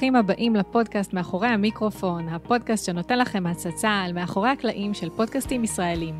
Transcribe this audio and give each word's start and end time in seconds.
וברוכים 0.00 0.16
הבאים 0.16 0.56
לפודקאסט 0.56 1.12
מאחורי 1.12 1.48
המיקרופון, 1.48 2.28
הפודקאסט 2.28 2.86
שנותן 2.86 3.18
לכם 3.18 3.46
הצצה 3.46 3.90
על 3.90 4.12
מאחורי 4.12 4.48
הקלעים 4.48 4.94
של 4.94 5.10
פודקאסטים 5.10 5.64
ישראלים. 5.64 6.18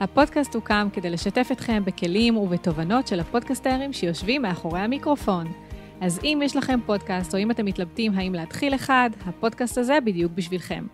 הפודקאסט 0.00 0.54
הוקם 0.54 0.88
כדי 0.92 1.10
לשתף 1.10 1.48
אתכם 1.52 1.82
בכלים 1.84 2.36
ובתובנות 2.36 3.06
של 3.06 3.20
הפודקסטרים 3.20 3.92
שיושבים 3.92 4.42
מאחורי 4.42 4.80
המיקרופון. 4.80 5.46
אז 6.00 6.20
אם 6.24 6.40
יש 6.44 6.56
לכם 6.56 6.80
פודקאסט, 6.86 7.34
או 7.34 7.38
אם 7.38 7.50
אתם 7.50 7.64
מתלבטים 7.64 8.12
האם 8.14 8.34
להתחיל 8.34 8.74
אחד, 8.74 9.10
הפודקאסט 9.26 9.78
הזה 9.78 9.98
בדיוק 10.04 10.32
בשבילכם. 10.32 10.84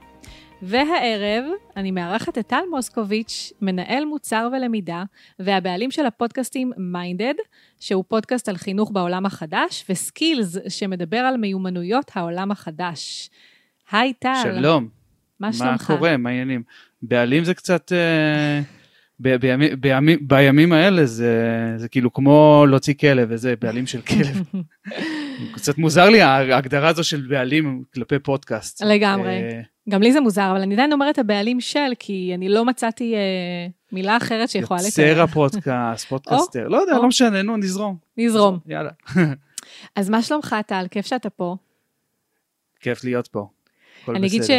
והערב 0.62 1.44
אני 1.76 1.90
מארחת 1.90 2.38
את 2.38 2.46
טל 2.46 2.62
מוסקוביץ', 2.70 3.52
מנהל 3.60 4.04
מוצר 4.04 4.48
ולמידה, 4.52 5.04
והבעלים 5.38 5.90
של 5.90 6.06
הפודקאסטים 6.06 6.72
מיינדד, 6.76 7.34
שהוא 7.80 8.04
פודקאסט 8.08 8.48
על 8.48 8.56
חינוך 8.56 8.90
בעולם 8.90 9.26
החדש, 9.26 9.84
וסקילס, 9.88 10.58
שמדבר 10.68 11.16
על 11.16 11.36
מיומנויות 11.36 12.10
העולם 12.14 12.50
החדש. 12.50 13.30
היי 13.92 14.12
טל. 14.12 14.34
שלום. 14.42 14.88
מה 15.40 15.52
שלומך? 15.52 15.90
מה 15.90 15.96
קורה? 15.96 16.16
מה 16.16 16.28
העניינים? 16.28 16.62
בעלים 17.02 17.44
זה 17.44 17.54
קצת... 17.54 17.92
אה, 17.92 18.60
ב- 19.20 19.36
בימים, 19.36 19.80
בימים, 19.80 20.18
בימים 20.28 20.72
האלה 20.72 21.06
זה, 21.06 21.74
זה 21.76 21.88
כאילו 21.88 22.12
כמו 22.12 22.64
להוציא 22.68 22.94
כלב 22.94 23.28
וזה 23.30 23.54
בעלים 23.60 23.86
של 23.86 24.00
כלב. 24.00 24.42
קצת 25.54 25.78
מוזר 25.78 26.08
לי 26.08 26.20
ההגדרה 26.22 26.88
הזו 26.88 27.04
של 27.04 27.26
בעלים 27.28 27.82
כלפי 27.94 28.18
פודקאסט. 28.18 28.82
לגמרי. 28.82 29.62
גם 29.88 30.02
לי 30.02 30.12
זה 30.12 30.20
מוזר, 30.20 30.50
אבל 30.50 30.60
אני 30.60 30.74
עדיין 30.74 30.92
אומרת 30.92 31.18
הבעלים 31.18 31.60
של, 31.60 31.92
כי 31.98 32.32
אני 32.34 32.48
לא 32.48 32.64
מצאתי 32.64 33.14
אה, 33.14 33.66
מילה 33.92 34.16
אחרת 34.16 34.48
שיכולה 34.48 34.80
לתאר. 34.86 35.04
יוצר 35.06 35.22
הפודקאסט, 35.22 36.08
פודקאסטר, 36.08 36.68
לא 36.68 36.76
יודע, 36.76 36.96
או. 36.96 37.02
לא 37.02 37.08
משנה, 37.08 37.42
נו, 37.42 37.56
נזרום. 37.56 37.96
נזרום. 38.16 38.58
יאללה. 38.66 38.90
אז 39.96 40.10
מה 40.10 40.22
שלומך, 40.22 40.56
טל? 40.66 40.86
כיף 40.90 41.06
שאתה 41.06 41.30
פה. 41.30 41.56
כיף 42.80 43.04
להיות 43.04 43.28
פה. 43.28 43.46
אני 44.08 44.26
אגיד, 44.26 44.42
ש... 44.42 44.50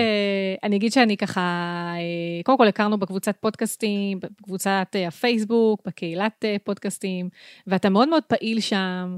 אני 0.63 0.75
אגיד 0.75 0.91
שאני 0.91 1.17
ככה, 1.17 1.41
אה, 1.95 2.43
קודם 2.43 2.57
כל 2.57 2.67
הכרנו 2.67 2.97
בקבוצת 2.97 3.35
פודקאסטים, 3.39 4.19
בקבוצת 4.19 4.87
אה, 4.95 5.07
הפייסבוק, 5.07 5.81
בקהילת 5.85 6.45
אה, 6.45 6.55
פודקאסטים, 6.63 7.29
ואתה 7.67 7.89
מאוד 7.89 8.09
מאוד 8.09 8.23
פעיל 8.23 8.59
שם, 8.59 9.17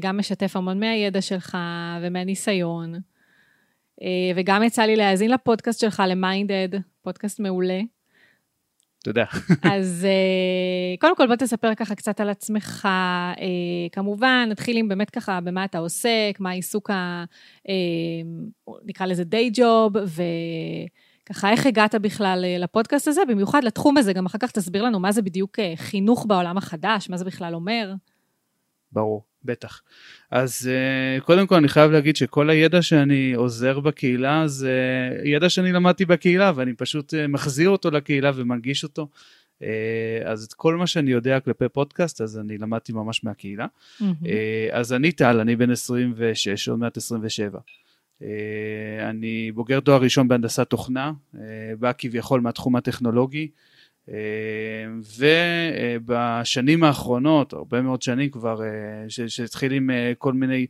גם 0.00 0.18
משתף 0.18 0.56
המון 0.56 0.80
מהידע 0.80 1.20
שלך 1.20 1.58
ומהניסיון. 2.02 2.94
אה, 4.02 4.32
וגם 4.36 4.62
יצא 4.62 4.82
לי 4.82 4.96
להאזין 4.96 5.30
לפודקאסט 5.30 5.80
שלך, 5.80 6.02
למיינדד, 6.06 6.68
פודקאסט 7.02 7.40
מעולה. 7.40 7.80
תודה. 9.04 9.24
אז 9.72 10.06
אה, 10.08 10.96
קודם 11.00 11.16
כל 11.16 11.26
בוא 11.26 11.36
תספר 11.36 11.74
ככה 11.74 11.94
קצת 11.94 12.20
על 12.20 12.28
עצמך. 12.28 12.88
אה, 12.90 13.86
כמובן, 13.92 14.48
נתחיל 14.50 14.76
עם 14.76 14.88
באמת 14.88 15.10
ככה 15.10 15.40
במה 15.40 15.64
אתה 15.64 15.78
עוסק, 15.78 16.36
מה 16.38 16.50
העיסוק 16.50 16.90
ה... 16.90 17.24
נקרא 18.84 19.06
לזה 19.06 19.24
דיי 19.24 19.50
ג'וב, 19.54 19.92
וככה 21.26 21.50
איך 21.50 21.66
הגעת 21.66 21.94
בכלל 21.94 22.44
לפודקאסט 22.58 23.08
הזה, 23.08 23.20
במיוחד 23.28 23.64
לתחום 23.64 23.96
הזה, 23.96 24.12
גם 24.12 24.26
אחר 24.26 24.38
כך 24.38 24.50
תסביר 24.50 24.82
לנו 24.82 25.00
מה 25.00 25.12
זה 25.12 25.22
בדיוק 25.22 25.58
חינוך 25.76 26.26
בעולם 26.28 26.58
החדש, 26.58 27.10
מה 27.10 27.16
זה 27.16 27.24
בכלל 27.24 27.54
אומר. 27.54 27.94
ברור, 28.92 29.22
בטח. 29.44 29.82
אז 30.30 30.70
uh, 30.70 31.24
קודם 31.24 31.46
כל 31.46 31.54
אני 31.54 31.68
חייב 31.68 31.90
להגיד 31.90 32.16
שכל 32.16 32.50
הידע 32.50 32.82
שאני 32.82 33.32
עוזר 33.32 33.80
בקהילה 33.80 34.48
זה 34.48 34.72
ידע 35.24 35.48
שאני 35.48 35.72
למדתי 35.72 36.04
בקהילה 36.04 36.52
ואני 36.54 36.74
פשוט 36.74 37.14
uh, 37.14 37.16
מחזיר 37.28 37.70
אותו 37.70 37.90
לקהילה 37.90 38.30
ומנגיש 38.34 38.84
אותו. 38.84 39.08
Uh, 39.60 39.64
אז 40.24 40.44
את 40.44 40.52
כל 40.52 40.76
מה 40.76 40.86
שאני 40.86 41.10
יודע 41.10 41.40
כלפי 41.40 41.68
פודקאסט 41.68 42.20
אז 42.20 42.38
אני 42.38 42.58
למדתי 42.58 42.92
ממש 42.92 43.24
מהקהילה. 43.24 43.66
Uh, 44.00 44.02
אז 44.72 44.92
אני 44.92 45.12
טל, 45.12 45.40
אני 45.40 45.56
בן 45.56 45.70
26, 45.70 46.68
עוד 46.68 46.78
מעט 46.78 46.96
27. 46.96 47.58
Uh, 47.58 48.24
אני 49.10 49.52
בוגר 49.52 49.80
תואר 49.80 50.00
ראשון 50.02 50.28
בהנדסת 50.28 50.70
תוכנה, 50.70 51.12
בא 51.78 51.92
כביכול 51.98 52.40
מהתחום 52.40 52.76
הטכנולוגי. 52.76 53.48
אה, 54.12 54.86
ובשנים 56.04 56.84
האחרונות, 56.84 57.52
הרבה 57.52 57.82
מאוד 57.82 58.02
שנים 58.02 58.30
כבר, 58.30 58.62
אה, 58.62 58.68
שהתחיל 59.28 59.72
עם 59.72 59.90
אה, 59.90 60.12
כל 60.18 60.32
מיני 60.32 60.66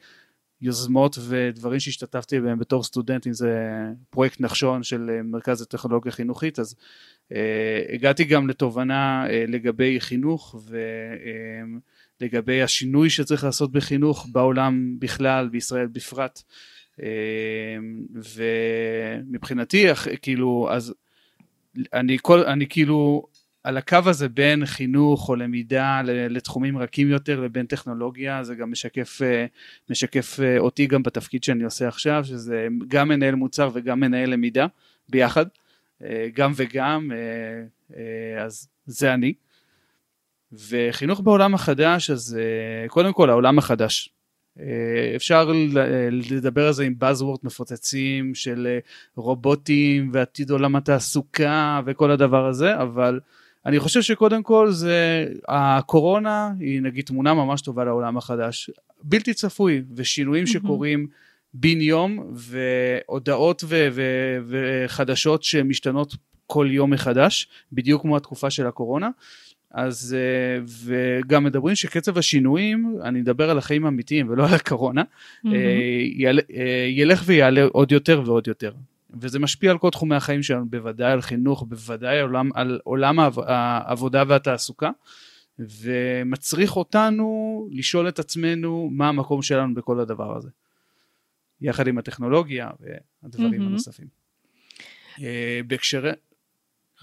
יוזמות 0.61 1.19
ודברים 1.29 1.81
שהשתתפתי 1.81 2.41
בהם 2.41 2.59
בתור 2.59 2.83
סטודנט, 2.83 3.27
אם 3.27 3.33
זה 3.33 3.77
פרויקט 4.11 4.41
נחשון 4.41 4.83
של 4.83 5.21
מרכז 5.25 5.63
הטכנולוגיה 5.63 6.13
החינוכית, 6.13 6.59
אז 6.59 6.75
הגעתי 7.95 8.25
גם 8.25 8.49
לתובנה 8.49 9.25
לגבי 9.49 10.01
חינוך 10.01 10.57
ולגבי 12.21 12.63
השינוי 12.63 13.11
שצריך 13.11 13.45
לעשות 13.45 13.73
בחינוך 13.73 14.27
בעולם 14.33 14.97
בכלל, 14.99 15.49
בישראל 15.49 15.87
בפרט. 15.87 16.43
ומבחינתי, 19.29 19.87
כאילו, 20.23 20.69
אז 20.71 20.95
אני, 21.93 22.19
כל, 22.23 22.45
אני 22.45 22.67
כאילו 22.69 23.27
על 23.67 23.77
הקו 23.77 23.99
הזה 24.07 24.29
בין 24.29 24.67
חינוך 24.67 25.29
או 25.29 25.37
למידה 25.37 26.03
לתחומים 26.05 26.79
רכים 26.79 27.11
יותר 27.11 27.41
לבין 27.41 27.67
טכנולוגיה, 27.67 28.45
זה 28.45 28.55
גם 28.55 28.71
משקף, 28.71 29.23
אה, 29.23 29.47
משקף 29.91 30.41
אה, 30.41 30.59
אותי 30.59 30.87
גם 30.87 31.03
בתפקיד 31.03 31.45
שאני 31.45 31.65
עושה 31.65 31.89
עכשיו, 31.89 32.25
שזה 32.25 32.67
גם 32.89 33.09
מנהל 33.09 33.35
מוצר 33.35 33.71
וגם 33.73 34.01
מנהל 34.01 34.31
למידה 34.31 34.67
ביחד, 35.09 35.47
אה, 36.05 36.29
גם 36.35 36.53
וגם, 36.57 37.11
אז 38.45 38.69
זה 38.87 39.15
אני. 39.15 39.33
וחינוך 40.53 41.21
בעולם 41.21 41.55
החדש, 41.55 42.11
אז 42.11 42.39
קודם 42.89 43.13
כל 43.13 43.31
העולם 43.31 43.59
החדש. 43.59 44.16
אה, 44.61 45.13
אפשר 45.17 45.53
אה, 45.77 46.09
לדבר 46.11 46.67
על 46.67 46.73
זה 46.73 46.85
עם 46.85 46.95
Buzzword 47.01 47.39
מפוצצים 47.43 48.35
של 48.35 48.67
אה, 48.71 48.79
רובוטים 49.17 50.11
ועתיד 50.13 50.51
עולם 50.51 50.77
התעסוקה 50.77 51.81
וכל 51.87 52.11
הדבר 52.11 52.47
הזה, 52.47 52.83
אבל 52.83 53.21
אני 53.67 53.81
חושב 53.81 54.03
שקודם 54.03 54.43
כל 54.43 54.71
זה, 54.71 55.27
הקורונה 55.49 56.51
היא 56.61 56.83
נגיד 56.83 57.05
תמונה 57.05 57.35
ממש 57.35 57.63
טובה 57.63 57.85
לעולם 57.85 58.17
החדש. 58.17 58.71
בלתי 59.03 59.35
צפוי, 59.35 59.83
ושינויים 59.97 60.47
שקורים 60.47 61.07
בן 61.55 61.81
יום, 61.81 62.33
והודעות 62.35 63.65
ו- 63.67 63.89
ו- 63.93 64.39
וחדשות 64.49 65.43
שמשתנות 65.43 66.17
כל 66.47 66.69
יום 66.71 66.91
מחדש, 66.91 67.49
בדיוק 67.73 68.03
כמו 68.03 68.17
התקופה 68.17 68.51
של 68.51 68.67
הקורונה. 68.67 69.09
אז 69.71 70.17
אה, 70.19 70.65
וגם 70.87 71.45
מדברים 71.45 71.75
שקצב 71.75 72.19
השינויים, 72.19 72.97
אני 73.03 73.21
מדבר 73.21 73.51
על 73.51 73.59
החיים 73.59 73.85
האמיתיים 73.85 74.29
ולא 74.31 74.47
על 74.49 74.55
הקורונה, 74.55 75.03
אה, 75.47 75.51
יעלה- 76.15 76.43
אה, 76.55 76.87
ילך 76.91 77.23
ויעלה 77.27 77.65
עוד 77.65 77.93
יותר 77.93 78.23
ועוד 78.27 78.47
יותר. 78.49 78.73
וזה 79.21 79.39
משפיע 79.39 79.71
על 79.71 79.79
כל 79.79 79.91
תחומי 79.91 80.15
החיים 80.17 80.43
שלנו, 80.43 80.67
בוודאי 80.69 81.13
על 81.13 81.21
חינוך, 81.23 81.63
בוודאי 81.69 82.21
עולם, 82.21 82.51
על 82.55 82.81
עולם 82.85 83.19
העב- 83.21 83.39
העבודה 83.47 84.23
והתעסוקה, 84.29 84.91
ומצריך 85.59 86.77
אותנו 86.77 87.27
לשאול 87.73 88.09
את 88.09 88.19
עצמנו 88.19 88.89
מה 88.93 89.09
המקום 89.09 89.43
שלנו 89.43 89.75
בכל 89.75 90.01
הדבר 90.01 90.37
הזה. 90.37 90.49
יחד 91.61 91.87
עם 91.89 91.99
הטכנולוגיה 91.99 92.71
והדברים 92.81 93.51
מהמם. 93.53 93.67
הנוספים. 93.69 94.07
אה, 95.23 95.61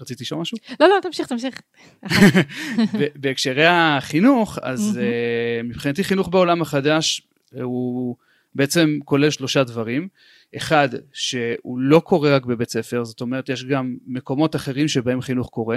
רצית 0.00 0.20
לשאול 0.20 0.40
משהו? 0.40 0.58
לא, 0.80 0.88
לא, 0.88 0.94
תמשיך, 1.02 1.26
תמשיך. 1.28 1.60
בהקשרי 3.20 3.66
החינוך, 3.66 4.58
אז 4.62 5.00
uh, 5.00 5.66
מבחינתי 5.66 6.04
חינוך 6.04 6.28
בעולם 6.28 6.62
החדש 6.62 7.20
uh, 7.20 7.62
הוא 7.62 8.16
בעצם 8.54 8.98
כולל 9.04 9.30
שלושה 9.30 9.64
דברים. 9.64 10.08
אחד, 10.56 10.88
שהוא 11.12 11.78
לא 11.78 12.00
קורה 12.00 12.36
רק 12.36 12.46
בבית 12.46 12.70
ספר, 12.70 13.04
זאת 13.04 13.20
אומרת 13.20 13.48
יש 13.48 13.64
גם 13.64 13.96
מקומות 14.06 14.56
אחרים 14.56 14.88
שבהם 14.88 15.20
חינוך 15.20 15.48
קורה. 15.48 15.76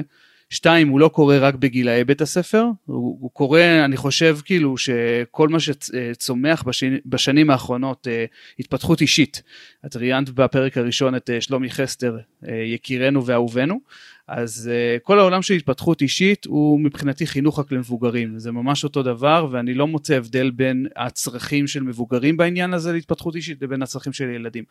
שתיים, 0.49 0.87
הוא 0.87 0.99
לא 0.99 1.07
קורה 1.07 1.37
רק 1.37 1.55
בגילאי 1.55 2.03
בית 2.03 2.21
הספר, 2.21 2.65
הוא, 2.85 3.17
הוא 3.21 3.31
קורה, 3.33 3.85
אני 3.85 3.97
חושב 3.97 4.37
כאילו 4.45 4.77
שכל 4.77 5.49
מה 5.49 5.57
שצומח 5.59 6.63
בשני, 6.63 6.97
בשנים 7.05 7.49
האחרונות, 7.49 8.07
אה, 8.07 8.25
התפתחות 8.59 9.01
אישית. 9.01 9.41
את 9.85 9.95
ראיינת 9.95 10.29
בפרק 10.29 10.77
הראשון 10.77 11.15
את 11.15 11.29
אה, 11.29 11.41
שלומי 11.41 11.69
חסטר, 11.69 12.17
אה, 12.47 12.55
יקירנו 12.55 13.25
ואהובנו, 13.25 13.79
אז 14.27 14.69
uh, 14.69 14.99
כל 15.03 15.19
העולם 15.19 15.41
של 15.41 15.53
התפתחות 15.53 16.01
אישית 16.01 16.45
הוא 16.45 16.79
מבחינתי 16.79 17.27
חינוך 17.27 17.59
רק 17.59 17.71
למבוגרים, 17.71 18.39
זה 18.39 18.51
ממש 18.51 18.83
אותו 18.83 19.03
דבר 19.03 19.47
ואני 19.51 19.73
לא 19.73 19.87
מוצא 19.87 20.13
הבדל 20.13 20.51
בין 20.51 20.87
הצרכים 20.95 21.67
של 21.67 21.83
מבוגרים 21.83 22.37
בעניין 22.37 22.73
הזה 22.73 22.93
להתפתחות 22.93 23.35
אישית 23.35 23.61
לבין 23.61 23.81
הצרכים 23.81 24.13
של 24.13 24.29
ילדים. 24.29 24.63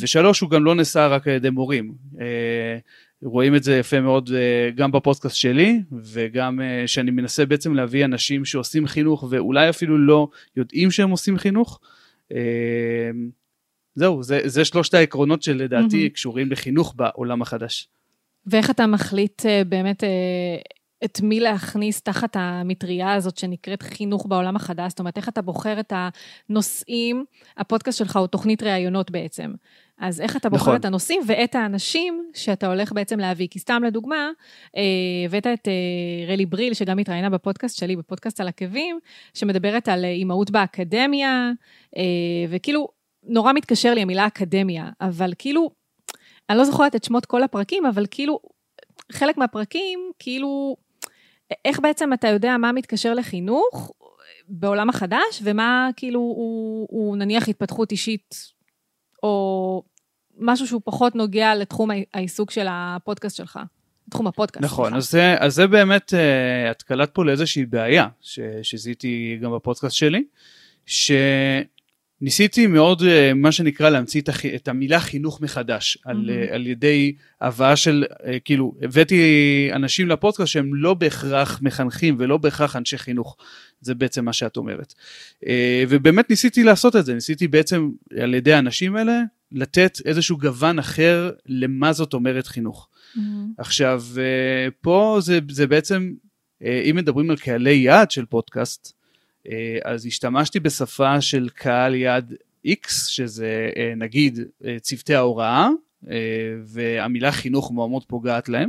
ושלוש, 0.00 0.40
הוא 0.40 0.50
גם 0.50 0.64
לא 0.64 0.74
נעשה 0.74 1.06
רק 1.06 1.28
על 1.28 1.34
ידי 1.34 1.50
מורים. 1.50 1.94
Uh, 2.14 2.18
רואים 3.26 3.54
את 3.56 3.62
זה 3.62 3.76
יפה 3.76 4.00
מאוד 4.00 4.28
uh, 4.28 4.32
גם 4.76 4.92
בפודקאסט 4.92 5.36
שלי 5.36 5.82
וגם 6.02 6.60
uh, 6.60 6.86
שאני 6.86 7.10
מנסה 7.10 7.46
בעצם 7.46 7.74
להביא 7.74 8.04
אנשים 8.04 8.44
שעושים 8.44 8.86
חינוך 8.86 9.24
ואולי 9.30 9.68
אפילו 9.68 9.98
לא 9.98 10.28
יודעים 10.56 10.90
שהם 10.90 11.10
עושים 11.10 11.38
חינוך. 11.38 11.80
Uh, 12.32 12.36
זהו, 13.96 14.22
זה, 14.22 14.40
זה 14.44 14.64
שלושת 14.64 14.94
העקרונות 14.94 15.42
שלדעתי 15.42 15.96
מהמם. 15.96 16.08
קשורים 16.08 16.50
לחינוך 16.50 16.94
בעולם 16.96 17.42
החדש. 17.42 17.88
ואיך 18.46 18.70
אתה 18.70 18.86
מחליט 18.86 19.46
אה, 19.46 19.62
באמת 19.64 20.04
אה, 20.04 20.08
את 21.04 21.20
מי 21.20 21.40
להכניס 21.40 22.02
תחת 22.02 22.36
המטריה 22.38 23.12
הזאת 23.12 23.38
שנקראת 23.38 23.82
חינוך 23.82 24.26
בעולם 24.26 24.56
החדש? 24.56 24.88
זאת 24.88 24.98
אומרת, 24.98 25.16
איך 25.16 25.28
אתה 25.28 25.42
בוחר 25.42 25.80
את 25.80 25.92
הנושאים? 26.48 27.24
הפודקאסט 27.56 27.98
שלך 27.98 28.16
הוא 28.16 28.26
תוכנית 28.26 28.62
ראיונות 28.62 29.10
בעצם. 29.10 29.52
אז 29.98 30.20
איך 30.20 30.36
אתה 30.36 30.48
בוחר 30.48 30.62
נכון. 30.62 30.76
את 30.76 30.84
הנושאים 30.84 31.22
ואת 31.26 31.54
האנשים 31.54 32.30
שאתה 32.34 32.66
הולך 32.66 32.92
בעצם 32.92 33.18
להביא? 33.18 33.48
כי 33.50 33.58
סתם 33.58 33.82
לדוגמה, 33.86 34.30
אה, 34.76 34.82
הבאת 35.26 35.46
את 35.46 35.68
אה, 35.68 36.32
רלי 36.32 36.46
בריל, 36.46 36.74
שגם 36.74 36.98
התראיינה 36.98 37.30
בפודקאסט 37.30 37.78
שלי, 37.78 37.96
בפודקאסט 37.96 38.40
על 38.40 38.48
עקבים, 38.48 38.98
שמדברת 39.34 39.88
על 39.88 40.04
אימהות 40.04 40.50
באקדמיה, 40.50 41.50
וכאילו, 42.48 42.88
נורא 43.28 43.52
מתקשר 43.52 43.94
לי 43.94 44.02
המילה 44.02 44.26
אקדמיה, 44.26 44.90
אבל 45.00 45.32
כאילו, 45.38 45.70
אני 46.50 46.58
לא 46.58 46.64
זוכרת 46.64 46.96
את 46.96 47.04
שמות 47.04 47.26
כל 47.26 47.42
הפרקים, 47.42 47.86
אבל 47.86 48.06
כאילו, 48.10 48.40
חלק 49.12 49.36
מהפרקים, 49.36 50.10
כאילו, 50.18 50.76
איך 51.64 51.80
בעצם 51.80 52.12
אתה 52.12 52.28
יודע 52.28 52.56
מה 52.56 52.72
מתקשר 52.72 53.14
לחינוך 53.14 53.92
בעולם 54.48 54.88
החדש, 54.88 55.40
ומה 55.42 55.88
כאילו 55.96 56.20
הוא, 56.20 56.86
הוא 56.90 57.16
נניח 57.16 57.48
התפתחות 57.48 57.92
אישית, 57.92 58.55
או 59.26 59.82
משהו 60.38 60.66
שהוא 60.66 60.80
פחות 60.84 61.14
נוגע 61.14 61.54
לתחום 61.54 61.90
העיסוק 62.14 62.50
של 62.50 62.66
הפודקאסט 62.70 63.36
שלך. 63.36 63.58
תחום 64.10 64.26
הפודקאסט. 64.26 64.64
נכון, 64.64 64.94
אז 64.94 65.10
זה, 65.10 65.36
אז 65.38 65.54
זה 65.54 65.66
באמת, 65.66 66.14
את 66.70 66.82
קלט 66.82 67.10
פה 67.14 67.24
לאיזושהי 67.24 67.66
בעיה 67.66 68.08
שזיהיתי 68.62 69.38
גם 69.42 69.54
בפודקאסט 69.54 69.96
שלי, 69.96 70.24
ש... 70.86 71.12
ניסיתי 72.20 72.66
מאוד 72.66 73.02
אה, 73.02 73.34
מה 73.34 73.52
שנקרא 73.52 73.90
להמציא 73.90 74.22
את 74.54 74.68
המילה 74.68 75.00
חינוך 75.00 75.40
מחדש 75.40 75.96
mm-hmm. 75.96 76.10
על, 76.10 76.30
אה, 76.30 76.54
על 76.54 76.66
ידי 76.66 77.14
הבאה 77.40 77.76
של 77.76 78.04
אה, 78.24 78.38
כאילו 78.44 78.74
הבאתי 78.82 79.20
אנשים 79.72 80.08
לפודקאסט 80.08 80.52
שהם 80.52 80.74
לא 80.74 80.94
בהכרח 80.94 81.60
מחנכים 81.62 82.16
ולא 82.18 82.36
בהכרח 82.36 82.76
אנשי 82.76 82.98
חינוך 82.98 83.36
זה 83.80 83.94
בעצם 83.94 84.24
מה 84.24 84.32
שאת 84.32 84.56
אומרת 84.56 84.94
ובאמת 85.88 86.30
ניסיתי 86.30 86.64
לעשות 86.64 86.96
את 86.96 87.04
זה 87.04 87.14
ניסיתי 87.14 87.48
בעצם 87.48 87.90
על 88.22 88.34
ידי 88.34 88.52
האנשים 88.52 88.96
האלה 88.96 89.22
לתת 89.52 89.98
איזשהו 90.04 90.38
גוון 90.38 90.78
אחר 90.78 91.30
למה 91.46 91.92
זאת 91.92 92.14
אומרת 92.14 92.46
חינוך. 92.46 92.88
Mm-hmm. 93.16 93.20
עכשיו 93.58 94.04
פה 94.80 95.18
זה, 95.20 95.38
זה 95.50 95.66
בעצם 95.66 96.12
אם 96.62 96.96
מדברים 96.96 97.30
על 97.30 97.36
קהלי 97.36 97.74
יעד 97.74 98.10
של 98.10 98.24
פודקאסט 98.24 98.95
אז 99.84 100.06
השתמשתי 100.06 100.60
בשפה 100.60 101.20
של 101.20 101.48
קהל 101.54 101.94
יד 101.94 102.34
X, 102.66 102.88
שזה 102.88 103.70
אה, 103.76 103.92
נגיד 103.96 104.38
אה, 104.64 104.76
צוותי 104.80 105.14
ההוראה, 105.14 105.68
והמילה 106.64 107.32
חינוך 107.32 107.72
מאוד 107.72 107.90
מאוד 107.90 108.04
פוגעת 108.04 108.48
להם, 108.48 108.68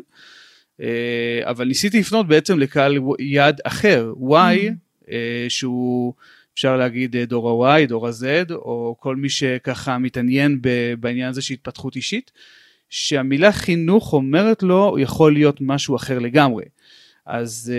אבל 1.43 1.67
ניסיתי 1.67 1.99
לפנות 1.99 2.27
בעצם 2.27 2.59
לקהל 2.59 2.97
יד 3.19 3.55
אחר, 3.63 4.13
Y, 4.19 4.33
mm-hmm. 4.33 5.09
שהוא 5.49 6.13
אפשר 6.53 6.77
להגיד 6.77 7.15
דור 7.15 7.67
ה-Y, 7.67 7.85
דור 7.87 8.07
ה-Z, 8.07 8.53
או 8.53 8.95
כל 8.99 9.15
מי 9.15 9.29
שככה 9.29 9.97
מתעניין 9.97 10.61
בעניין 10.99 11.29
הזה 11.29 11.41
של 11.41 11.53
התפתחות 11.53 11.95
אישית, 11.95 12.31
שהמילה 12.89 13.51
חינוך 13.51 14.13
אומרת 14.13 14.63
לו 14.63 14.95
יכול 14.99 15.33
להיות 15.33 15.57
משהו 15.61 15.95
אחר 15.95 16.19
לגמרי. 16.19 16.65
אז 17.25 17.73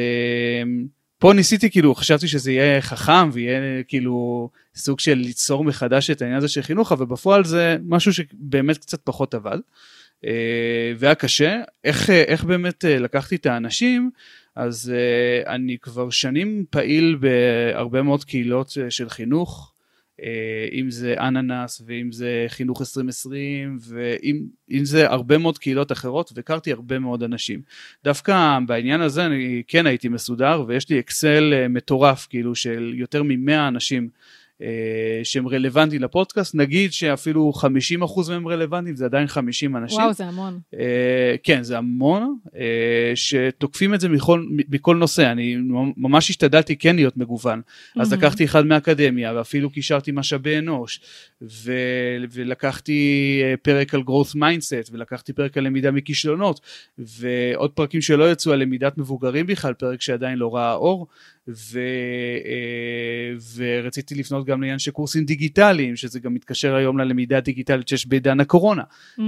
פה 1.19 1.33
ניסיתי 1.33 1.71
כאילו 1.71 1.95
חשבתי 1.95 2.29
שזה 2.29 2.53
יהיה 2.53 2.81
חכם 2.81 3.31
ויהיה 3.33 3.83
כאילו 3.89 4.49
סוג 4.75 5.01
של 5.01 5.15
ליצור 5.15 5.65
מחדש 5.65 6.11
את 6.11 6.23
העניין 6.23 6.39
הזה 6.39 6.49
של 6.49 6.63
חינוך 6.63 6.93
אבל 6.93 7.07
בפועל 7.07 7.45
זה 7.45 7.77
משהו 7.85 8.13
שבאמת 8.13 8.79
קצת 8.79 9.01
פחות 9.05 9.35
עבד. 9.35 9.59
אה, 10.25 10.93
והיה 10.99 11.15
קשה. 11.15 11.61
איך, 11.85 12.11
איך 12.11 12.45
באמת 12.45 12.85
אה, 12.85 12.99
לקחתי 12.99 13.37
את 13.37 13.47
האנשים? 13.47 14.11
אז 14.57 14.93
אה, 14.95 15.55
אני 15.55 15.79
כבר 15.79 16.11
שנים 16.11 16.65
פעיל 16.71 17.19
בהרבה 17.21 18.03
מאוד 18.03 18.25
קהילות 18.25 18.73
של 18.89 19.09
חינוך 19.09 19.73
אם 20.73 20.91
זה 20.91 21.15
אננס 21.19 21.83
ואם 21.87 22.13
זה 22.13 22.47
חינוך 22.49 22.81
2020 22.81 23.79
ואם 23.81 24.85
זה 24.85 25.11
הרבה 25.11 25.39
מאוד 25.39 25.59
קהילות 25.59 25.93
אחרות 25.93 26.33
והכרתי 26.35 26.73
הרבה 26.73 26.99
מאוד 26.99 27.23
אנשים. 27.23 27.61
דווקא 28.05 28.59
בעניין 28.67 29.01
הזה 29.01 29.27
אני 29.27 29.63
כן 29.69 29.87
הייתי 29.87 30.09
מסודר 30.09 30.65
ויש 30.67 30.89
לי 30.89 30.99
אקסל 31.01 31.53
אה, 31.53 31.69
מטורף 31.69 32.27
כאילו 32.31 32.55
של 32.55 32.93
יותר 32.97 33.23
ממאה 33.23 33.69
אנשים 33.69 34.03
אה, 34.03 34.38
שהם 35.25 35.49
רלוונטיים 35.49 36.03
לפודקאסט, 36.03 36.55
נגיד 36.55 36.93
שאפילו 36.93 37.53
50% 37.57 38.31
מהם 38.31 38.49
רלוונטיים, 38.49 38.97
זה 38.97 39.05
עדיין 39.05 39.27
50 39.27 39.77
אנשים. 39.77 40.01
וואו, 40.01 40.13
זה 40.13 40.25
המון. 40.25 40.61
אה, 40.79 41.35
כן, 41.43 41.63
זה 41.63 41.79
המון, 41.79 42.37
אה, 42.57 43.13
שתוקפים 43.15 43.95
את 43.95 44.01
זה 44.01 44.09
מכל, 44.09 44.45
מכל 44.51 44.97
נושא, 44.97 45.33
אני 45.33 45.57
ממש 45.97 46.31
השתדלתי 46.31 46.77
כן 46.77 46.97
להיות 46.97 47.17
מגוון. 47.17 47.61
אז 47.97 48.13
לקחתי 48.13 48.45
אחד 48.45 48.67
מהאקדמיה, 48.67 49.35
ואפילו 49.35 49.71
קישרתי 49.71 50.11
משאבי 50.15 50.59
אנוש, 50.59 51.01
ו, 51.43 51.73
ולקחתי 52.33 53.43
פרק 53.63 53.95
על 53.95 54.01
growth 54.01 54.35
mindset, 54.35 54.91
ולקחתי 54.93 55.33
פרק 55.33 55.59
על 55.59 55.65
למידה 55.65 55.91
מכישלונות, 55.91 56.61
ועוד 56.99 57.71
פרקים 57.71 58.01
שלא 58.01 58.33
יצאו 58.33 58.53
על 58.53 58.59
למידת 58.59 58.99
מבוגרים 58.99 59.47
בכלל, 59.47 59.75
פרק 59.75 60.01
שעדיין 60.03 60.39
לא 60.39 60.55
ראה 60.55 60.75
אור. 60.75 61.07
ו, 61.49 61.81
אה, 62.45 63.35
ורציתי 63.57 64.15
לפנות 64.15 64.47
גם 64.47 64.61
לעניין 64.61 64.79
של 64.79 64.91
קורסים 64.91 65.25
דיגיטליים, 65.25 65.97
שזה 65.97 66.21
גם 66.21 66.35
מתקשר 66.35 66.75
היום 66.75 66.99
ללמידה 66.99 67.37
הדיגיטלית 67.37 67.89
שיש 67.89 68.07
בעידן 68.07 68.41
הקורונה. 68.41 68.83
Mm-hmm. 69.19 69.23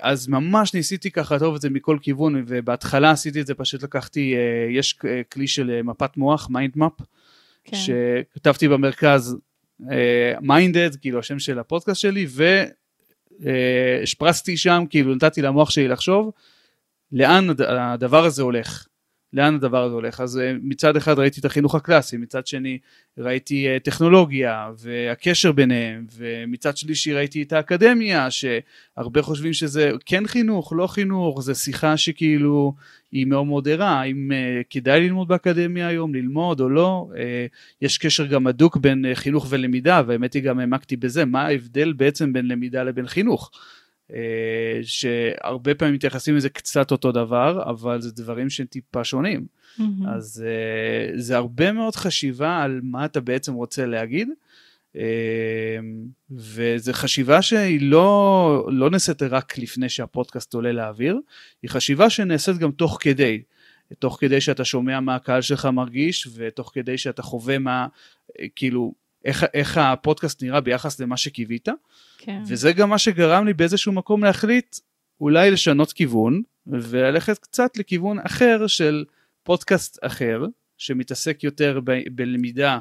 אז 0.00 0.28
ממש 0.28 0.74
ניסיתי 0.74 1.10
ככה 1.10 1.38
טוב 1.38 1.54
את 1.54 1.60
זה 1.60 1.70
מכל 1.70 1.98
כיוון, 2.02 2.44
ובהתחלה 2.46 3.10
עשיתי 3.10 3.40
את 3.40 3.46
זה, 3.46 3.54
פשוט 3.54 3.82
לקחתי, 3.82 4.34
אה, 4.36 4.66
יש 4.70 4.98
כלי 5.32 5.46
של 5.46 5.82
מפת 5.82 6.16
מוח, 6.16 6.48
mind 6.50 6.72
map, 6.76 6.92
כן. 7.64 7.76
שכתבתי 7.76 8.68
במרכז 8.68 9.36
מיינדד, 10.40 10.96
כאילו 10.96 11.18
השם 11.18 11.38
של 11.38 11.58
הפודקאסט 11.58 12.00
שלי, 12.00 12.26
והשפרצתי 13.40 14.56
שם, 14.56 14.84
כאילו 14.90 15.14
נתתי 15.14 15.42
למוח 15.42 15.70
שלי 15.70 15.88
לחשוב, 15.88 16.30
לאן 17.12 17.48
הדבר 17.68 18.24
הזה 18.24 18.42
הולך. 18.42 18.86
לאן 19.32 19.54
הדבר 19.54 19.84
הזה 19.84 19.94
הולך. 19.94 20.20
אז 20.20 20.38
אה, 20.38 20.52
מצד 20.62 20.96
אחד 20.96 21.18
ראיתי 21.18 21.40
את 21.40 21.44
החינוך 21.44 21.74
הקלאסי, 21.74 22.16
מצד 22.16 22.46
שני 22.46 22.78
ראיתי 23.18 23.68
אה, 23.68 23.78
טכנולוגיה 23.78 24.70
והקשר 24.78 25.52
ביניהם, 25.52 26.06
ומצד 26.16 26.76
שלישי 26.76 27.12
ראיתי 27.12 27.42
את 27.42 27.52
האקדמיה, 27.52 28.28
שהרבה 28.30 29.22
חושבים 29.22 29.52
שזה 29.52 29.90
כן 30.06 30.26
חינוך, 30.26 30.72
לא 30.76 30.86
חינוך, 30.86 31.42
זה 31.42 31.54
שיחה 31.54 31.96
שכאילו 31.96 32.74
היא 33.12 33.26
מאוד 33.26 33.46
מאוד 33.46 33.68
ערה, 33.68 34.00
האם 34.00 34.30
uh, 34.30 34.64
כדאי 34.70 35.00
ללמוד 35.00 35.28
באקדמיה 35.28 35.88
היום, 35.88 36.14
ללמוד 36.14 36.60
או 36.60 36.68
לא, 36.68 37.08
יש 37.82 37.98
קשר 37.98 38.26
גם 38.26 38.46
הדוק 38.46 38.76
בין 38.76 39.04
חינוך 39.14 39.46
ולמידה, 39.50 40.02
והאמת 40.06 40.32
היא 40.34 40.42
גם 40.42 40.58
העמקתי 40.58 40.96
בזה, 40.96 41.24
מה 41.24 41.42
ההבדל 41.42 41.92
בעצם 41.92 42.32
בין 42.32 42.48
למידה 42.48 42.82
לבין 42.82 43.06
חינוך. 43.06 43.50
אה, 44.14 44.80
שהרבה 44.82 45.74
פעמים 45.74 45.94
מתייחסים 45.94 46.36
לזה 46.36 46.48
קצת 46.48 46.90
אותו 46.90 47.12
דבר, 47.12 47.62
אבל 47.70 48.00
זה 48.00 48.12
דברים 48.12 48.50
שהם 48.50 48.66
טיפה 48.66 49.04
שונים. 49.04 49.46
Mm-hmm. 49.78 49.82
אז 50.08 50.44
אה, 50.46 51.18
זה 51.18 51.36
הרבה 51.36 51.72
מאוד 51.72 51.96
חשיבה 51.96 52.62
על 52.62 52.80
מה 52.82 53.04
אתה 53.04 53.20
בעצם 53.20 53.54
רוצה 53.54 53.86
להגיד, 53.86 54.28
אה, 54.96 55.78
וזו 56.30 56.92
חשיבה 56.92 57.42
שהיא 57.42 57.78
לא, 57.82 58.66
לא 58.72 58.90
נעשית 58.90 59.22
רק 59.22 59.58
לפני 59.58 59.88
שהפודקאסט 59.88 60.54
עולה 60.54 60.72
לאוויר, 60.72 61.20
היא 61.62 61.70
חשיבה 61.70 62.10
שנעשית 62.10 62.58
גם 62.58 62.70
תוך 62.70 62.98
כדי. 63.00 63.42
תוך 63.98 64.16
כדי 64.20 64.40
שאתה 64.40 64.64
שומע 64.64 65.00
מה 65.00 65.14
הקהל 65.14 65.40
שלך 65.40 65.66
מרגיש 65.66 66.28
ותוך 66.34 66.70
כדי 66.74 66.98
שאתה 66.98 67.22
חווה 67.22 67.58
מה 67.58 67.86
כאילו 68.56 68.94
איך, 69.24 69.46
איך 69.54 69.78
הפודקאסט 69.78 70.42
נראה 70.42 70.60
ביחס 70.60 71.00
למה 71.00 71.16
שקיווית. 71.16 71.68
כן. 72.18 72.42
וזה 72.48 72.72
גם 72.72 72.90
מה 72.90 72.98
שגרם 72.98 73.46
לי 73.46 73.52
באיזשהו 73.52 73.92
מקום 73.92 74.24
להחליט 74.24 74.76
אולי 75.20 75.50
לשנות 75.50 75.92
כיוון 75.92 76.42
וללכת 76.66 77.38
קצת 77.38 77.76
לכיוון 77.76 78.18
אחר 78.18 78.66
של 78.66 79.04
פודקאסט 79.42 79.98
אחר 80.02 80.44
שמתעסק 80.78 81.44
יותר 81.44 81.80
ב, 81.84 81.92
בלמידה 82.10 82.78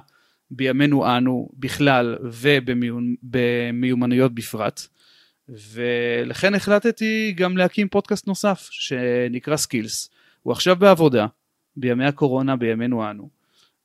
בימינו 0.51 1.17
אנו 1.17 1.49
בכלל 1.53 2.17
ובמיומנויות 2.23 4.35
בפרט. 4.35 4.81
ולכן 5.49 6.55
החלטתי 6.55 7.33
גם 7.37 7.57
להקים 7.57 7.87
פודקאסט 7.87 8.27
נוסף 8.27 8.67
שנקרא 8.71 9.57
סקילס. 9.57 10.09
הוא 10.43 10.51
עכשיו 10.51 10.75
בעבודה 10.75 11.27
בימי 11.75 12.05
הקורונה 12.05 12.55
בימינו 12.55 13.09
אנו. 13.09 13.40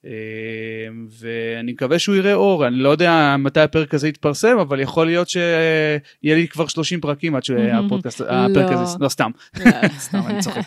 אמ, 0.07 1.07
ואני 1.21 1.73
מקווה 1.73 1.99
שהוא 1.99 2.17
יראה 2.17 2.35
אור, 2.35 2.67
אני 2.67 2.77
לא 2.77 2.89
יודע 2.89 3.37
מתי 3.39 3.61
הפרק 3.61 3.95
הזה 3.95 4.09
יתפרסם, 4.09 4.59
אבל 4.59 4.81
יכול 4.81 5.07
להיות 5.07 5.29
שיהיה 5.29 6.01
לי 6.23 6.49
כבר 6.49 6.67
30 6.67 7.01
פרקים 7.01 7.35
עד 7.35 7.45
שהפודקאסט, 7.45 8.21
הפרק 8.21 8.73
הזה, 8.73 8.97
לא 9.01 9.09
סתם, 9.09 9.31
סתם 9.99 10.21
אני 10.27 10.41
צוחק, 10.41 10.63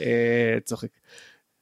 אה, 0.00 0.58
צוחק. 0.64 0.88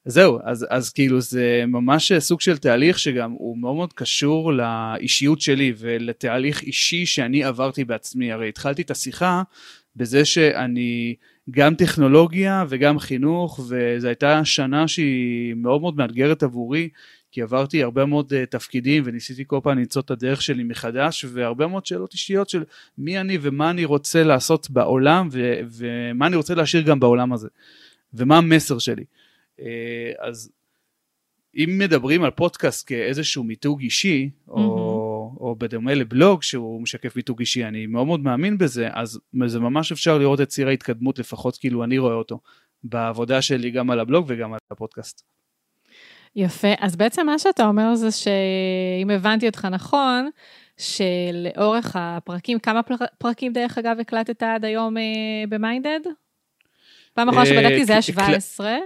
זהו, 0.05 0.39
אז, 0.45 0.67
אז 0.71 0.91
כאילו 0.91 1.21
זה 1.21 1.65
ממש 1.69 2.13
סוג 2.13 2.41
של 2.41 2.59
תהליך 2.59 2.99
שגם 2.99 3.31
הוא 3.31 3.59
מאוד 3.59 3.77
מאוד 3.77 3.93
קשור 3.93 4.53
לאישיות 4.53 5.41
שלי 5.41 5.73
ולתהליך 5.79 6.63
אישי 6.63 7.07
שאני 7.07 7.45
עברתי 7.45 7.85
בעצמי, 7.85 8.33
הרי 8.33 8.49
התחלתי 8.49 8.83
את 8.83 8.91
השיחה 8.91 9.43
בזה 9.97 10.25
שאני 10.25 11.15
גם 11.51 11.75
טכנולוגיה 11.75 12.65
וגם 12.69 12.99
חינוך, 12.99 13.61
וזו 13.69 14.09
הייתה 14.09 14.45
שנה 14.45 14.89
שהיא 14.89 15.55
מאוד 15.55 15.81
מאוד 15.81 15.97
מאתגרת 15.97 16.43
עבורי, 16.43 16.89
כי 17.33 17.43
עברתי 17.43 17.83
הרבה 17.83 18.07
מאוד 18.07 18.33
uh, 18.33 18.47
תפקידים 18.51 19.03
וניסיתי 19.07 19.45
כל 19.47 19.61
פעם 19.63 19.79
למצוא 19.79 20.03
את 20.03 20.11
הדרך 20.11 20.43
שלי 20.43 20.63
מחדש, 20.65 21.25
והרבה 21.29 21.67
מאוד 21.67 21.87
שאלות 21.87 22.13
אישיות 22.13 22.49
של 22.49 22.65
מי 22.99 23.21
אני 23.21 23.39
ומה 23.41 23.71
אני 23.71 23.85
רוצה 23.85 24.25
לעשות 24.25 24.71
בעולם, 24.71 25.29
ו- 25.33 25.61
ומה 25.71 26.27
אני 26.27 26.37
רוצה 26.37 26.55
להשאיר 26.55 26.83
גם 26.83 27.01
בעולם 27.01 27.33
הזה, 27.33 27.49
ומה 28.15 28.39
המסר 28.39 28.79
שלי. 28.79 29.05
Uh, 29.59 29.63
אז 30.19 30.51
אם 31.57 31.79
מדברים 31.79 32.23
על 32.23 32.31
פודקאסט 32.31 32.89
כאיזשהו 32.89 33.45
מיתוג 33.45 33.81
אישי, 33.81 34.31
mm-hmm. 34.33 34.51
או, 34.51 34.90
או 35.41 35.57
בדומה 35.59 35.95
לבלוג 35.95 36.43
שהוא 36.43 36.83
משקף 36.83 37.17
מיתוג 37.17 37.41
אישי, 37.41 37.65
אני 37.65 37.87
מאוד 37.87 38.07
מאוד 38.07 38.21
מאמין 38.21 38.59
בזה, 38.59 38.89
אז 38.93 39.21
זה 39.47 39.61
ממש 39.61 39.93
אפשר 39.93 40.19
לראות 40.19 40.41
את 40.41 40.49
ציר 40.49 40.69
ההתקדמות, 40.69 41.19
לפחות 41.19 41.57
כאילו 41.57 41.85
אני 41.85 41.99
רואה 41.99 42.15
אותו, 42.15 42.41
בעבודה 42.85 43.43
שלי 43.43 43.71
גם 43.71 43.91
על 43.91 44.01
הבלוג 44.01 44.25
וגם 44.29 44.53
על 44.53 44.59
הפודקאסט. 44.71 45.23
יפה, 46.37 46.69
אז 46.79 46.97
בעצם 46.97 47.27
מה 47.27 47.39
שאתה 47.39 47.67
אומר 47.67 47.95
זה 47.95 48.11
שאם 48.11 49.11
הבנתי 49.11 49.47
אותך 49.47 49.65
נכון, 49.71 50.31
שלאורך 50.77 51.97
הפרקים, 51.99 52.59
כמה 52.59 52.81
פרקים 53.19 53.53
דרך 53.53 53.79
אגב 53.79 53.97
הקלטת 54.01 54.43
עד 54.43 54.65
היום 54.65 54.97
אה, 54.97 55.03
במיינדד? 55.49 56.01
פעם 57.15 57.29
אחרונה 57.29 57.51
אה, 57.51 57.55
שבדקתי 57.55 57.85
זה 57.85 57.93
היה 57.93 58.03
17. 58.03 58.77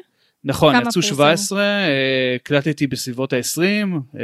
נכון, 0.45 0.75
יצאו 0.87 1.03
17, 1.03 1.61
אה, 1.61 2.35
הקלטתי 2.35 2.87
בסביבות 2.87 3.33
ה-20, 3.33 4.19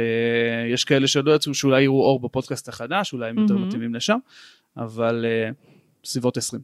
יש 0.73 0.83
כאלה 0.83 1.07
שלא 1.07 1.35
יצאו 1.35 1.53
שאולי 1.53 1.83
יראו 1.83 2.03
אור 2.03 2.19
בפודקאסט 2.19 2.67
החדש, 2.67 3.13
אולי 3.13 3.29
הם 3.29 3.37
יותר 3.37 3.57
מתאימים 3.57 3.95
לשם, 3.95 4.17
אבל 4.77 5.25
בסביבות 6.03 6.37
20. 6.37 6.61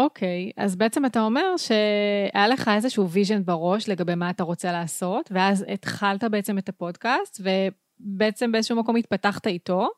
אוקיי, 0.00 0.50
אז 0.56 0.76
בעצם 0.76 1.06
אתה 1.06 1.20
אומר 1.20 1.56
שהיה 1.56 2.48
לך 2.48 2.70
איזשהו 2.74 3.10
vision 3.10 3.44
בראש 3.44 3.88
לגבי 3.88 4.14
מה 4.14 4.30
אתה 4.30 4.42
רוצה 4.42 4.72
לעשות, 4.72 5.30
ואז 5.34 5.64
התחלת 5.68 6.24
בעצם 6.24 6.58
את 6.58 6.68
הפודקאסט, 6.68 7.40
ובעצם 7.40 8.52
באיזשהו 8.52 8.76
מקום 8.76 8.96
התפתחת 8.96 9.46
איתו, 9.46 9.88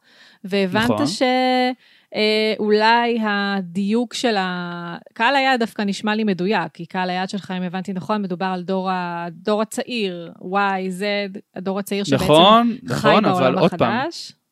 והבנת 0.45 0.91
נכון. 0.91 1.07
שאולי 1.07 1.73
אה, 2.15 3.55
הדיוק 3.57 4.15
של 4.15 4.37
ה... 4.37 4.97
קהל 5.13 5.37
היעד 5.37 5.61
דווקא 5.61 5.83
נשמע 5.83 6.15
לי 6.15 6.25
מדויק, 6.25 6.73
כי 6.75 6.87
קהל 6.87 7.11
היעד 7.11 7.31
שלך, 7.31 7.53
אם 7.59 7.63
הבנתי 7.63 7.93
נכון, 7.93 8.23
מדובר 8.23 8.47
על 8.47 8.63
דור, 8.63 8.89
הדור 8.93 9.63
הצעיר, 9.63 10.33
Y, 10.41 10.55
Z, 11.01 11.39
הדור 11.55 11.79
הצעיר 11.79 12.05
שבעצם 12.05 12.25
נכון, 12.25 12.77
חי 12.89 13.09
נכון, 13.09 13.23
בעולם 13.23 13.59
החדש. 13.59 13.79
פעם. 13.79 14.43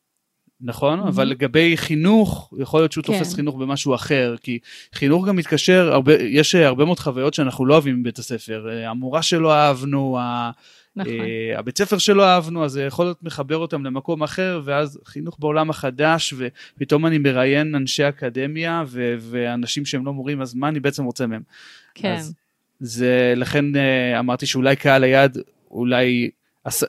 נכון? 0.62 1.00
Mm-hmm. 1.00 1.08
אבל 1.08 1.24
לגבי 1.24 1.76
חינוך, 1.76 2.52
יכול 2.58 2.80
להיות 2.80 2.92
שהוא 2.92 3.04
כן. 3.04 3.12
תופס 3.12 3.34
חינוך 3.34 3.56
במשהו 3.56 3.94
אחר, 3.94 4.34
כי 4.42 4.58
חינוך 4.94 5.26
גם 5.26 5.36
מתקשר, 5.36 5.90
הרבה, 5.92 6.14
יש 6.14 6.54
הרבה 6.54 6.84
מאוד 6.84 6.98
חוויות 6.98 7.34
שאנחנו 7.34 7.66
לא 7.66 7.74
אוהבים 7.74 8.02
בבית 8.02 8.18
הספר. 8.18 8.68
אה, 8.70 8.90
המורה 8.90 9.22
שלא 9.22 9.54
אהבנו, 9.54 10.18
נכון. 10.96 11.12
uh, 11.12 11.58
הבית 11.58 11.78
ספר 11.78 11.98
שלא 11.98 12.26
אהבנו, 12.26 12.64
אז 12.64 12.72
זה 12.72 12.84
יכול 12.84 13.04
להיות 13.04 13.22
מחבר 13.22 13.56
אותם 13.56 13.84
למקום 13.84 14.22
אחר, 14.22 14.60
ואז 14.64 15.00
חינוך 15.04 15.36
בעולם 15.40 15.70
החדש, 15.70 16.34
ופתאום 16.36 17.06
אני 17.06 17.18
מראיין 17.18 17.74
אנשי 17.74 18.08
אקדמיה, 18.08 18.84
ו- 18.86 19.14
ואנשים 19.18 19.84
שהם 19.84 20.06
לא 20.06 20.12
מורים, 20.12 20.42
אז 20.42 20.54
מה 20.54 20.68
אני 20.68 20.80
בעצם 20.80 21.04
רוצה 21.04 21.26
מהם? 21.26 21.42
כן. 21.94 22.14
אז 22.14 22.34
זה, 22.80 23.34
לכן 23.36 23.64
uh, 23.74 24.18
אמרתי 24.18 24.46
שאולי 24.46 24.76
קהל 24.76 25.04
היעד, 25.04 25.38
אולי, 25.70 26.30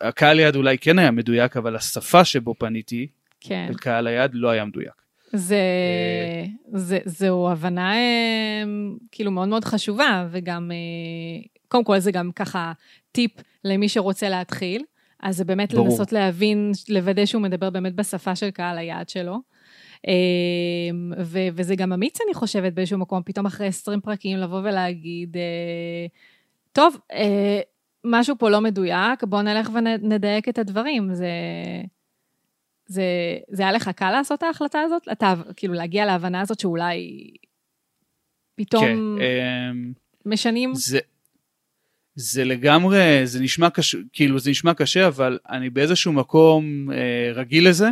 הקהל 0.01 0.39
היעד 0.39 0.55
אולי 0.55 0.77
כן 0.77 0.99
היה 0.99 1.11
מדויק, 1.11 1.57
אבל 1.57 1.75
השפה 1.75 2.25
שבו 2.25 2.55
פניתי, 2.57 3.07
כן. 3.39 3.65
אל 3.69 3.73
קהל 3.73 4.07
היעד 4.07 4.31
לא 4.33 4.49
היה 4.49 4.65
מדויק. 4.65 5.01
זה, 5.33 5.55
אה, 5.55 6.77
זה, 6.79 6.99
זו 7.05 7.51
הבנה 7.51 7.93
כאילו 9.11 9.31
מאוד 9.31 9.47
מאוד 9.47 9.65
חשובה, 9.65 10.27
וגם, 10.31 10.71
קודם 11.67 11.83
כל 11.83 11.99
זה 11.99 12.11
גם 12.11 12.31
ככה 12.31 12.71
טיפ 13.11 13.31
למי 13.63 13.89
שרוצה 13.89 14.29
להתחיל, 14.29 14.83
אז 15.19 15.37
זה 15.37 15.45
באמת 15.45 15.73
ברור. 15.73 15.87
לנסות 15.87 16.11
להבין, 16.11 16.71
לוודא 16.89 17.25
שהוא 17.25 17.41
מדבר 17.41 17.69
באמת 17.69 17.95
בשפה 17.95 18.35
של 18.35 18.51
קהל 18.51 18.77
היעד 18.77 19.09
שלו. 19.09 19.37
ו- 21.19 21.47
וזה 21.53 21.75
גם 21.75 21.93
אמיץ, 21.93 22.17
אני 22.25 22.33
חושבת, 22.33 22.73
באיזשהו 22.73 22.97
מקום, 22.97 23.21
פתאום 23.25 23.45
אחרי 23.45 23.67
20 23.67 24.01
פרקים 24.01 24.37
לבוא 24.37 24.59
ולהגיד, 24.59 25.37
טוב, 26.71 26.97
משהו 28.03 28.35
פה 28.37 28.49
לא 28.49 28.61
מדויק, 28.61 29.23
בואו 29.23 29.41
נלך 29.41 29.69
ונדייק 29.73 30.49
את 30.49 30.57
הדברים. 30.57 31.13
זה... 31.13 31.29
זה, 32.91 33.03
זה 33.49 33.63
היה 33.63 33.71
לך 33.71 33.89
קל 33.89 34.11
לעשות 34.11 34.37
את 34.37 34.43
ההחלטה 34.43 34.79
הזאת? 34.79 35.07
אתה, 35.11 35.33
כאילו, 35.55 35.73
להגיע 35.73 36.05
להבנה 36.05 36.41
הזאת 36.41 36.59
שאולי 36.59 37.31
פתאום 38.55 38.83
כן, 38.83 38.97
אמ, 38.97 39.93
משנים? 40.25 40.75
זה, 40.75 40.99
זה 42.15 42.43
לגמרי, 42.43 43.21
זה 43.23 43.39
נשמע 43.39 43.69
קשה, 43.69 43.97
כאילו, 44.13 44.39
זה 44.39 44.49
נשמע 44.49 44.73
קשה, 44.73 45.07
אבל 45.07 45.39
אני 45.49 45.69
באיזשהו 45.69 46.13
מקום 46.13 46.91
אה, 46.91 47.31
רגיל 47.33 47.69
לזה, 47.69 47.89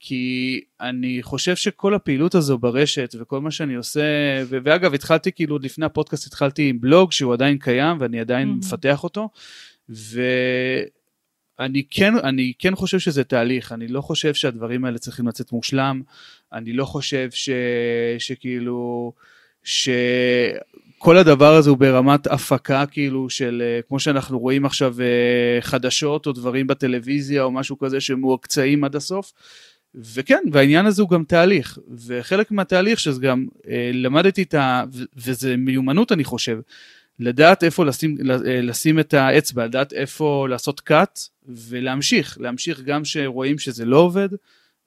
כי 0.00 0.60
אני 0.80 1.18
חושב 1.22 1.56
שכל 1.56 1.94
הפעילות 1.94 2.34
הזו 2.34 2.58
ברשת 2.58 3.14
וכל 3.20 3.40
מה 3.40 3.50
שאני 3.50 3.74
עושה, 3.74 4.00
ו- 4.44 4.58
ואגב, 4.64 4.94
התחלתי 4.94 5.32
כאילו, 5.32 5.54
עוד 5.54 5.64
לפני 5.64 5.86
הפודקאסט 5.86 6.26
התחלתי 6.26 6.68
עם 6.68 6.80
בלוג 6.80 7.12
שהוא 7.12 7.32
עדיין 7.32 7.58
קיים 7.58 7.96
ואני 8.00 8.20
עדיין 8.20 8.48
mm-hmm. 8.48 8.66
מפתח 8.66 9.04
אותו, 9.04 9.28
ו... 9.90 10.22
אני 11.60 11.82
כן, 11.90 12.14
אני 12.16 12.52
כן 12.58 12.74
חושב 12.74 12.98
שזה 12.98 13.24
תהליך, 13.24 13.72
אני 13.72 13.88
לא 13.88 14.00
חושב 14.00 14.34
שהדברים 14.34 14.84
האלה 14.84 14.98
צריכים 14.98 15.28
לצאת 15.28 15.52
מושלם, 15.52 16.02
אני 16.52 16.72
לא 16.72 16.84
חושב 16.84 17.28
ש, 17.30 17.50
שכאילו, 18.18 19.12
שכל 21.00 21.16
הדבר 21.16 21.54
הזה 21.54 21.70
הוא 21.70 21.78
ברמת 21.78 22.26
הפקה 22.26 22.86
כאילו 22.86 23.30
של, 23.30 23.62
אה, 23.64 23.80
כמו 23.88 24.00
שאנחנו 24.00 24.38
רואים 24.38 24.64
עכשיו 24.64 24.94
אה, 25.00 25.60
חדשות 25.60 26.26
או 26.26 26.32
דברים 26.32 26.66
בטלוויזיה 26.66 27.42
או 27.42 27.50
משהו 27.50 27.78
כזה 27.78 28.00
שמועקצאים 28.00 28.84
עד 28.84 28.96
הסוף. 28.96 29.32
וכן, 29.94 30.42
והעניין 30.52 30.86
הזה 30.86 31.02
הוא 31.02 31.10
גם 31.10 31.24
תהליך, 31.24 31.78
וחלק 32.06 32.50
מהתהליך 32.50 33.00
שזה 33.00 33.20
גם 33.20 33.46
אה, 33.68 33.90
למדתי 33.94 34.42
את 34.42 34.54
ה... 34.54 34.84
וזה 35.16 35.56
מיומנות 35.56 36.12
אני 36.12 36.24
חושב, 36.24 36.58
לדעת 37.18 37.64
איפה 37.64 37.84
לשים, 37.84 38.16
לשים 38.62 38.98
את 38.98 39.14
האצבע, 39.14 39.66
לדעת 39.66 39.92
איפה 39.92 40.46
לעשות 40.50 40.82
cut 40.90 41.20
ולהמשיך, 41.48 42.38
להמשיך 42.40 42.80
גם 42.80 43.04
שרואים 43.04 43.58
שזה 43.58 43.84
לא 43.84 43.96
עובד 43.96 44.28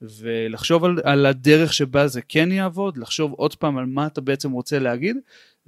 ולחשוב 0.02 0.84
על, 0.84 1.00
על 1.04 1.26
הדרך 1.26 1.72
שבה 1.72 2.06
זה 2.08 2.20
כן 2.28 2.52
יעבוד, 2.52 2.96
לחשוב 2.96 3.32
עוד 3.32 3.54
פעם 3.54 3.78
על 3.78 3.86
מה 3.86 4.06
אתה 4.06 4.20
בעצם 4.20 4.50
רוצה 4.50 4.78
להגיד 4.78 5.16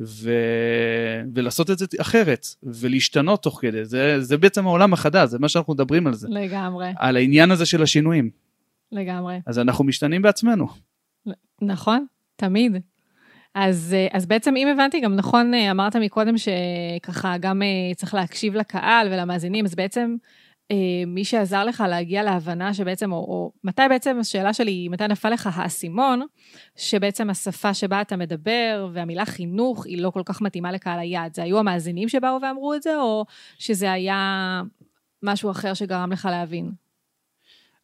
ו... 0.00 0.30
ולעשות 1.34 1.70
את 1.70 1.78
זה 1.78 1.86
אחרת 2.00 2.46
ולהשתנות 2.62 3.42
תוך 3.42 3.58
כדי, 3.60 3.84
זה, 3.84 4.20
זה 4.20 4.36
בעצם 4.36 4.66
העולם 4.66 4.92
החדש, 4.92 5.28
זה 5.28 5.38
מה 5.38 5.48
שאנחנו 5.48 5.74
מדברים 5.74 6.06
על 6.06 6.14
זה. 6.14 6.28
לגמרי. 6.30 6.92
על 6.96 7.16
העניין 7.16 7.50
הזה 7.50 7.66
של 7.66 7.82
השינויים. 7.82 8.30
לגמרי. 8.92 9.40
אז 9.46 9.58
אנחנו 9.58 9.84
משתנים 9.84 10.22
בעצמנו. 10.22 10.66
נכון, 11.62 12.06
תמיד. 12.36 12.76
אז, 13.54 13.96
אז 14.12 14.26
בעצם, 14.26 14.56
אם 14.56 14.68
הבנתי, 14.68 15.00
גם 15.00 15.14
נכון, 15.16 15.54
אה, 15.54 15.70
אמרת 15.70 15.96
מקודם 15.96 16.34
שככה 16.38 17.38
גם 17.38 17.62
אה, 17.62 17.94
צריך 17.94 18.14
להקשיב 18.14 18.54
לקהל 18.54 19.08
ולמאזינים, 19.12 19.64
אז 19.64 19.74
בעצם 19.74 20.16
מי 21.06 21.24
שעזר 21.24 21.64
לך 21.64 21.84
להגיע 21.88 22.22
להבנה 22.22 22.74
שבעצם, 22.74 23.12
או, 23.12 23.16
או 23.16 23.52
מתי 23.64 23.82
בעצם, 23.88 24.16
השאלה 24.20 24.52
שלי 24.52 24.70
היא, 24.70 24.90
מתי 24.90 25.08
נפל 25.08 25.30
לך 25.30 25.48
האסימון, 25.52 26.26
שבעצם 26.76 27.30
השפה 27.30 27.74
שבה 27.74 28.00
אתה 28.00 28.16
מדבר 28.16 28.88
והמילה 28.92 29.24
חינוך 29.24 29.86
היא 29.86 30.02
לא 30.02 30.10
כל 30.10 30.22
כך 30.24 30.40
מתאימה 30.40 30.72
לקהל 30.72 30.98
היעד. 30.98 31.34
זה 31.34 31.42
היו 31.42 31.58
המאזינים 31.58 32.08
שבאו 32.08 32.38
ואמרו 32.42 32.74
את 32.74 32.82
זה, 32.82 32.96
או 32.96 33.24
שזה 33.58 33.92
היה 33.92 34.62
משהו 35.22 35.50
אחר 35.50 35.74
שגרם 35.74 36.12
לך 36.12 36.28
להבין? 36.30 36.70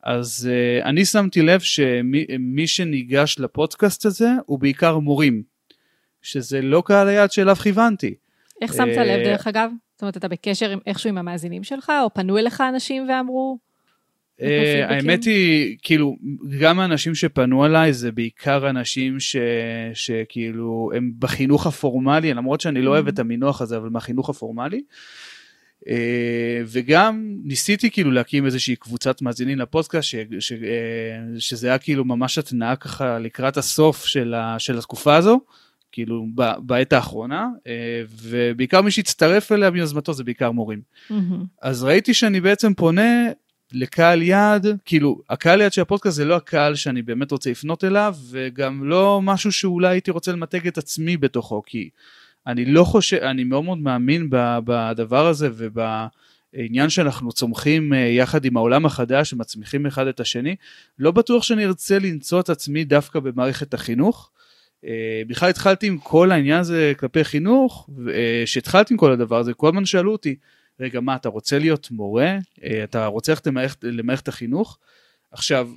אז 0.03 0.51
uh, 0.51 0.85
אני 0.85 1.05
שמתי 1.05 1.43
לב 1.43 1.61
שמי 1.61 2.67
שניגש 2.67 3.39
לפודקאסט 3.39 4.07
הזה 4.07 4.29
הוא 4.47 4.59
בעיקר 4.59 4.99
מורים. 4.99 5.53
שזה 6.23 6.63
לא 6.63 6.83
קהל 6.87 7.09
היעד 7.09 7.33
שאליו 7.33 7.57
כיוונתי. 7.57 8.15
איך 8.63 8.73
שמת 8.75 8.89
לב 8.89 8.99
אה, 8.99 9.25
דרך 9.25 9.47
אגב? 9.47 9.71
זאת 10.03 10.05
אומרת, 10.05 10.17
אתה 10.17 10.29
בקשר 10.29 10.75
איכשהו 10.87 11.09
עם 11.09 11.19
המאזינים 11.19 11.65
שלך, 11.65 11.93
או 12.03 12.15
פנו 12.15 12.39
אליך 12.39 12.61
אנשים 12.61 13.09
ואמרו? 13.09 13.59
אה, 14.41 14.87
האמת 14.89 15.25
היא, 15.25 15.77
כאילו, 15.83 16.17
גם 16.61 16.81
האנשים 16.81 17.15
שפנו 17.15 17.67
אליי 17.67 17.93
זה 17.93 18.13
בעיקר 18.13 18.71
אנשים 18.71 19.21
ש, 19.21 19.37
שכאילו 19.95 20.91
הם 20.95 21.13
בחינוך 21.19 21.67
הפורמלי, 21.67 22.35
למרות 22.35 22.61
שאני 22.61 22.83
לא 22.83 22.91
אוהב 22.91 23.09
את 23.09 23.19
המינוח 23.19 23.63
הזה, 23.63 23.77
אבל 23.77 23.89
מהחינוך 23.89 24.31
הפורמלי. 24.31 24.83
אה, 25.89 26.61
וגם 26.67 27.37
ניסיתי 27.45 27.91
כאילו 27.91 28.11
להקים 28.11 28.47
איזושהי 28.47 28.77
קבוצת 28.77 29.23
מאזינים 29.23 29.59
לפודקאסט, 29.59 30.09
ש, 30.09 30.15
ש, 30.39 30.53
שזה 31.39 31.69
היה 31.69 31.79
כאילו 31.79 32.05
ממש 32.05 32.39
התנאה 32.39 32.77
ככה 32.77 33.19
לקראת 33.19 33.57
הסוף 33.57 34.07
של, 34.07 34.35
ה, 34.35 34.59
של 34.59 34.79
התקופה 34.79 35.17
הזו. 35.17 35.41
כאילו 35.93 36.27
בעת 36.59 36.93
האחרונה, 36.93 37.49
אה, 37.67 38.03
ובעיקר 38.23 38.83
מי 38.83 38.91
שהצטרף 38.91 39.53
אליה 39.53 39.71
מיוזמתו 39.71 40.13
זה 40.13 40.25
בעיקר 40.25 40.51
מורים. 40.51 40.81
Mm-hmm. 41.11 41.15
אז 41.63 41.85
ראיתי 41.85 42.15
שאני 42.15 42.41
בעצם 42.41 42.75
פונה 42.75 43.29
לקהל 43.73 44.23
יעד, 44.23 44.67
כאילו 44.85 45.21
הקהל 45.31 45.61
יעד 45.61 45.73
של 45.73 45.83
הפודקאסט 45.83 46.17
זה 46.17 46.25
לא 46.25 46.37
הקהל 46.37 46.75
שאני 46.75 47.03
באמת 47.03 47.31
רוצה 47.31 47.51
לפנות 47.51 47.85
אליו, 47.85 48.15
וגם 48.31 48.85
לא 48.85 49.21
משהו 49.23 49.53
שאולי 49.53 49.89
הייתי 49.89 50.11
רוצה 50.11 50.33
למתג 50.33 50.67
את 50.67 50.79
עצמי 50.79 51.17
בתוכו, 51.17 51.63
כי 51.67 51.89
אני 52.47 52.65
לא 52.65 52.85
חושב, 52.85 53.17
אני 53.17 53.45
מאוד 53.45 53.65
מאוד 53.65 53.79
מאמין 53.79 54.29
בדבר 54.65 55.27
הזה 55.27 55.49
ובעניין 55.55 56.91
שאנחנו 56.91 57.33
צומחים 57.33 57.93
אה, 57.93 57.99
יחד 57.99 58.45
עם 58.45 58.57
העולם 58.57 58.87
החדש 58.87 59.33
ומצמיחים 59.33 59.87
אחד 59.87 60.07
את 60.07 60.21
השני. 60.21 60.57
לא 60.99 61.11
בטוח 61.11 61.43
שאני 61.43 61.65
ארצה 61.65 61.99
למצוא 61.99 62.41
את 62.41 62.51
עצמי 62.51 62.85
דווקא 62.85 63.21
במערכת 63.21 63.75
החינוך. 63.75 64.31
אה, 64.87 65.23
בכלל 65.27 65.51
התחלתי 65.51 65.87
עם 65.87 65.99
כל 65.99 66.33
העניין 66.33 66.61
הזה 66.61 66.93
כלפי 66.99 67.25
חינוך, 67.25 67.91
כשהתחלתי 68.45 68.95
עם 68.95 68.99
כל 68.99 69.13
הדבר 69.13 69.39
הזה, 69.39 69.55
כל 69.55 69.69
הזמן 69.69 69.85
שאלו 69.85 70.13
אותי, 70.13 70.37
רגע, 70.81 71.01
מה, 71.01 71.17
אתה 71.17 71.29
רוצה 71.29 71.59
להיות 71.59 71.91
מורה? 71.91 72.39
אתה 72.85 73.07
רוצה 73.07 73.33
ללכת 73.33 73.47
למערכת, 73.47 73.85
למערכת 73.85 74.29
החינוך? 74.29 74.79
עכשיו, 75.33 75.69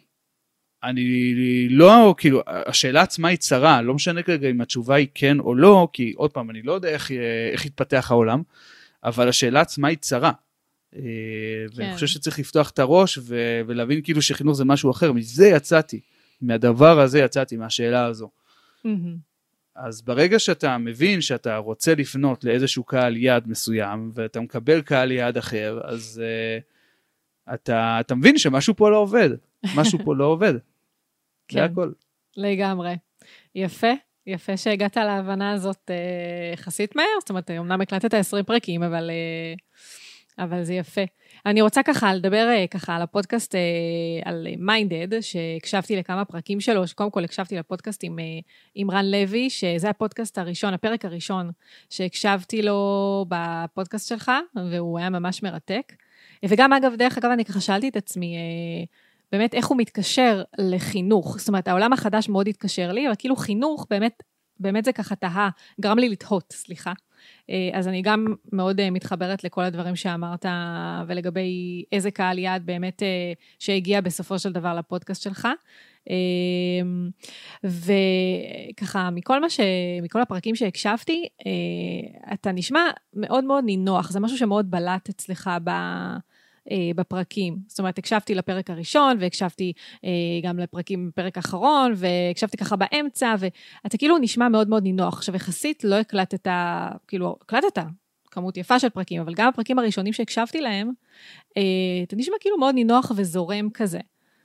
אני 0.84 1.34
לא, 1.70 2.16
כאילו, 2.18 2.42
השאלה 2.48 3.02
עצמה 3.02 3.28
היא 3.28 3.38
צרה, 3.38 3.82
לא 3.82 3.94
משנה 3.94 4.24
כרגע 4.24 4.50
אם 4.50 4.62
התשובה 4.62 4.96
היא 4.96 5.08
כן 5.14 5.40
או 5.40 5.56
לא, 5.56 5.88
כי 5.94 6.14
עוד 6.16 6.32
פעם, 6.32 6.50
אני 6.50 6.62
לא 6.62 6.74
יודע 6.74 6.90
איך, 6.90 7.12
איך 7.54 7.66
יתפתח 7.66 8.08
העולם, 8.12 8.42
אבל 9.04 9.30
השאלה 9.30 9.62
עצמה 9.62 9.88
היא 9.88 9.98
צרה. 9.98 10.32
אה, 10.96 11.02
כן. 11.02 11.82
ואני 11.82 11.94
חושב 11.94 12.08
שצריך 12.08 12.40
לפתוח 12.40 12.70
את 12.70 12.80
הראש 12.80 13.20
ו- 13.22 13.62
ולהבין 13.68 14.02
כאילו 14.02 14.22
שחינוך 14.22 14.56
זה 14.56 14.66
משהו 14.66 14.92
אחר, 14.92 15.12
מזה 15.12 15.48
יצאתי, 15.48 16.00
מהדבר 16.42 17.00
הזה 17.00 17.20
יצאתי, 17.20 17.58
מהשאלה 17.58 18.06
הזו. 18.06 18.30
אז 19.76 20.02
ברגע 20.02 20.40
שאתה 20.40 20.78
מבין 20.78 21.22
שאתה 21.22 21.58
רוצה 21.58 21.96
לפנות 21.96 22.44
לאיזשהו 22.44 22.84
קהל 22.84 23.18
יעד 23.18 23.48
מסוים, 23.48 24.12
ואתה 24.14 24.40
מקבל 24.40 24.82
קהל 24.82 25.12
יעד 25.12 25.38
אחר, 25.38 25.82
אז 25.84 26.22
uh, 26.24 27.54
אתה, 27.54 27.98
אתה 28.00 28.16
מבין 28.16 28.38
שמשהו 28.38 28.76
פה 28.76 28.92
לא 28.92 28.98
עובד. 28.98 29.30
משהו 29.76 30.00
פה 30.06 30.16
לא 30.16 30.26
עובד. 30.26 30.54
כן, 31.48 31.60
זה 31.60 31.66
הכל. 31.66 31.92
לגמרי. 32.38 32.96
יפה, 33.56 33.92
יפה 34.28 34.58
שהגעת 34.58 34.98
להבנה 34.98 35.52
הזאת 35.52 35.92
אה, 35.92 36.54
יחסית 36.54 36.96
מהר, 36.96 37.06
זאת 37.20 37.30
אומרת, 37.30 37.52
אמנם 37.52 37.82
הקלטת 37.82 38.14
20 38.14 38.46
פרקים, 38.46 38.84
אבל, 38.84 39.10
אה, 39.10 39.54
אבל 40.46 40.64
זה 40.64 40.74
יפה. 40.74 41.02
אני 41.46 41.62
רוצה 41.62 41.84
ככה 41.84 42.14
לדבר 42.14 42.48
אה, 42.50 42.68
ככה 42.68 42.96
על 42.96 43.02
הפודקאסט, 43.02 43.56
על 44.26 44.48
מיינדד, 44.58 45.20
שהקשבתי 45.22 45.96
לכמה 45.96 46.26
פרקים 46.26 46.60
שלו, 46.60 46.88
שקודם 46.88 47.12
כל 47.12 47.24
הקשבתי 47.24 47.56
לפודקאסט 47.58 48.04
עם, 48.04 48.16
עם 48.76 48.92
רן 48.92 49.06
לוי, 49.06 49.50
שזה 49.50 49.90
הפודקאסט 49.90 50.38
הראשון, 50.38 50.74
הפרק 50.74 51.06
הראשון 51.06 51.52
שהקשבתי 51.90 52.62
לו 52.62 53.26
בפודקאסט 53.30 54.10
שלך, 54.10 54.32
והוא 54.72 55.00
היה 55.00 55.10
ממש 55.10 55.44
מרתק. 55.44 55.94
וגם, 56.46 56.74
אגב, 56.74 56.96
דרך 56.96 57.18
אגב, 57.18 57.32
אני 57.32 57.46
ככה 57.46 57.62
שאלתי 57.62 57.90
את 57.90 57.96
עצמי, 57.96 58.38
באמת 59.32 59.54
איך 59.54 59.68
הוא 59.68 59.78
מתקשר 59.78 60.44
לחינוך. 60.58 61.40
זאת 61.40 61.48
אומרת, 61.48 61.68
העולם 61.68 61.94
החדש 61.94 62.30
מאוד 62.30 62.48
התקשר 62.48 62.92
לי, 62.92 63.08
אבל 63.08 63.16
כאילו 63.18 63.36
חינוך, 63.36 63.88
באמת, 63.90 64.24
באמת 64.60 64.86
זה 64.86 64.92
ככה 64.92 65.16
תהה, 65.16 65.50
גרם 65.82 66.00
לי 66.00 66.10
לתהות, 66.10 66.54
סליחה. 66.54 66.94
אה, 67.50 67.70
אז 67.74 67.88
אני 67.88 68.02
גם 68.02 68.26
מאוד 68.54 68.80
אה, 68.80 68.90
מתחברת 68.90 69.44
לכל 69.44 69.62
הדברים 69.64 69.96
שאמרת, 69.96 70.46
ולגבי 71.08 71.84
איזה 71.92 72.12
קהל 72.12 72.40
יעד 72.40 72.66
באמת 72.66 73.04
אה, 73.04 73.34
שהגיע 73.60 74.02
בסופו 74.02 74.40
של 74.40 74.52
דבר 74.52 74.74
לפודקאסט 74.76 75.22
שלך. 75.22 75.48
וככה, 77.64 79.10
מכל 79.10 79.50
ש... 79.50 79.60
מכל 80.02 80.22
הפרקים 80.22 80.56
שהקשבתי, 80.56 81.28
אתה 82.34 82.52
נשמע 82.52 82.80
מאוד 83.14 83.44
מאוד 83.44 83.64
נינוח, 83.64 84.12
זה 84.12 84.20
משהו 84.20 84.38
שמאוד 84.38 84.72
בלט 84.72 85.10
אצלך 85.10 85.50
ב... 85.64 85.70
אה, 86.72 86.92
בפרקים. 86.96 87.58
זאת 87.68 87.80
אומרת, 87.80 87.98
הקשבתי 87.98 88.36
לפרק 88.36 88.70
הראשון, 88.70 89.18
והקשבתי 89.20 89.74
אה, 90.06 90.10
גם 90.44 90.60
לפרקים 90.60 91.08
בפרק 91.10 91.38
האחרון, 91.38 91.94
והקשבתי 91.96 92.58
ככה 92.58 92.76
באמצע, 92.76 93.36
ואתה 93.40 93.98
כאילו 93.98 94.18
נשמע 94.18 94.50
מאוד 94.50 94.70
מאוד 94.70 94.84
נינוח. 94.84 95.14
עכשיו, 95.14 95.36
יחסית 95.36 95.84
לא 95.84 95.96
הקלטת, 95.96 96.48
כאילו, 97.08 97.36
הקלטת 97.42 97.80
כמות 98.32 98.58
יפה 98.58 98.80
של 98.80 98.90
פרקים, 98.90 99.22
אבל 99.22 99.34
גם 99.34 99.48
הפרקים 99.48 99.80
הראשונים 99.80 100.14
שהקשבתי 100.14 100.62
להם, 100.62 100.92
אה, 101.58 101.64
אתה 102.04 102.16
נשמע 102.16 102.36
כאילו 102.40 102.58
מאוד 102.58 102.76
נינוח 102.76 103.12
וזורם 103.16 103.70
כזה. 103.74 104.00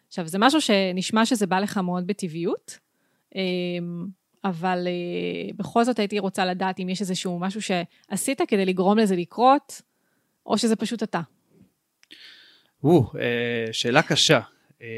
עכשיו, 0.09 0.27
זה 0.27 0.39
משהו 0.39 0.61
שנשמע 0.61 1.27
שזה 1.27 1.47
בא 1.47 1.59
לך 1.59 1.79
מאוד 1.79 2.07
בטבעיות, 2.07 2.79
אבל 4.45 4.89
בכל 5.57 5.85
זאת 5.85 5.99
הייתי 5.99 6.19
רוצה 6.19 6.45
לדעת 6.45 6.81
אם 6.81 6.89
יש 6.89 7.01
איזשהו 7.01 7.39
משהו 7.39 7.61
שעשית 7.63 8.41
כדי 8.49 8.67
לגרום 8.67 8.99
לזה 8.99 9.17
לקרות, 9.17 9.83
או 10.47 10.59
שזה 10.59 10.77
פשוט 10.77 11.03
אתה. 11.03 11.21
או, 12.85 13.13
אה, 13.21 13.73
שאלה 13.73 14.03
קשה. 14.03 14.41
אה, 14.83 14.89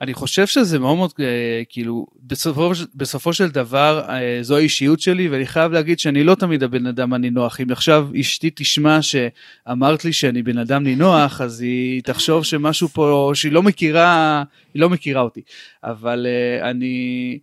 אני 0.00 0.14
חושב 0.14 0.46
שזה 0.46 0.78
מאוד 0.78 0.96
מאוד, 0.96 1.12
אה, 1.20 1.62
כאילו, 1.68 2.06
בסופו, 2.22 2.72
בסופו 2.94 3.32
של 3.32 3.50
דבר 3.50 4.06
זו 4.42 4.56
האישיות 4.56 5.00
שלי, 5.00 5.28
ואני 5.28 5.46
חייב 5.46 5.72
להגיד 5.72 5.98
שאני 5.98 6.24
לא 6.24 6.34
תמיד 6.34 6.62
הבן 6.62 6.86
אדם 6.86 7.12
הנינוח. 7.12 7.60
אם 7.60 7.70
עכשיו 7.70 8.08
אשתי 8.20 8.50
תשמע 8.54 8.98
שאמרת 9.02 10.04
לי 10.04 10.12
שאני 10.12 10.42
בן 10.42 10.58
אדם 10.58 10.82
נינוח, 10.82 11.40
אז 11.40 11.60
היא 11.60 12.02
תחשוב 12.02 12.44
שמשהו 12.44 12.88
פה, 12.88 13.32
שהיא 13.34 13.52
לא 13.52 13.62
מכירה, 13.62 14.42
היא 14.74 14.80
לא 14.80 14.90
מכירה 14.90 15.20
אותי. 15.20 15.42
אבל 15.84 16.26
אני, 16.62 17.38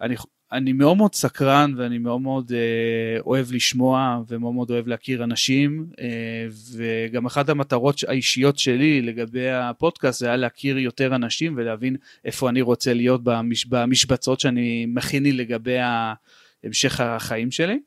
אני, 0.00 0.16
אני 0.52 0.72
מאוד 0.72 0.96
מאוד 0.96 1.14
סקרן 1.14 1.74
ואני 1.76 1.98
מאוד 1.98 2.20
מאוד 2.20 2.52
אה, 2.52 3.20
אוהב 3.20 3.52
לשמוע 3.52 4.22
ומאוד 4.28 4.54
מאוד 4.54 4.70
אוהב 4.70 4.86
להכיר 4.86 5.24
אנשים 5.24 5.86
אה, 6.00 6.46
וגם 6.76 7.26
אחת 7.26 7.48
המטרות 7.48 8.00
האישיות 8.08 8.58
שלי 8.58 9.02
לגבי 9.02 9.50
הפודקאסט 9.50 10.20
זה 10.20 10.26
היה 10.26 10.36
להכיר 10.36 10.78
יותר 10.78 11.14
אנשים 11.14 11.54
ולהבין 11.56 11.96
איפה 12.24 12.48
אני 12.48 12.60
רוצה 12.60 12.94
להיות 12.94 13.24
במש, 13.24 13.66
במשבצות 13.66 14.40
שאני 14.40 14.86
מכין 14.88 15.22
לי 15.22 15.32
לגבי 15.32 15.76
המשך 16.64 17.00
החיים 17.00 17.50
שלי. 17.50 17.78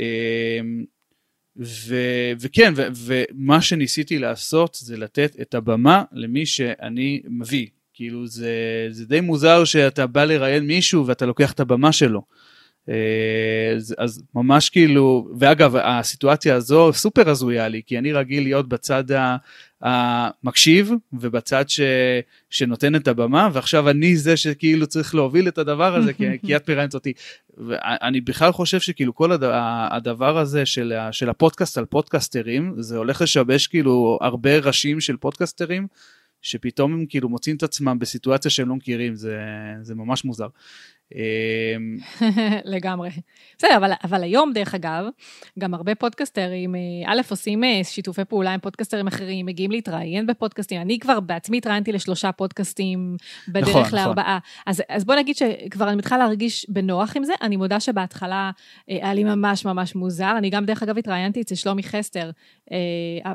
אה, 0.00 0.60
ו, 1.58 1.96
וכן, 2.40 2.72
ו, 2.76 2.82
ומה 2.94 3.62
שניסיתי 3.62 4.18
לעשות 4.18 4.74
זה 4.80 4.96
לתת 4.96 5.36
את 5.40 5.54
הבמה 5.54 6.04
למי 6.12 6.46
שאני 6.46 7.22
מביא, 7.24 7.66
כאילו 7.96 8.26
זה, 8.26 8.52
זה 8.90 9.06
די 9.06 9.20
מוזר 9.20 9.64
שאתה 9.64 10.06
בא 10.06 10.24
לראיין 10.24 10.66
מישהו 10.66 11.06
ואתה 11.06 11.26
לוקח 11.26 11.52
את 11.52 11.60
הבמה 11.60 11.92
שלו. 11.92 12.22
אה, 12.88 13.72
אז, 13.76 13.94
אז 13.98 14.22
ממש 14.34 14.70
כאילו, 14.70 15.28
ואגב, 15.38 15.76
הסיטואציה 15.76 16.54
הזו 16.54 16.92
סופר 16.92 17.30
הזויה 17.30 17.68
לי, 17.68 17.82
כי 17.86 17.98
אני 17.98 18.12
רגיל 18.12 18.42
להיות 18.42 18.68
בצד 18.68 19.04
המקשיב 19.82 20.90
ובצד 21.12 21.68
ש, 21.68 21.80
שנותן 22.50 22.96
את 22.96 23.08
הבמה, 23.08 23.48
ועכשיו 23.52 23.90
אני 23.90 24.16
זה 24.16 24.36
שכאילו 24.36 24.86
צריך 24.86 25.14
להוביל 25.14 25.48
את 25.48 25.58
הדבר 25.58 25.94
הזה, 25.94 26.12
כי, 26.12 26.24
כי 26.46 26.56
את 26.56 26.70
מראיינת 26.70 26.94
אותי. 26.94 27.12
ואני 27.68 28.20
בכלל 28.20 28.52
חושב 28.52 28.80
שכאילו 28.80 29.14
כל 29.14 29.30
הדבר 29.90 30.38
הזה 30.38 30.66
של, 30.66 30.92
של 31.10 31.30
הפודקאסט 31.30 31.78
על 31.78 31.84
פודקסטרים, 31.84 32.74
זה 32.78 32.98
הולך 32.98 33.22
לשבש 33.22 33.66
כאילו 33.66 34.18
הרבה 34.20 34.58
ראשים 34.58 35.00
של 35.00 35.16
פודקסטרים. 35.16 35.86
שפתאום 36.46 36.92
הם 36.92 37.06
כאילו 37.08 37.28
מוצאים 37.28 37.56
את 37.56 37.62
עצמם 37.62 37.98
בסיטואציה 37.98 38.50
שהם 38.50 38.68
לא 38.68 38.76
מכירים, 38.76 39.14
זה, 39.14 39.38
זה 39.82 39.94
ממש 39.94 40.24
מוזר. 40.24 40.48
אמ, 41.14 41.96
לגמרי. 42.74 43.10
בסדר, 43.58 43.76
אבל, 43.76 43.90
אבל 44.04 44.22
היום, 44.22 44.52
דרך 44.52 44.74
אגב, 44.74 45.04
גם 45.58 45.74
הרבה 45.74 45.94
פודקסטרים, 45.94 46.74
אה, 46.74 46.80
א', 47.06 47.20
עושים 47.30 47.64
אה, 47.64 47.80
שיתופי 47.84 48.24
פעולה 48.24 48.54
עם 48.54 48.60
פודקסטרים 48.60 49.06
אחרים, 49.06 49.46
מגיעים 49.46 49.70
להתראיין 49.70 50.26
בפודקסטים. 50.26 50.80
אני 50.80 50.98
כבר 50.98 51.20
בעצמי 51.20 51.58
התראיינתי 51.58 51.92
לשלושה 51.92 52.32
פודקאסטים 52.32 53.16
בדרך 53.48 53.68
נכון, 53.68 53.82
נכון. 53.82 53.98
לארבעה. 53.98 54.38
נכון. 54.38 54.62
אז, 54.66 54.82
אז 54.88 55.04
בוא 55.04 55.14
נגיד 55.14 55.36
שכבר 55.36 55.88
אני 55.88 55.96
מתחילה 55.96 56.18
להרגיש 56.18 56.66
בנוח 56.68 57.16
עם 57.16 57.24
זה. 57.24 57.32
אני 57.42 57.56
מודה 57.56 57.80
שבהתחלה 57.80 58.50
אה, 58.90 58.96
היה 58.96 59.14
לי 59.14 59.24
ממש 59.24 59.64
ממש 59.64 59.94
מוזר. 59.94 60.34
אני 60.38 60.50
גם, 60.50 60.64
דרך 60.64 60.82
אגב, 60.82 60.98
התראיינתי 60.98 61.40
אצל 61.40 61.54
שלומי 61.54 61.82
חסטר, 61.82 62.30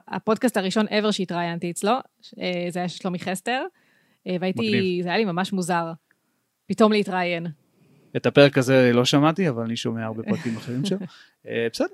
הפודקאסט 0.07 0.57
הראשון 0.57 0.85
ever 0.87 1.11
שהתראיינתי 1.11 1.71
אצלו, 1.71 1.93
זה 2.69 2.79
היה 2.79 2.89
שלומי 2.89 3.19
חסטר, 3.19 3.63
והייתי, 4.25 4.69
מגניב. 4.69 5.03
זה 5.03 5.09
היה 5.09 5.17
לי 5.17 5.25
ממש 5.25 5.53
מוזר. 5.53 5.91
פתאום 6.67 6.91
להתראיין. 6.91 7.47
את 8.15 8.25
הפרק 8.25 8.57
הזה 8.57 8.91
לא 8.93 9.05
שמעתי, 9.05 9.49
אבל 9.49 9.63
אני 9.63 9.75
שומע 9.75 10.05
הרבה 10.05 10.23
פרקים 10.23 10.57
אחרים 10.57 10.85
שלו. 10.85 10.97
אה, 11.47 11.67
בסדר. 11.73 11.87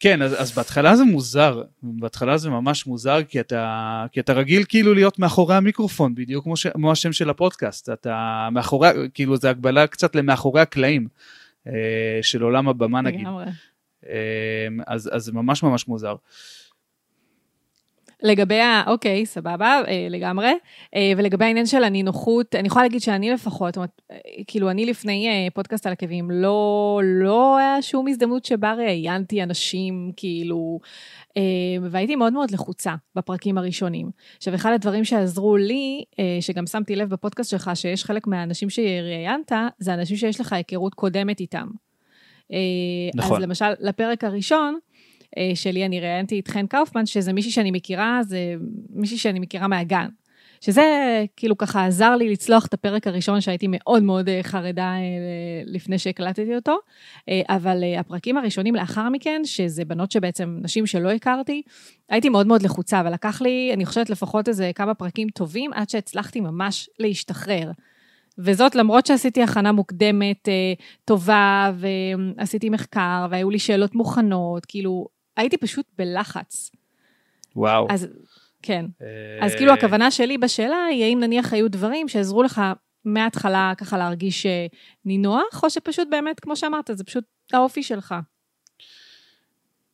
כן, 0.00 0.22
אז, 0.22 0.42
אז 0.42 0.52
בהתחלה 0.52 0.96
זה 0.96 1.04
מוזר, 1.04 1.62
בהתחלה 1.82 2.38
זה 2.38 2.50
ממש 2.50 2.86
מוזר, 2.86 3.22
כי 3.28 3.40
אתה, 3.40 4.06
כי 4.12 4.20
אתה 4.20 4.32
רגיל 4.32 4.64
כאילו 4.68 4.94
להיות 4.94 5.18
מאחורי 5.18 5.54
המיקרופון, 5.54 6.14
בדיוק 6.14 6.44
כמו, 6.44 6.56
ש, 6.56 6.66
כמו 6.66 6.92
השם 6.92 7.12
של 7.12 7.30
הפודקאסט, 7.30 7.88
אתה 7.88 8.48
מאחורי, 8.52 8.88
כאילו 9.14 9.36
זה 9.36 9.50
הגבלה 9.50 9.86
קצת 9.86 10.14
למאחורי 10.14 10.60
הקלעים 10.60 11.08
אה, 11.66 11.72
של 12.22 12.42
עולם 12.42 12.68
הבמה 12.68 13.00
נגיד. 13.00 13.26
אה, 14.08 14.68
אז, 14.86 15.10
אז 15.12 15.22
זה 15.22 15.32
ממש 15.32 15.62
ממש 15.62 15.88
מוזר. 15.88 16.14
לגבי 18.22 18.60
ה... 18.60 18.82
אוקיי, 18.86 19.26
סבבה, 19.26 19.80
אה, 19.88 20.06
לגמרי. 20.10 20.52
אה, 20.96 21.12
ולגבי 21.16 21.44
העניין 21.44 21.66
של 21.66 21.84
הנינוחות, 21.84 22.54
אני 22.54 22.66
יכולה 22.66 22.84
להגיד 22.84 23.00
שאני 23.00 23.30
לפחות, 23.30 23.76
אומרת, 23.76 24.00
אה, 24.12 24.16
כאילו, 24.46 24.70
אני 24.70 24.86
לפני 24.86 25.28
אה, 25.28 25.48
פודקאסט 25.54 25.86
על 25.86 25.92
עקבים, 25.92 26.30
לא, 26.30 27.00
לא 27.04 27.56
היה 27.58 27.82
שום 27.82 28.08
הזדמנות 28.08 28.44
שבה 28.44 28.74
ראיינתי 28.74 29.42
אנשים, 29.42 30.12
כאילו, 30.16 30.80
אה, 31.36 31.42
והייתי 31.90 32.16
מאוד 32.16 32.32
מאוד 32.32 32.50
לחוצה 32.50 32.94
בפרקים 33.16 33.58
הראשונים. 33.58 34.10
עכשיו, 34.36 34.54
אחד 34.54 34.72
הדברים 34.72 35.04
שעזרו 35.04 35.56
לי, 35.56 36.04
אה, 36.18 36.38
שגם 36.40 36.66
שמתי 36.66 36.96
לב 36.96 37.08
בפודקאסט 37.10 37.50
שלך, 37.50 37.70
שיש 37.74 38.04
חלק 38.04 38.26
מהאנשים 38.26 38.70
שראיינת, 38.70 39.52
זה 39.78 39.94
אנשים 39.94 40.16
שיש 40.16 40.40
לך 40.40 40.52
היכרות 40.52 40.94
קודמת 40.94 41.40
איתם. 41.40 41.66
נכון. 43.14 43.36
אז 43.36 43.42
למשל, 43.42 43.72
לפרק 43.80 44.24
הראשון, 44.24 44.74
אה, 44.74 44.89
שלי 45.54 45.86
אני 45.86 46.00
ראיינתי 46.00 46.40
את 46.40 46.48
חן 46.48 46.66
קאופמן, 46.66 47.06
שזה 47.06 47.32
מישהי 47.32 47.50
שאני 47.50 47.70
מכירה, 47.70 48.20
זה 48.22 48.54
מישהי 48.90 49.18
שאני 49.18 49.38
מכירה 49.38 49.68
מהגן. 49.68 50.06
שזה 50.60 51.24
כאילו 51.36 51.58
ככה 51.58 51.86
עזר 51.86 52.16
לי 52.16 52.32
לצלוח 52.32 52.66
את 52.66 52.74
הפרק 52.74 53.06
הראשון 53.06 53.40
שהייתי 53.40 53.66
מאוד 53.70 54.02
מאוד 54.02 54.28
אה, 54.28 54.40
חרדה 54.42 54.92
אה, 54.92 55.62
לפני 55.64 55.98
שהקלטתי 55.98 56.56
אותו, 56.56 56.78
אבל 57.48 57.84
הפרקים 57.98 58.36
הראשונים 58.36 58.74
לאחר 58.74 59.08
מכן, 59.08 59.40
שזה 59.44 59.84
בנות 59.84 60.12
שבעצם, 60.12 60.58
נשים 60.62 60.86
שלא 60.86 61.10
הכרתי, 61.10 61.62
הייתי 62.08 62.28
מאוד 62.28 62.46
מאוד 62.46 62.62
לחוצה, 62.62 63.02
ולקח 63.06 63.42
לי, 63.42 63.70
אני 63.74 63.86
חושבת 63.86 64.10
לפחות 64.10 64.48
איזה 64.48 64.70
כמה 64.74 64.94
פרקים 64.94 65.28
טובים, 65.28 65.72
עד 65.72 65.90
שהצלחתי 65.90 66.40
ממש 66.40 66.88
להשתחרר. 66.98 67.70
וזאת 68.38 68.74
למרות 68.74 69.06
שעשיתי 69.06 69.42
הכנה 69.42 69.72
מוקדמת 69.72 70.48
טובה, 71.04 71.72
ועשיתי 71.76 72.70
מחקר, 72.70 73.26
והיו 73.30 73.50
לי 73.50 73.58
שאלות 73.58 73.94
מוכנות, 73.94 74.66
כאילו, 74.66 75.06
הייתי 75.40 75.56
פשוט 75.56 75.86
בלחץ. 75.98 76.70
וואו. 77.56 77.86
אז, 77.90 78.08
כן. 78.62 78.86
אז 79.40 79.54
כאילו 79.54 79.72
הכוונה 79.72 80.10
שלי 80.10 80.38
בשאלה 80.38 80.84
היא, 80.90 81.04
האם 81.04 81.20
נניח 81.20 81.52
היו 81.52 81.70
דברים 81.70 82.08
שעזרו 82.08 82.42
לך 82.42 82.60
מההתחלה 83.04 83.72
ככה 83.78 83.98
להרגיש 83.98 84.46
אה, 84.46 84.66
נינוח, 85.04 85.62
או 85.62 85.70
שפשוט 85.70 86.08
באמת, 86.10 86.40
כמו 86.40 86.56
שאמרת, 86.56 86.90
זה 86.92 87.04
פשוט 87.04 87.24
האופי 87.52 87.82
שלך. 87.82 88.14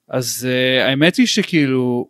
אז 0.08 0.48
uh, 0.48 0.82
האמת 0.82 1.16
היא 1.16 1.26
שכאילו, 1.26 2.08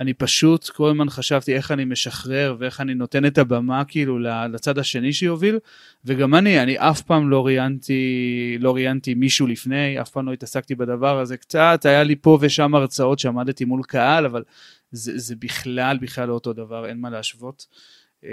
אני 0.00 0.14
פשוט 0.14 0.68
כל 0.68 0.90
הזמן 0.90 1.10
חשבתי 1.10 1.54
איך 1.54 1.70
אני 1.70 1.84
משחרר 1.84 2.56
ואיך 2.58 2.80
אני 2.80 2.94
נותן 2.94 3.26
את 3.26 3.38
הבמה 3.38 3.84
כאילו 3.84 4.18
לצד 4.52 4.78
השני 4.78 5.12
שיוביל 5.12 5.58
וגם 6.04 6.34
אני, 6.34 6.62
אני 6.62 6.78
אף 6.78 7.02
פעם 7.02 7.30
לא 7.30 7.46
ראיינתי, 7.46 8.56
לא 8.60 8.74
ראיינתי 8.74 9.14
מישהו 9.14 9.46
לפני, 9.46 10.00
אף 10.00 10.10
פעם 10.10 10.26
לא 10.26 10.32
התעסקתי 10.32 10.74
בדבר 10.74 11.18
הזה, 11.18 11.36
קצת 11.36 11.80
היה 11.84 12.02
לי 12.02 12.16
פה 12.16 12.38
ושם 12.40 12.74
הרצאות 12.74 13.18
שעמדתי 13.18 13.64
מול 13.64 13.82
קהל, 13.82 14.26
אבל 14.26 14.42
זה, 14.90 15.18
זה 15.18 15.34
בכלל 15.36 15.98
בכלל 15.98 16.28
לא 16.28 16.34
אותו 16.34 16.52
דבר, 16.52 16.86
אין 16.86 17.00
מה 17.00 17.10
להשוות. 17.10 17.66
אמ, 18.24 18.28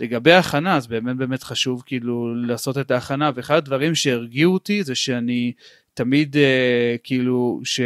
לגבי 0.00 0.32
ההכנה, 0.32 0.76
אז 0.76 0.86
באמת 0.86 1.16
באמת 1.16 1.42
חשוב 1.42 1.82
כאילו 1.86 2.34
לעשות 2.34 2.78
את 2.78 2.90
ההכנה, 2.90 3.30
ואחד 3.34 3.56
הדברים 3.56 3.94
שהרגיעו 3.94 4.52
אותי 4.52 4.82
זה 4.82 4.94
שאני 4.94 5.52
תמיד 5.94 6.36
אה, 6.36 6.96
כאילו, 7.02 7.60
ש... 7.64 7.80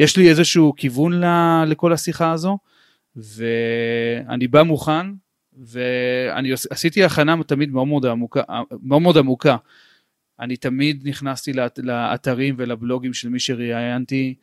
יש 0.00 0.16
לי 0.16 0.28
איזשהו 0.28 0.72
כיוון 0.76 1.22
לכל 1.66 1.92
השיחה 1.92 2.32
הזו, 2.32 2.58
ואני 3.16 4.48
בא 4.48 4.62
מוכן, 4.62 5.06
ואני 5.58 6.52
עשיתי 6.70 7.04
הכנה 7.04 7.44
תמיד 7.46 7.70
מאוד 7.70 7.86
מאוד 7.86 8.06
עמוקה, 8.06 8.42
מאוד 8.82 9.02
מאוד 9.02 9.16
עמוקה. 9.16 9.56
אני 10.40 10.56
תמיד 10.56 11.08
נכנסתי 11.08 11.52
לאתרים 11.78 12.54
ולבלוגים 12.58 13.12
של 13.12 13.28
מי 13.28 13.40
שראיינתי, 13.40 14.34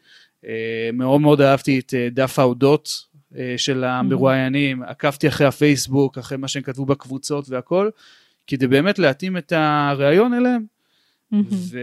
אה, 0.45 0.89
מאוד 0.93 1.21
מאוד 1.21 1.41
אהבתי 1.41 1.79
את 1.79 1.93
אה, 1.93 2.07
דף 2.11 2.39
ההודות 2.39 2.89
אה, 3.37 3.53
של 3.57 3.83
המרואיינים, 3.83 4.83
mm-hmm. 4.83 4.87
עקבתי 4.87 5.27
אחרי 5.27 5.47
הפייסבוק, 5.47 6.17
אחרי 6.17 6.37
מה 6.37 6.47
שהם 6.47 6.63
כתבו 6.63 6.85
בקבוצות 6.85 7.49
והכל, 7.49 7.89
כדי 8.47 8.67
באמת 8.67 8.99
להתאים 8.99 9.37
את 9.37 9.53
הראיון 9.55 10.33
אליהם. 10.33 10.65
Mm-hmm. 11.33 11.77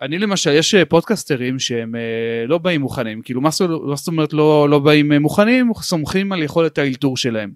אני 0.00 0.18
למשל, 0.18 0.50
יש 0.50 0.74
אה, 0.74 0.84
פודקסטרים 0.84 1.58
שהם 1.58 1.94
אה, 1.94 2.46
לא 2.46 2.58
באים 2.58 2.80
מוכנים, 2.80 3.22
כאילו 3.22 3.40
מה 3.40 3.50
זאת 3.50 4.06
אומרת 4.06 4.32
לא, 4.32 4.68
לא 4.70 4.78
באים 4.78 5.12
אה, 5.12 5.18
מוכנים, 5.18 5.72
סומכים 5.74 6.32
על 6.32 6.42
יכולת 6.42 6.78
האלתור 6.78 7.16
שלהם. 7.16 7.52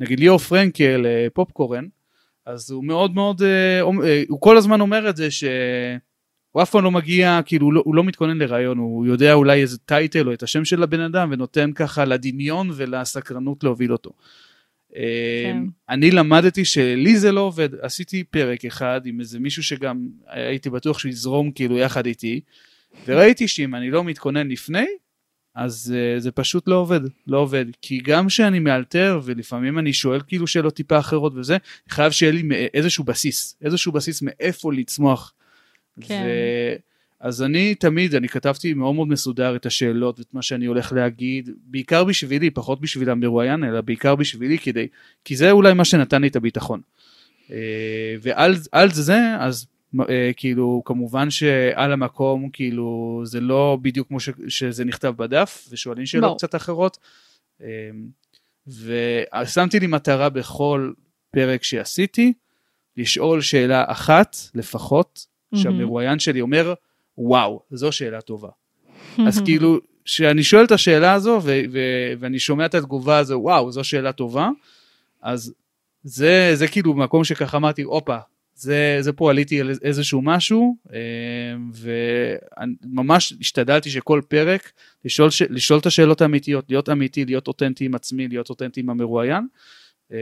נגיד 0.00 0.20
ליאור 0.20 0.38
פרנקל, 0.38 1.06
פופקורן, 1.34 1.84
אז 2.46 2.70
הוא 2.70 2.84
מאוד 2.84 3.14
מאוד, 3.14 3.42
הוא 4.28 4.40
כל 4.40 4.56
הזמן 4.56 4.80
אומר 4.80 5.08
את 5.08 5.16
זה 5.16 5.30
שהוא 5.30 6.62
אף 6.62 6.70
פעם 6.70 6.84
לא 6.84 6.90
מגיע, 6.90 7.40
כאילו 7.46 7.66
הוא 7.66 7.72
לא, 7.72 7.82
הוא 7.84 7.94
לא 7.94 8.04
מתכונן 8.04 8.38
לראיון, 8.38 8.78
הוא 8.78 9.06
יודע 9.06 9.32
אולי 9.34 9.60
איזה 9.60 9.78
טייטל 9.78 10.28
או 10.28 10.32
את 10.32 10.42
השם 10.42 10.64
של 10.64 10.82
הבן 10.82 11.00
אדם 11.00 11.28
ונותן 11.32 11.72
ככה 11.72 12.04
לדמיון 12.04 12.70
ולסקרנות 12.74 13.64
להוביל 13.64 13.92
אותו. 13.92 14.10
כן. 14.94 15.56
אמ, 15.56 15.68
אני 15.88 16.10
למדתי 16.10 16.64
שלי 16.64 17.16
זה 17.16 17.32
לא 17.32 17.40
עובד, 17.40 17.74
עשיתי 17.80 18.24
פרק 18.24 18.64
אחד 18.64 19.00
עם 19.04 19.20
איזה 19.20 19.38
מישהו 19.38 19.62
שגם 19.62 20.08
הייתי 20.26 20.70
בטוח 20.70 20.98
שהוא 20.98 21.10
יזרום 21.10 21.50
כאילו 21.50 21.78
יחד 21.78 22.06
איתי, 22.06 22.40
וראיתי 23.06 23.48
שאם 23.48 23.74
אני 23.74 23.90
לא 23.90 24.04
מתכונן 24.04 24.48
לפני, 24.48 24.86
אז 25.54 25.94
uh, 25.94 26.20
זה 26.20 26.30
פשוט 26.30 26.68
לא 26.68 26.74
עובד, 26.74 27.00
לא 27.26 27.38
עובד. 27.38 27.66
כי 27.82 27.98
גם 27.98 28.26
כשאני 28.26 28.58
מאלתר 28.58 29.20
ולפעמים 29.24 29.78
אני 29.78 29.92
שואל 29.92 30.20
כאילו 30.26 30.46
שאלות 30.46 30.74
טיפה 30.74 30.98
אחרות 30.98 31.32
וזה, 31.36 31.56
חייב 31.88 32.12
שיהיה 32.12 32.32
לי 32.32 32.42
איזשהו 32.74 33.04
בסיס, 33.04 33.56
איזשהו 33.62 33.92
בסיס 33.92 34.22
מאיפה 34.22 34.72
לצמוח. 34.72 35.34
כן. 36.00 36.24
אז 37.20 37.42
אני 37.42 37.74
תמיד, 37.74 38.14
אני 38.14 38.28
כתבתי 38.28 38.74
מאוד 38.74 38.94
מאוד 38.94 39.08
מסודר 39.08 39.56
את 39.56 39.66
השאלות 39.66 40.18
ואת 40.18 40.34
מה 40.34 40.42
שאני 40.42 40.66
הולך 40.66 40.92
להגיד, 40.92 41.50
בעיקר 41.64 42.04
בשבילי, 42.04 42.50
פחות 42.50 42.80
בשביל 42.80 43.10
המרואיין, 43.10 43.64
אלא 43.64 43.80
בעיקר 43.80 44.14
בשבילי, 44.14 44.58
כדי, 44.58 44.86
כי 45.24 45.36
זה 45.36 45.50
אולי 45.50 45.74
מה 45.74 45.84
שנתן 45.84 46.22
לי 46.22 46.28
את 46.28 46.36
הביטחון. 46.36 46.80
אה, 47.50 48.16
ועל 48.20 48.90
זה, 48.90 49.18
אז 49.38 49.66
אה, 50.08 50.30
כאילו, 50.36 50.82
כמובן 50.84 51.30
שעל 51.30 51.92
המקום, 51.92 52.50
כאילו, 52.50 53.20
זה 53.24 53.40
לא 53.40 53.78
בדיוק 53.82 54.08
כמו 54.08 54.20
ש, 54.20 54.28
שזה 54.48 54.84
נכתב 54.84 55.14
בדף, 55.16 55.68
ושואלים 55.70 56.06
שאלות 56.06 56.38
קצת 56.38 56.54
אחרות. 56.54 56.98
אה, 57.62 57.90
ושמתי 58.66 59.80
לי 59.80 59.86
מטרה 59.86 60.28
בכל 60.28 60.92
פרק 61.30 61.64
שעשיתי, 61.64 62.32
לשאול 62.96 63.40
שאלה 63.40 63.84
אחת 63.86 64.36
לפחות, 64.54 65.26
שהמרואיין 65.54 66.18
שלי 66.18 66.40
אומר, 66.40 66.74
וואו, 67.18 67.62
זו 67.70 67.92
שאלה 67.92 68.20
טובה. 68.20 68.48
אז 69.26 69.40
כאילו, 69.46 69.78
כשאני 70.04 70.42
שואל 70.42 70.64
את 70.64 70.72
השאלה 70.72 71.12
הזו 71.12 71.40
ו- 71.42 71.60
ו- 71.72 72.12
ואני 72.18 72.38
שומע 72.38 72.66
את 72.66 72.74
התגובה 72.74 73.18
הזו, 73.18 73.38
וואו, 73.42 73.72
זו 73.72 73.84
שאלה 73.84 74.12
טובה, 74.12 74.48
אז 75.22 75.54
זה, 76.02 76.50
זה 76.54 76.68
כאילו 76.68 76.94
מקום 76.94 77.24
שככה 77.24 77.56
אמרתי, 77.56 77.82
הופה, 77.82 78.18
זה, 78.54 78.96
זה 79.00 79.12
פה 79.12 79.30
עליתי 79.30 79.60
על 79.60 79.70
איזשהו 79.82 80.22
משהו, 80.22 80.76
אה, 80.92 80.98
וממש 81.74 83.34
השתדלתי 83.40 83.90
שכל 83.90 84.20
פרק, 84.28 84.72
לשאול, 85.04 85.28
לשאול 85.50 85.78
את 85.78 85.86
השאלות 85.86 86.20
האמיתיות, 86.20 86.64
להיות 86.68 86.88
אמיתי, 86.88 87.24
להיות 87.24 87.48
אותנטי 87.48 87.84
עם 87.84 87.94
עצמי, 87.94 88.28
להיות 88.28 88.50
אותנטי 88.50 88.80
עם 88.80 88.90
המרואיין. 88.90 89.46
אה, 90.12 90.18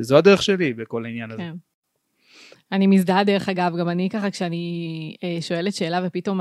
זו 0.00 0.16
הדרך 0.16 0.42
שלי 0.42 0.72
בכל 0.72 1.04
העניין 1.04 1.30
הזה. 1.30 1.42
כן. 1.42 1.54
אני 2.72 2.86
מזדהה 2.86 3.24
דרך 3.24 3.48
אגב, 3.48 3.76
גם 3.76 3.88
אני 3.88 4.08
ככה, 4.10 4.30
כשאני 4.30 5.16
אה, 5.24 5.38
שואלת 5.40 5.74
שאלה 5.74 6.00
ופתאום 6.04 6.40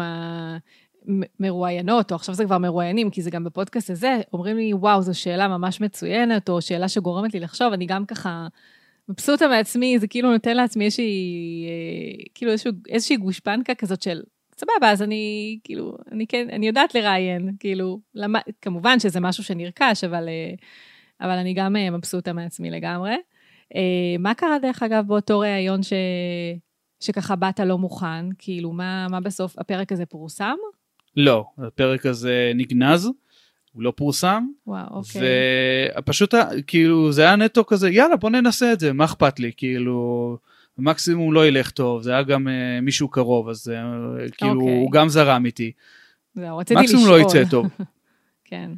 המרואיינות, 1.39 2.11
או 2.11 2.15
עכשיו 2.15 2.35
זה 2.35 2.45
כבר 2.45 2.57
מרואיינים, 2.57 3.09
כי 3.09 3.21
זה 3.21 3.31
גם 3.31 3.43
בפודקאסט 3.43 3.89
הזה, 3.89 4.17
אומרים 4.33 4.57
לי, 4.57 4.73
וואו, 4.73 5.01
זו 5.01 5.19
שאלה 5.19 5.47
ממש 5.47 5.81
מצוינת, 5.81 6.49
או 6.49 6.61
שאלה 6.61 6.89
שגורמת 6.89 7.33
לי 7.33 7.39
לחשוב, 7.39 7.73
אני 7.73 7.85
גם 7.85 8.05
ככה 8.05 8.47
מבסוטה 9.09 9.47
מעצמי, 9.47 9.99
זה 9.99 10.07
כאילו 10.07 10.31
נותן 10.31 10.57
לעצמי 10.57 10.85
איזושהי, 10.85 11.65
אה, 11.67 12.23
כאילו 12.35 12.51
איזשהו, 12.51 12.71
איזושהי 12.89 13.17
גושפנקה 13.17 13.75
כזאת 13.75 14.01
של, 14.01 14.21
סבבה, 14.57 14.91
אז 14.91 15.01
אני, 15.01 15.59
כאילו, 15.63 15.97
אני 16.11 16.27
כן, 16.27 16.47
אני 16.51 16.67
יודעת 16.67 16.95
לראיין, 16.95 17.49
כאילו, 17.59 17.99
למה, 18.15 18.39
כמובן 18.61 18.99
שזה 18.99 19.19
משהו 19.19 19.43
שנרכש, 19.43 20.03
אבל, 20.03 20.29
אה, 20.29 20.53
אבל 21.21 21.37
אני 21.37 21.53
גם 21.53 21.75
מבסוטה 21.91 22.33
מעצמי 22.33 22.71
לגמרי. 22.71 23.15
אה, 23.75 24.15
מה 24.19 24.33
קרה 24.33 24.59
דרך 24.59 24.83
אגב 24.83 25.07
באותו 25.07 25.39
ראיון 25.39 25.83
ש... 25.83 25.93
שככה 26.99 27.35
באת 27.35 27.59
לא 27.59 27.77
מוכן? 27.77 28.25
כאילו, 28.37 28.71
מה, 28.71 29.07
מה 29.09 29.19
בסוף, 29.19 29.59
הפרק 29.59 29.91
הזה 29.91 30.05
פורסם? 30.05 30.55
לא, 31.17 31.45
הפרק 31.57 32.05
הזה 32.05 32.51
נגנז, 32.55 33.05
הוא 33.73 33.83
לא 33.83 33.93
פורסם. 33.95 34.47
וואו, 34.67 34.87
אוקיי. 34.91 35.21
ופשוט, 35.99 36.33
כאילו, 36.67 37.11
זה 37.11 37.21
היה 37.21 37.35
נטו 37.35 37.65
כזה, 37.65 37.89
יאללה, 37.89 38.15
בוא 38.15 38.29
ננסה 38.29 38.73
את 38.73 38.79
זה, 38.79 38.93
מה 38.93 39.05
אכפת 39.05 39.39
לי? 39.39 39.51
כאילו, 39.57 40.37
מקסימום 40.77 41.33
לא 41.33 41.47
ילך 41.47 41.71
טוב, 41.71 42.01
זה 42.01 42.11
היה 42.11 42.23
גם 42.23 42.47
uh, 42.47 42.81
מישהו 42.81 43.07
קרוב, 43.07 43.49
אז 43.49 43.67
uh, 43.67 44.31
כאילו, 44.31 44.61
אוקיי. 44.61 44.75
הוא 44.75 44.91
גם 44.91 45.09
זרם 45.09 45.45
איתי. 45.45 45.71
זהו, 46.33 46.57
רציתי 46.57 46.83
לשאול. 46.83 46.99
מקסימום 46.99 47.17
לא 47.17 47.21
יצא 47.21 47.49
טוב. 47.49 47.67
כן. 48.49 48.71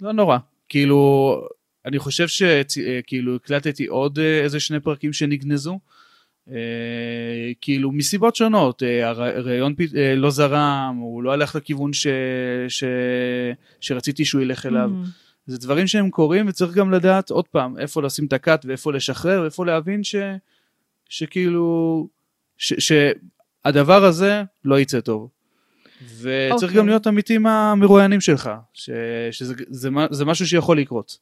לא 0.00 0.12
נורא. 0.12 0.38
כאילו, 0.68 1.40
אני 1.88 1.98
חושב 1.98 2.28
שכאילו 2.28 3.36
הקלטתי 3.36 3.86
עוד 3.86 4.18
אה, 4.18 4.40
איזה 4.40 4.60
שני 4.60 4.80
פרקים 4.80 5.12
שנגנזו. 5.12 5.78
Uh, 6.48 6.50
כאילו 7.60 7.92
מסיבות 7.92 8.36
שונות, 8.36 8.82
הראיון 9.02 9.74
לא 10.16 10.30
זרם, 10.30 10.96
הוא 11.00 11.22
לא 11.22 11.32
הלך 11.32 11.56
לכיוון 11.56 11.92
ש, 11.92 12.06
ש, 12.68 12.84
שרציתי 13.80 14.24
שהוא 14.24 14.42
ילך 14.42 14.66
אליו. 14.66 14.90
Mm-hmm. 14.90 15.28
זה 15.46 15.58
דברים 15.58 15.86
שהם 15.86 16.10
קורים 16.10 16.48
וצריך 16.48 16.74
גם 16.74 16.92
לדעת 16.92 17.30
עוד 17.30 17.48
פעם 17.48 17.78
איפה 17.78 18.02
לשים 18.02 18.26
את 18.26 18.32
הקאט 18.32 18.64
ואיפה 18.64 18.92
לשחרר 18.92 19.42
ואיפה 19.42 19.66
להבין 19.66 20.04
ש, 20.04 20.16
שכאילו 21.08 22.08
ש, 22.58 22.72
שהדבר 22.78 24.04
הזה 24.04 24.42
לא 24.64 24.80
יצא 24.80 25.00
טוב. 25.00 25.28
וצריך 26.20 26.72
okay. 26.72 26.74
גם 26.74 26.78
אוקיי. 26.78 26.86
להיות 26.86 27.06
אמיתי 27.06 27.34
עם 27.34 27.46
המרואיינים 27.46 28.20
שלך, 28.20 28.50
ש, 28.74 28.90
שזה 29.30 29.54
זה, 29.68 29.88
זה 30.10 30.24
משהו 30.24 30.46
שיכול 30.46 30.78
לקרות. 30.78 31.18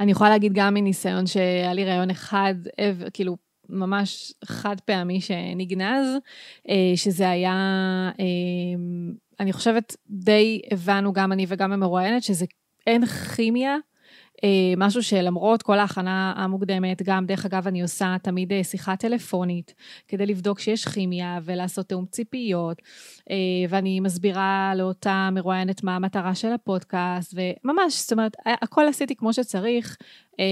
אני 0.00 0.12
יכולה 0.12 0.30
להגיד 0.30 0.52
גם 0.54 0.74
מניסיון 0.74 1.26
שהיה 1.26 1.72
לי 1.72 1.84
ראיון 1.84 2.10
אחד, 2.10 2.54
כאילו, 3.12 3.36
ממש 3.68 4.32
חד 4.44 4.80
פעמי 4.80 5.20
שנגנז, 5.20 6.06
שזה 6.96 7.30
היה, 7.30 7.54
אני 9.40 9.52
חושבת, 9.52 9.96
די 10.10 10.60
הבנו, 10.70 11.12
גם 11.12 11.32
אני 11.32 11.46
וגם 11.48 11.72
המרואיינת, 11.72 12.22
שזה 12.22 12.46
אין 12.86 13.06
כימיה. 13.06 13.72
אה, 13.72 13.78
משהו 14.76 15.02
שלמרות 15.02 15.62
כל 15.62 15.78
ההכנה 15.78 16.32
המוקדמת, 16.36 17.02
גם 17.02 17.26
דרך 17.26 17.46
אגב 17.46 17.66
אני 17.66 17.82
עושה 17.82 18.16
תמיד 18.22 18.52
אה, 18.52 18.64
שיחה 18.64 18.96
טלפונית 18.96 19.74
כדי 20.08 20.26
לבדוק 20.26 20.58
שיש 20.58 20.88
כימיה 20.88 21.38
ולעשות 21.44 21.86
תיאום 21.86 22.06
ציפיות, 22.06 22.82
אה, 23.30 23.36
ואני 23.68 24.00
מסבירה 24.00 24.72
לאותה 24.76 25.28
מרואיינת 25.32 25.84
מה 25.84 25.96
המטרה 25.96 26.34
של 26.34 26.52
הפודקאסט, 26.52 27.34
וממש, 27.34 28.00
זאת 28.00 28.12
אומרת, 28.12 28.36
הכל 28.46 28.84
עשיתי 28.88 29.16
כמו 29.16 29.32
שצריך, 29.32 29.96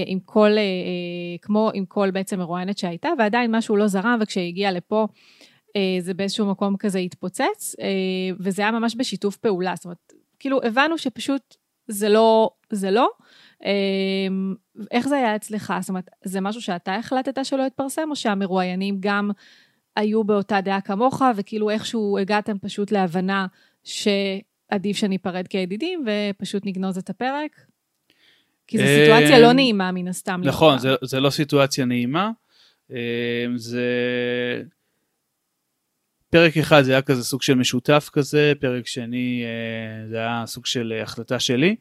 עם 0.05 0.19
כל, 0.25 0.49
כמו 1.41 1.71
עם 1.73 1.85
כל 1.85 2.11
בעצם 2.11 2.39
מרואיינת 2.39 2.77
שהייתה, 2.77 3.09
ועדיין 3.19 3.55
משהו 3.55 3.75
לא 3.75 3.87
זרם, 3.87 4.17
וכשהיא 4.21 4.47
הגיעה 4.47 4.71
לפה, 4.71 5.07
זה 5.99 6.13
באיזשהו 6.13 6.45
מקום 6.45 6.77
כזה 6.77 6.99
התפוצץ, 6.99 7.75
וזה 8.39 8.61
היה 8.61 8.71
ממש 8.71 8.95
בשיתוף 8.95 9.37
פעולה, 9.37 9.73
זאת 9.75 9.85
אומרת, 9.85 10.13
כאילו 10.39 10.59
הבנו 10.63 10.97
שפשוט 10.97 11.55
זה 11.87 12.09
לא, 12.09 12.49
זה 12.69 12.91
לא. 12.91 13.09
אמ, 13.65 14.55
איך 14.91 15.07
זה 15.07 15.15
היה 15.15 15.35
אצלך? 15.35 15.73
זאת 15.79 15.89
אומרת, 15.89 16.09
זה 16.23 16.41
משהו 16.41 16.61
שאתה 16.61 16.95
החלטת 16.95 17.45
שלא 17.45 17.63
יתפרסם, 17.63 18.07
או 18.09 18.15
שהמרואיינים 18.15 18.97
גם 18.99 19.31
היו 19.95 20.23
באותה 20.23 20.61
דעה 20.61 20.81
כמוך, 20.81 21.21
וכאילו 21.37 21.69
איכשהו 21.69 22.17
הגעתם 22.17 22.57
פשוט 22.59 22.91
להבנה 22.91 23.47
שעדיף 23.83 24.97
שניפרד 24.97 25.47
כידידים 25.47 26.05
ופשוט 26.07 26.65
נגנוז 26.65 26.97
את 26.97 27.09
הפרק? 27.09 27.51
כי 28.67 28.77
זו 28.77 28.83
סיטואציה 28.83 29.39
לא 29.39 29.51
אמ, 29.51 29.55
נעימה 29.55 29.91
מן 29.91 30.07
הסתם. 30.07 30.41
נכון, 30.43 30.79
זה, 30.79 30.89
זה 31.03 31.19
לא 31.19 31.29
סיטואציה 31.29 31.85
נעימה. 31.85 32.31
אמ, 32.91 32.97
זה... 33.55 33.83
פרק 36.29 36.57
אחד 36.57 36.81
זה 36.81 36.91
היה 36.91 37.01
כזה 37.01 37.23
סוג 37.23 37.41
של 37.41 37.55
משותף 37.55 38.09
כזה, 38.13 38.53
פרק 38.59 38.87
שני 38.87 39.43
אה, 39.45 40.07
זה 40.09 40.17
היה 40.17 40.43
סוג 40.45 40.65
של 40.65 40.99
החלטה 41.03 41.39
שלי. 41.39 41.75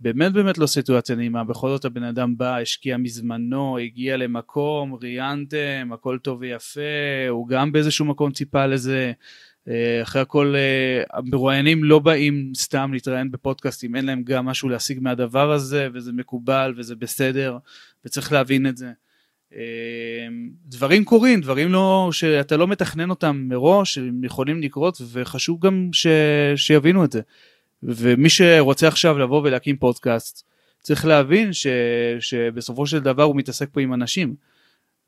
באמת 0.00 0.32
באמת 0.32 0.58
לא 0.58 0.66
סיטואציה 0.66 1.16
נעימה, 1.16 1.44
בכל 1.44 1.68
זאת 1.68 1.84
הבן 1.84 2.02
אדם 2.02 2.36
בא, 2.36 2.56
השקיע 2.56 2.96
מזמנו, 2.96 3.78
הגיע 3.78 4.16
למקום, 4.16 4.94
ראיינתם, 5.02 5.90
הכל 5.92 6.18
טוב 6.22 6.40
ויפה, 6.40 6.80
הוא 7.28 7.48
גם 7.48 7.72
באיזשהו 7.72 8.04
מקום 8.04 8.32
ציפה 8.32 8.66
לזה. 8.66 9.12
אה, 9.68 10.02
אחרי 10.02 10.22
הכל 10.22 10.54
אה, 10.56 11.02
המרואיינים 11.18 11.84
לא 11.84 11.98
באים 11.98 12.52
סתם 12.56 12.90
להתראיין 12.92 13.30
בפודקאסטים, 13.30 13.96
אין 13.96 14.06
להם 14.06 14.22
גם 14.22 14.46
משהו 14.46 14.68
להשיג 14.68 14.98
מהדבר 15.00 15.52
הזה, 15.52 15.88
וזה 15.94 16.12
מקובל 16.12 16.74
וזה 16.76 16.96
בסדר, 16.96 17.58
וצריך 18.04 18.32
להבין 18.32 18.66
את 18.66 18.76
זה. 18.76 18.92
אה, 19.54 20.28
דברים 20.66 21.04
קורים, 21.04 21.40
דברים 21.40 21.72
לא, 21.72 22.08
שאתה 22.12 22.56
לא 22.56 22.68
מתכנן 22.68 23.10
אותם 23.10 23.44
מראש, 23.48 23.98
הם 23.98 24.24
יכולים 24.24 24.62
לקרות, 24.62 25.00
וחשוב 25.12 25.66
גם 25.66 25.88
ש, 25.92 26.06
שיבינו 26.56 27.04
את 27.04 27.12
זה. 27.12 27.20
ומי 27.82 28.28
שרוצה 28.28 28.88
עכשיו 28.88 29.18
לבוא 29.18 29.42
ולהקים 29.44 29.76
פודקאסט, 29.76 30.48
צריך 30.82 31.06
להבין 31.06 31.52
ש, 31.52 31.66
שבסופו 32.20 32.86
של 32.86 32.98
דבר 32.98 33.22
הוא 33.22 33.36
מתעסק 33.36 33.68
פה 33.72 33.80
עם 33.80 33.94
אנשים. 33.94 34.34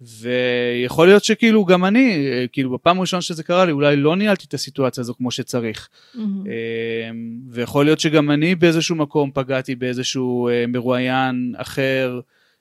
ויכול 0.00 1.06
להיות 1.06 1.24
שכאילו 1.24 1.64
גם 1.64 1.84
אני, 1.84 2.26
כאילו 2.52 2.70
בפעם 2.70 2.98
הראשונה 2.98 3.22
שזה 3.22 3.42
קרה 3.42 3.64
לי, 3.64 3.72
אולי 3.72 3.96
לא 3.96 4.16
ניהלתי 4.16 4.44
את 4.48 4.54
הסיטואציה 4.54 5.00
הזו 5.00 5.14
כמו 5.14 5.30
שצריך. 5.30 5.88
Mm-hmm. 6.14 6.18
ויכול 7.50 7.84
להיות 7.84 8.00
שגם 8.00 8.30
אני 8.30 8.54
באיזשהו 8.54 8.96
מקום 8.96 9.30
פגעתי 9.34 9.74
באיזשהו 9.74 10.48
אה, 10.48 10.64
מרואיין 10.68 11.54
אחר, 11.56 12.20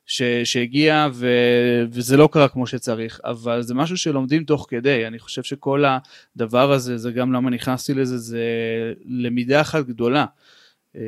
ש, 0.09 0.21
שהגיע 0.43 1.07
ו, 1.13 1.27
וזה 1.91 2.17
לא 2.17 2.29
קרה 2.31 2.47
כמו 2.47 2.67
שצריך, 2.67 3.19
אבל 3.23 3.61
זה 3.61 3.73
משהו 3.73 3.97
שלומדים 3.97 4.43
תוך 4.43 4.65
כדי, 4.69 5.07
אני 5.07 5.19
חושב 5.19 5.43
שכל 5.43 5.83
הדבר 6.35 6.71
הזה, 6.71 6.97
זה 6.97 7.11
גם 7.11 7.33
למה 7.33 7.49
נכנסתי 7.49 7.93
לזה, 7.93 8.17
זה 8.17 8.43
למידה 9.05 9.61
אחת 9.61 9.85
גדולה. 9.85 10.25
אה, 10.95 11.01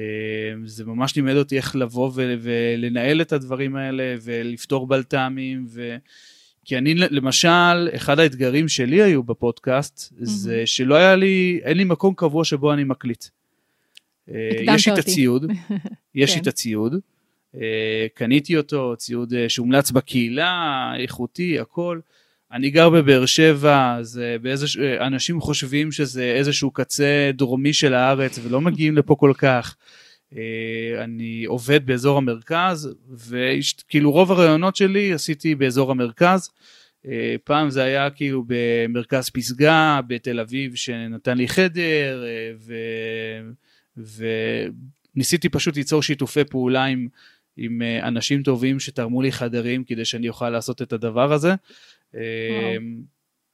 זה 0.65 0.85
ממש 0.85 1.15
לימד 1.15 1.35
אותי 1.35 1.57
איך 1.57 1.75
לבוא 1.75 2.11
ו, 2.15 2.35
ולנהל 2.41 3.21
את 3.21 3.33
הדברים 3.33 3.75
האלה 3.75 4.15
ולפתור 4.21 4.87
בלת"מים 4.87 5.65
ו... 5.69 5.95
כי 6.65 6.77
אני 6.77 6.95
למשל, 6.95 7.89
אחד 7.95 8.19
האתגרים 8.19 8.67
שלי 8.67 9.01
היו 9.01 9.23
בפודקאסט, 9.23 10.13
mm-hmm. 10.13 10.25
זה 10.25 10.61
שלא 10.65 10.95
היה 10.95 11.15
לי, 11.15 11.59
אין 11.63 11.77
לי 11.77 11.83
מקום 11.83 12.13
קבוע 12.13 12.45
שבו 12.45 12.73
אני 12.73 12.83
מקליט. 12.83 13.25
אה, 14.29 14.35
יש 14.75 14.87
לי 14.87 14.93
את 14.93 14.97
הציוד, 14.97 15.45
יש 16.15 16.29
לי 16.29 16.35
כן. 16.35 16.41
את 16.41 16.47
הציוד, 16.47 16.93
אה, 16.93 16.99
קניתי 18.13 18.57
אותו, 18.57 18.93
ציוד 18.97 19.33
אה, 19.33 19.49
שהומלץ 19.49 19.91
בקהילה, 19.91 20.93
איכותי, 20.99 21.59
הכל. 21.59 21.99
אני 22.51 22.69
גר 22.69 22.89
בבאר 22.89 23.25
שבע, 23.25 23.95
אז 23.99 24.21
באיזוש... 24.41 24.77
אה, 24.77 25.07
אנשים 25.07 25.41
חושבים 25.41 25.91
שזה 25.91 26.23
איזשהו 26.23 26.71
קצה 26.71 27.31
דרומי 27.33 27.73
של 27.73 27.93
הארץ 27.93 28.39
ולא 28.43 28.61
מגיעים 28.61 28.97
לפה 28.97 29.15
כל 29.15 29.33
כך. 29.37 29.75
אני 31.03 31.43
עובד 31.45 31.85
באזור 31.85 32.17
המרכז, 32.17 32.95
וכאילו 33.29 34.11
רוב 34.11 34.31
הרעיונות 34.31 34.75
שלי 34.75 35.13
עשיתי 35.13 35.55
באזור 35.55 35.91
המרכז. 35.91 36.49
פעם 37.43 37.69
זה 37.69 37.83
היה 37.83 38.09
כאילו 38.09 38.43
במרכז 38.47 39.29
פסגה, 39.29 39.99
בתל 40.07 40.39
אביב, 40.39 40.75
שנתן 40.75 41.37
לי 41.37 41.47
חדר, 41.47 42.23
ו... 42.57 42.73
וניסיתי 45.15 45.49
פשוט 45.49 45.77
ליצור 45.77 46.03
שיתופי 46.03 46.43
פעולה 46.43 46.85
עם 46.85 47.07
עם 47.57 47.81
אה, 47.81 48.07
אנשים 48.07 48.43
טובים 48.43 48.79
שתרמו 48.79 49.21
לי 49.21 49.31
חדרים 49.31 49.83
כדי 49.83 50.05
שאני 50.05 50.29
אוכל 50.29 50.49
לעשות 50.49 50.81
את 50.81 50.93
הדבר 50.93 51.33
הזה. 51.33 51.55
וואו. 52.13 52.21
אמ, 52.77 53.01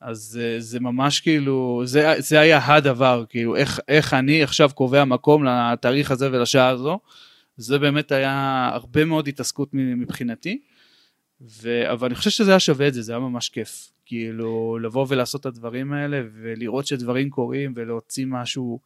אז 0.02 0.40
אה, 0.44 0.60
זה 0.60 0.80
ממש 0.80 1.20
כאילו, 1.20 1.82
זה, 1.86 2.14
זה 2.18 2.40
היה 2.40 2.66
הדבר, 2.66 3.24
כאילו, 3.30 3.56
איך, 3.56 3.80
איך 3.88 4.14
אני 4.14 4.44
עכשיו 4.44 4.70
קובע 4.74 5.06
מקום 5.06 5.44
לתאריך 5.44 6.12
הזה 6.12 6.32
ולשעה 6.32 6.68
הזו. 6.68 7.00
זה 7.58 7.80
באמת 7.80 8.12
היה 8.12 8.70
הרבה 8.74 9.06
מאוד 9.06 9.28
התעסקות 9.28 9.70
מבחינתי. 9.74 10.62
ו... 11.42 11.92
אבל 11.92 12.08
אני 12.08 12.16
חושב 12.16 12.30
שזה 12.30 12.52
היה 12.52 12.60
שווה 12.60 12.88
את 12.88 12.94
זה, 12.94 13.02
זה 13.02 13.12
היה 13.12 13.20
ממש 13.20 13.50
כיף. 13.50 13.92
כאילו, 14.06 14.80
לבוא 14.82 15.06
ולעשות 15.10 15.42
את 15.42 15.46
הדברים 15.46 15.94
האלה 15.94 16.22
ולראות 16.34 16.88
שדברים 16.88 17.30
קורים 17.30 17.74
ולהוציא 17.76 18.26
משהו 18.28 18.80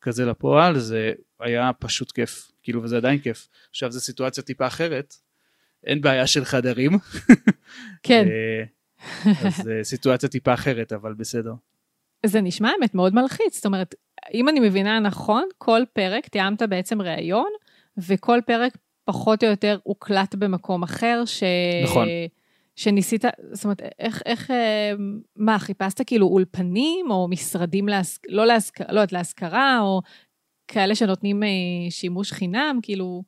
כזה 0.00 0.26
לפועל, 0.26 0.78
זה 0.78 1.12
היה 1.40 1.70
פשוט 1.78 2.12
כיף. 2.12 2.52
כאילו, 2.66 2.82
וזה 2.82 2.96
עדיין 2.96 3.18
כיף. 3.18 3.48
עכשיו, 3.70 3.92
זו 3.92 4.00
סיטואציה 4.00 4.44
טיפה 4.44 4.66
אחרת, 4.66 5.14
אין 5.84 6.00
בעיה 6.00 6.26
של 6.26 6.44
חדרים. 6.44 6.92
כן. 8.02 8.26
אה, 8.28 8.64
אז 9.46 9.68
אה, 9.68 9.84
סיטואציה 9.84 10.28
טיפה 10.28 10.54
אחרת, 10.54 10.92
אבל 10.92 11.14
בסדר. 11.14 11.52
זה 12.26 12.40
נשמע 12.40 12.70
האמת 12.70 12.94
מאוד 12.94 13.14
מלחיץ, 13.14 13.54
זאת 13.54 13.66
אומרת, 13.66 13.94
אם 14.34 14.48
אני 14.48 14.60
מבינה 14.60 15.00
נכון, 15.00 15.44
כל 15.58 15.82
פרק 15.92 16.28
תיאמת 16.28 16.62
בעצם 16.62 17.02
ראיון, 17.02 17.50
וכל 17.98 18.40
פרק 18.46 18.76
פחות 19.04 19.44
או 19.44 19.48
יותר 19.48 19.78
הוקלט 19.82 20.34
במקום 20.34 20.82
אחר, 20.82 21.22
ש... 21.26 21.42
נכון. 21.84 22.08
שניסית, 22.76 23.24
זאת 23.52 23.64
אומרת, 23.64 23.82
איך, 23.98 24.22
איך, 24.26 24.50
אה, 24.50 24.92
מה, 25.36 25.58
חיפשת 25.58 26.06
כאילו 26.06 26.26
אולפנים, 26.26 27.10
או 27.10 27.28
משרדים, 27.28 27.88
להשכ... 27.88 28.20
לא 28.28 28.46
להשכרה, 28.46 28.86
לא 28.88 29.00
יודעת, 29.00 29.12
להשכרה, 29.12 29.80
או 29.80 30.00
כאלה 30.68 30.94
שנותנים 30.94 31.42
אה, 31.42 31.48
שימוש 31.90 32.32
חינם, 32.32 32.78
כאילו, 32.82 33.22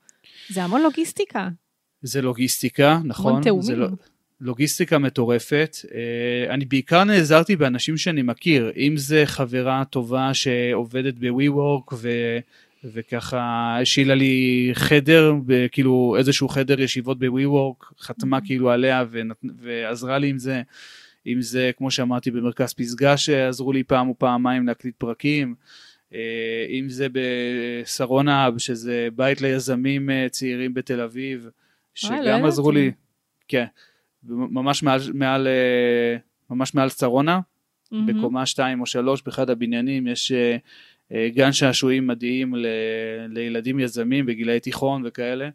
זה 0.49 0.65
המון 0.65 0.83
לוגיסטיקה. 0.83 1.49
זה 2.03 2.23
לוגיסטיקה, 2.23 2.99
נכון. 3.05 3.31
המון 3.31 3.43
תאומים. 3.43 3.63
זה 3.63 3.77
לא, 3.77 3.89
לוגיסטיקה 4.41 4.99
מטורפת. 4.99 5.77
אה, 5.95 6.55
אני 6.55 6.65
בעיקר 6.65 7.05
נעזרתי 7.05 7.57
באנשים 7.57 7.97
שאני 7.97 8.23
מכיר, 8.23 8.73
אם 8.77 8.97
זה 8.97 9.23
חברה 9.27 9.83
טובה 9.91 10.35
שעובדת 10.35 11.15
ב-WeWork 11.15 11.95
ו... 11.95 12.09
וככה 12.85 13.77
השאילה 13.81 14.15
לי 14.15 14.71
חדר, 14.75 15.33
כאילו 15.73 16.17
איזשהו 16.19 16.49
חדר 16.49 16.81
ישיבות 16.81 17.19
ב-WeWork, 17.19 17.85
חתמה 18.01 18.39
mm-hmm. 18.39 18.47
כאילו 18.47 18.71
עליה 18.71 19.05
ונת... 19.11 19.37
ועזרה 19.59 20.19
לי 20.19 20.29
עם 20.29 20.39
זה, 20.39 20.63
אם 21.27 21.43
זה 21.43 21.71
כמו 21.77 21.91
שאמרתי 21.91 22.31
במרכז 22.31 22.73
פסגה 22.73 23.17
שעזרו 23.17 23.73
לי 23.73 23.83
פעם 23.83 24.09
או 24.09 24.15
פעמיים 24.19 24.67
להקליט 24.67 24.95
פרקים, 24.99 25.55
אם 26.69 26.89
זה 26.89 27.07
בשרונה, 27.13 28.49
שזה 28.59 29.09
בית 29.15 29.41
ליזמים 29.41 30.11
אה, 30.11 30.27
צעירים 30.31 30.75
בתל 30.75 31.01
אביב, 31.01 31.49
שגם 31.95 32.43
לא 32.43 32.47
עזרו 32.47 32.71
לי, 32.71 32.93
כן, 33.49 33.65
ממש 34.23 34.83
מעל, 34.83 35.01
מעל, 35.15 35.47
אה, 35.47 36.17
ממש 36.51 36.75
מעל 36.75 36.89
שרונה, 36.89 37.41
mm-hmm. 37.41 37.97
בקומה 38.07 38.47
2 38.47 38.81
או 38.81 38.87
3 38.87 39.23
באחד 39.23 39.51
הבניינים 39.51 40.07
יש 40.07 40.33
גן 41.29 41.53
שעשועים 41.53 42.07
מדהים 42.07 42.55
ל, 42.55 42.67
לילדים 43.29 43.81
יזמים 43.81 44.27
בגילאי 44.27 44.61
תיכון 44.61 45.03
וכאלה, 45.07 45.49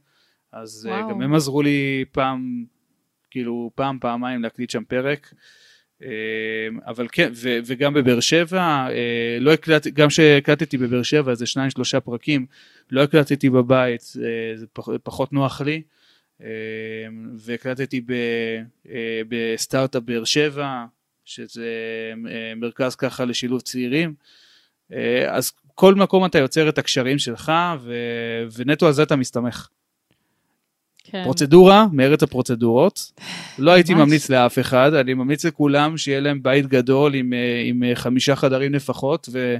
אז 0.51 0.85
וואו. 0.89 1.09
גם 1.09 1.21
הם 1.21 1.35
עזרו 1.35 1.61
לי 1.61 2.05
פעם, 2.11 2.65
כאילו 3.31 3.71
פעם, 3.75 3.99
פעמיים 3.99 4.43
להקליט 4.43 4.69
שם 4.69 4.83
פרק. 4.83 5.33
אמ, 6.03 6.79
אבל 6.85 7.07
כן, 7.11 7.31
ו, 7.35 7.59
וגם 7.65 7.93
בבאר 7.93 8.19
שבע, 8.19 8.61
אה, 8.61 9.37
לא 9.39 9.53
הקלטתי, 9.53 9.91
גם 9.91 10.07
כשהקלטתי 10.07 10.77
בבאר 10.77 11.03
שבע, 11.03 11.35
זה 11.35 11.45
שניים 11.45 11.69
שלושה 11.69 11.99
פרקים, 11.99 12.45
לא 12.91 13.03
הקלטתי 13.03 13.49
בבית, 13.49 14.01
אה, 14.23 14.57
זה 14.57 14.65
פח, 14.73 14.87
פחות 15.03 15.33
נוח 15.33 15.61
לי. 15.61 15.81
והקלטתי 17.37 18.01
בסטארט-אפ 19.27 20.03
באר 20.03 20.23
שבע, 20.23 20.85
שזה 21.25 21.71
מרכז 22.55 22.95
ככה 22.95 23.25
לשילוב 23.25 23.61
צעירים. 23.61 24.13
אז 25.27 25.51
כל 25.75 25.95
מקום 25.95 26.25
אתה 26.25 26.37
יוצר 26.37 26.69
את 26.69 26.77
הקשרים 26.77 27.19
שלך, 27.19 27.51
ו... 27.79 27.93
ונטו 28.55 28.87
על 28.87 28.93
זה 28.93 29.03
אתה 29.03 29.15
מסתמך. 29.15 29.67
כן. 31.13 31.23
פרוצדורה, 31.23 31.87
מארץ 31.91 32.23
הפרוצדורות. 32.23 33.11
לא 33.59 33.71
הייתי 33.71 33.93
ממליץ 33.93 34.29
לאף 34.29 34.59
אחד, 34.59 34.93
אני 34.93 35.13
ממליץ 35.13 35.45
לכולם 35.45 35.97
שיהיה 35.97 36.19
להם 36.19 36.43
בית 36.43 36.67
גדול 36.67 37.13
עם, 37.13 37.33
אה, 37.33 37.61
עם 37.65 37.83
אה, 37.83 37.95
חמישה 37.95 38.35
חדרים 38.35 38.73
לפחות 38.73 39.29
ו, 39.31 39.57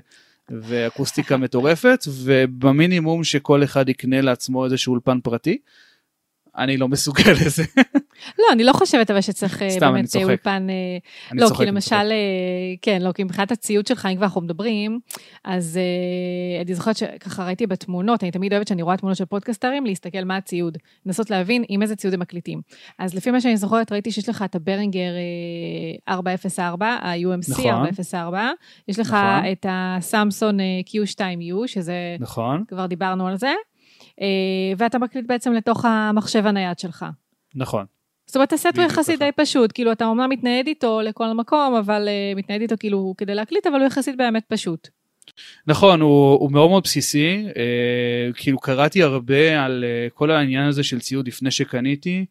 ואקוסטיקה 0.50 1.38
מטורפת, 1.38 2.00
ובמינימום 2.24 3.24
שכל 3.24 3.64
אחד 3.64 3.90
יקנה 3.90 4.22
לעצמו 4.22 4.66
איזשהו 4.66 4.94
אולפן 4.94 5.20
פרטי. 5.20 5.58
אני 6.58 6.78
לא 6.78 6.88
מסוגל 6.88 7.32
לזה. 7.46 7.64
לא, 8.40 8.46
אני 8.52 8.64
לא 8.64 8.74
חושבת 8.74 9.12
אבל 9.12 9.22
שצריך 9.22 9.62
אה, 9.62 9.70
סתם, 9.70 9.94
באמת 9.94 10.06
צוחק. 10.06 10.26
אולפן... 10.26 10.68
אה, 10.70 10.76
אני 11.32 11.42
לא, 11.42 11.48
צוחק, 11.48 11.60
כי 11.60 11.66
למשל, 11.66 11.90
צוחק. 11.90 12.02
אה, 12.02 12.76
כן, 12.82 13.02
לא, 13.02 13.12
כי 13.12 13.24
מבחינת 13.24 13.52
הציוד 13.52 13.88
שלך, 13.88 14.06
אם 14.06 14.16
כבר 14.16 14.26
אנחנו 14.26 14.42
מדברים, 14.42 15.00
אז 15.44 15.80
אה, 15.82 16.62
אני 16.62 16.76
זוכרת 16.76 16.98
שככה 16.98 17.46
ראיתי 17.46 17.68
בתמונות, 17.68 18.24
אני 18.24 18.32
תמיד 18.32 18.54
אוהבת 18.54 18.68
שאני 18.68 18.82
רואה 18.82 18.98
תמונות 18.98 19.18
של 19.18 19.26
פודקסטרים, 19.26 19.86
להסתכל 19.86 20.24
מה 20.24 20.38
הציוד, 20.38 20.78
לנסות 21.06 21.30
להבין 21.30 21.64
עם 21.70 21.82
איזה 21.82 21.96
ציוד 21.96 22.14
הם 22.14 22.20
מקליטים. 22.20 22.62
אז 23.00 23.16
לפי 23.16 23.32
מה 23.32 23.42
שאני 23.42 23.58
זוכרת, 23.58 23.92
ראיתי 23.92 24.12
שיש 24.12 24.30
לך 24.30 24.42
את 24.42 24.56
הברינגר 24.56 25.00
אה, 25.00 26.14
404, 26.14 26.86
ה-UMC 26.88 27.52
נכון. 27.52 27.66
404, 27.66 28.52
יש 28.88 29.00
לך 29.00 29.14
נכון. 29.14 29.52
את 29.52 29.66
הסמסון 29.70 30.60
אה, 30.60 30.66
Q2U, 30.88 31.68
שזה, 31.68 32.16
נכון, 32.20 32.64
כבר 32.68 32.86
דיברנו 32.86 33.28
על 33.28 33.38
זה, 33.38 33.54
אה, 34.22 34.28
ואתה 34.78 35.00
מקליט 35.00 35.26
בעצם 35.28 35.54
לתוך 35.54 35.86
המחשב 35.86 36.48
הנייד 36.48 36.80
שלך. 36.80 37.06
נכון. 37.56 37.86
זאת 38.34 38.36
אומרת, 38.36 38.54
הסט 38.54 38.78
הוא 38.78 38.86
יחסית. 38.86 39.20
די 39.20 39.30
פשוט, 39.36 39.72
כאילו, 39.74 39.92
אתה 39.92 40.06
אומנם 40.06 40.30
מתנייד 40.30 40.68
איתו 40.68 41.02
לכל 41.02 41.28
מקום, 41.28 41.76
אבל 41.76 42.08
uh, 42.08 42.38
מתנייד 42.38 42.62
איתו 42.62 42.76
כאילו 42.80 43.14
כדי 43.18 43.36
להקליט, 43.36 43.68
אבל 43.68 43.76
הוא 43.76 43.88
יחסית 43.88 44.18
באמת 44.18 44.44
פשוט. 44.48 44.88
נכון, 45.68 46.02
הוא, 46.02 46.34
הוא 46.34 46.52
מאוד 46.52 46.70
מאוד 46.70 46.84
בסיסי, 46.84 47.46
אה, 47.58 48.34
כאילו 48.36 48.60
קראתי 48.60 49.04
הרבה 49.04 49.66
על 49.66 49.84
אה, 49.88 50.08
כל 50.14 50.32
העניין 50.32 50.68
הזה 50.68 50.84
של 50.84 51.00
ציוד 51.00 51.28
לפני 51.28 51.52
שקניתי. 51.52 52.26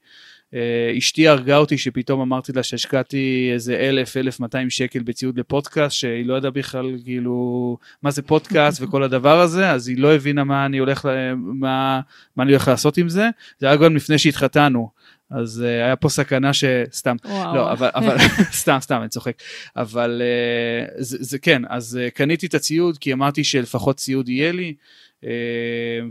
אה, 0.55 0.95
אשתי 0.99 1.29
הרגה 1.29 1.57
אותי 1.57 1.79
שפתאום 1.79 2.21
אמרתי 2.21 2.53
לה 2.53 2.63
שהשקעתי 2.63 3.51
איזה 3.53 3.77
אלף, 3.77 4.17
אלף 4.17 4.41
מאתיים 4.41 4.71
שקל 4.71 5.03
בציוד 5.03 5.39
לפודקאסט, 5.39 5.97
שהיא 5.97 6.27
לא 6.27 6.35
ידעה 6.35 6.51
בכלל 6.51 6.97
כאילו 7.05 7.79
מה 8.03 8.11
זה 8.11 8.23
פודקאסט 8.23 8.81
וכל 8.83 9.03
הדבר 9.03 9.41
הזה, 9.41 9.71
אז 9.71 9.89
היא 9.89 9.99
לא 9.99 10.15
הבינה 10.15 10.45
מה 10.45 10.67
אני 10.67 10.79
הולך, 10.79 11.05
ל- 11.05 11.35
מה, 11.35 12.01
מה 12.37 12.43
אני 12.45 12.53
הולך 12.53 12.69
לעשות 12.69 12.97
עם 12.97 13.09
זה. 13.09 13.29
זה 13.59 13.67
היה 13.67 13.77
גם 13.77 13.97
לפני 13.97 14.19
שהתחתנו. 14.19 14.91
אז 15.33 15.65
uh, 15.65 15.67
היה 15.67 15.97
פה 15.97 16.09
סכנה 16.09 16.51
שסתם, 16.53 17.17
וואו. 17.25 17.57
לא, 17.57 17.73
אבל, 17.73 17.91
אבל 17.95 18.17
סתם, 18.63 18.79
סתם, 18.81 19.01
אני 19.01 19.09
צוחק. 19.09 19.43
אבל 19.77 20.23
אה, 20.23 21.03
זה, 21.03 21.17
זה 21.21 21.39
כן, 21.39 21.63
אז 21.69 21.99
אה, 22.01 22.11
קניתי 22.11 22.47
את 22.47 22.55
הציוד 22.55 22.99
כי 22.99 23.13
אמרתי 23.13 23.45
שלפחות 23.45 23.97
ציוד 23.97 24.29
יהיה 24.29 24.53
לי, 24.53 24.75
אה, 25.21 25.25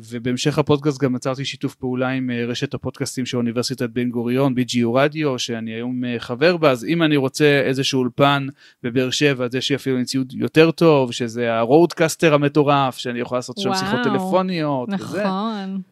ובהמשך 0.09 0.59
הפודקאסט 0.59 1.01
גם 1.01 1.15
יצרתי 1.15 1.45
שיתוף 1.45 1.75
פעולה 1.75 2.09
עם 2.09 2.29
אה, 2.29 2.49
רשת 2.49 2.73
הפודקאסטים 2.73 3.25
של 3.25 3.37
אוניברסיטת 3.37 3.89
בן 3.89 4.09
גוריון, 4.09 4.55
BGU 4.57 4.87
רדיו, 4.93 5.39
שאני 5.39 5.71
היום 5.71 6.03
אה, 6.03 6.19
חבר 6.19 6.57
בה, 6.57 6.71
אז 6.71 6.85
אם 6.85 7.03
אני 7.03 7.17
רוצה 7.17 7.61
איזשהו 7.65 7.99
אולפן 7.99 8.47
בבאר 8.83 9.09
שבע, 9.09 9.45
אז 9.45 9.55
יש 9.55 9.69
לי 9.69 9.75
אפילו 9.75 10.05
ציוד 10.05 10.33
יותר 10.33 10.71
טוב, 10.71 11.11
שזה 11.11 11.53
ה 11.53 11.61
RODECaster 11.61 12.33
המטורף, 12.33 12.97
שאני 12.97 13.19
יכול 13.19 13.37
לעשות 13.37 13.57
שם 13.57 13.73
שיחות. 13.73 13.99
טלפוניות. 14.03 14.89
וזה. 14.89 15.03
נכון. 15.03 15.19
אה, 15.19 15.90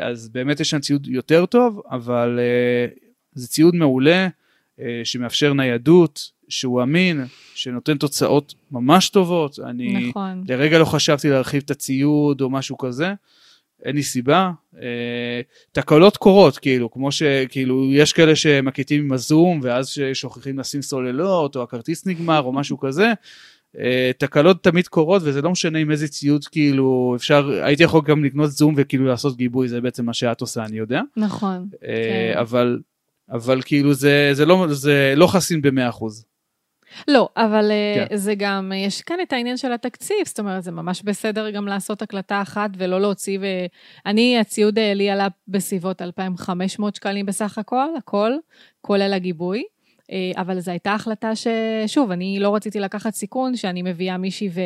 אז 0.00 0.28
באמת 0.28 0.60
יש 0.60 0.70
שם 0.70 0.80
ציוד 0.80 1.06
יותר 1.06 1.46
טוב, 1.46 1.82
אבל 1.90 2.38
אה, 2.42 2.86
זה 3.32 3.48
ציוד 3.48 3.74
מעולה, 3.74 4.28
אה, 4.80 5.00
שמאפשר 5.04 5.52
ניידות, 5.52 6.30
שהוא 6.48 6.82
אמין, 6.82 7.24
שנותן 7.54 7.98
תוצאות 7.98 8.54
ממש 8.70 9.08
טובות. 9.08 9.58
אני 9.58 10.08
נכון. 10.08 10.44
לרגע 10.48 10.78
לא 10.78 10.84
חשבתי 10.84 11.28
להרחיב 11.28 11.62
את 11.64 11.70
הציוד 11.70 12.40
או 12.40 12.50
משהו 12.50 12.78
כזה, 12.78 13.12
אין 13.84 13.96
לי 13.96 14.02
סיבה. 14.02 14.50
אה, 14.82 15.40
תקלות 15.72 16.16
קורות, 16.16 16.58
כאילו, 16.58 16.90
כמו 16.90 17.12
שכאילו, 17.12 17.92
יש 17.92 18.12
כאלה 18.12 18.36
שמקליטים 18.36 19.04
עם 19.04 19.12
הזום, 19.12 19.60
ואז 19.62 19.94
שוכחים 20.12 20.58
לשים 20.58 20.82
סוללות, 20.82 21.56
או 21.56 21.62
הכרטיס 21.62 22.06
נגמר, 22.06 22.40
או 22.40 22.52
משהו 22.52 22.78
כזה. 22.78 23.12
אה, 23.78 24.10
תקלות 24.18 24.64
תמיד 24.64 24.88
קורות 24.88 25.22
וזה 25.24 25.42
לא 25.42 25.50
משנה 25.50 25.78
עם 25.78 25.90
איזה 25.90 26.08
ציוד 26.08 26.44
כאילו 26.44 27.12
אפשר 27.16 27.50
הייתי 27.62 27.82
יכול 27.82 28.00
גם 28.04 28.24
לקנות 28.24 28.50
זום 28.50 28.74
וכאילו 28.76 29.04
לעשות 29.04 29.36
גיבוי 29.36 29.68
זה 29.68 29.80
בעצם 29.80 30.04
מה 30.04 30.14
שאת 30.14 30.40
עושה 30.40 30.64
אני 30.64 30.76
יודע 30.76 31.00
נכון. 31.16 31.68
אה, 31.84 32.32
כן. 32.34 32.38
אבל 32.38 32.78
אבל 33.30 33.62
כאילו 33.64 33.94
זה 33.94 34.30
זה 34.32 34.46
לא 34.46 34.66
זה 34.70 35.14
לא 35.16 35.26
חסין 35.26 35.62
במאה 35.62 35.88
אחוז. 35.88 36.26
לא, 37.08 37.28
אבל 37.36 37.70
אה, 37.70 38.06
כן. 38.08 38.16
זה 38.16 38.34
גם, 38.34 38.72
יש 38.76 39.02
כאן 39.02 39.16
את 39.22 39.32
העניין 39.32 39.56
של 39.56 39.72
התקציב, 39.72 40.16
זאת 40.24 40.38
אומרת, 40.38 40.62
זה 40.62 40.72
ממש 40.72 41.02
בסדר 41.02 41.50
גם 41.50 41.68
לעשות 41.68 42.02
הקלטה 42.02 42.42
אחת 42.42 42.70
ולא 42.76 43.00
להוציא, 43.00 43.38
ואני, 43.40 44.38
הציוד 44.38 44.78
אה, 44.78 44.94
לי 44.94 45.10
עלה 45.10 45.28
בסביבות 45.48 46.02
2,500 46.02 46.94
שקלים 46.94 47.26
בסך 47.26 47.58
הכל, 47.58 47.88
הכל, 47.98 48.32
כולל 48.80 49.12
הגיבוי. 49.12 49.62
אה, 50.12 50.40
אבל 50.40 50.60
זו 50.60 50.70
הייתה 50.70 50.94
החלטה 50.94 51.30
ששוב, 51.36 52.10
אני 52.10 52.38
לא 52.40 52.54
רציתי 52.54 52.80
לקחת 52.80 53.14
סיכון 53.14 53.56
שאני 53.56 53.82
מביאה 53.82 54.16
מישהי 54.16 54.48
ו... 54.52 54.60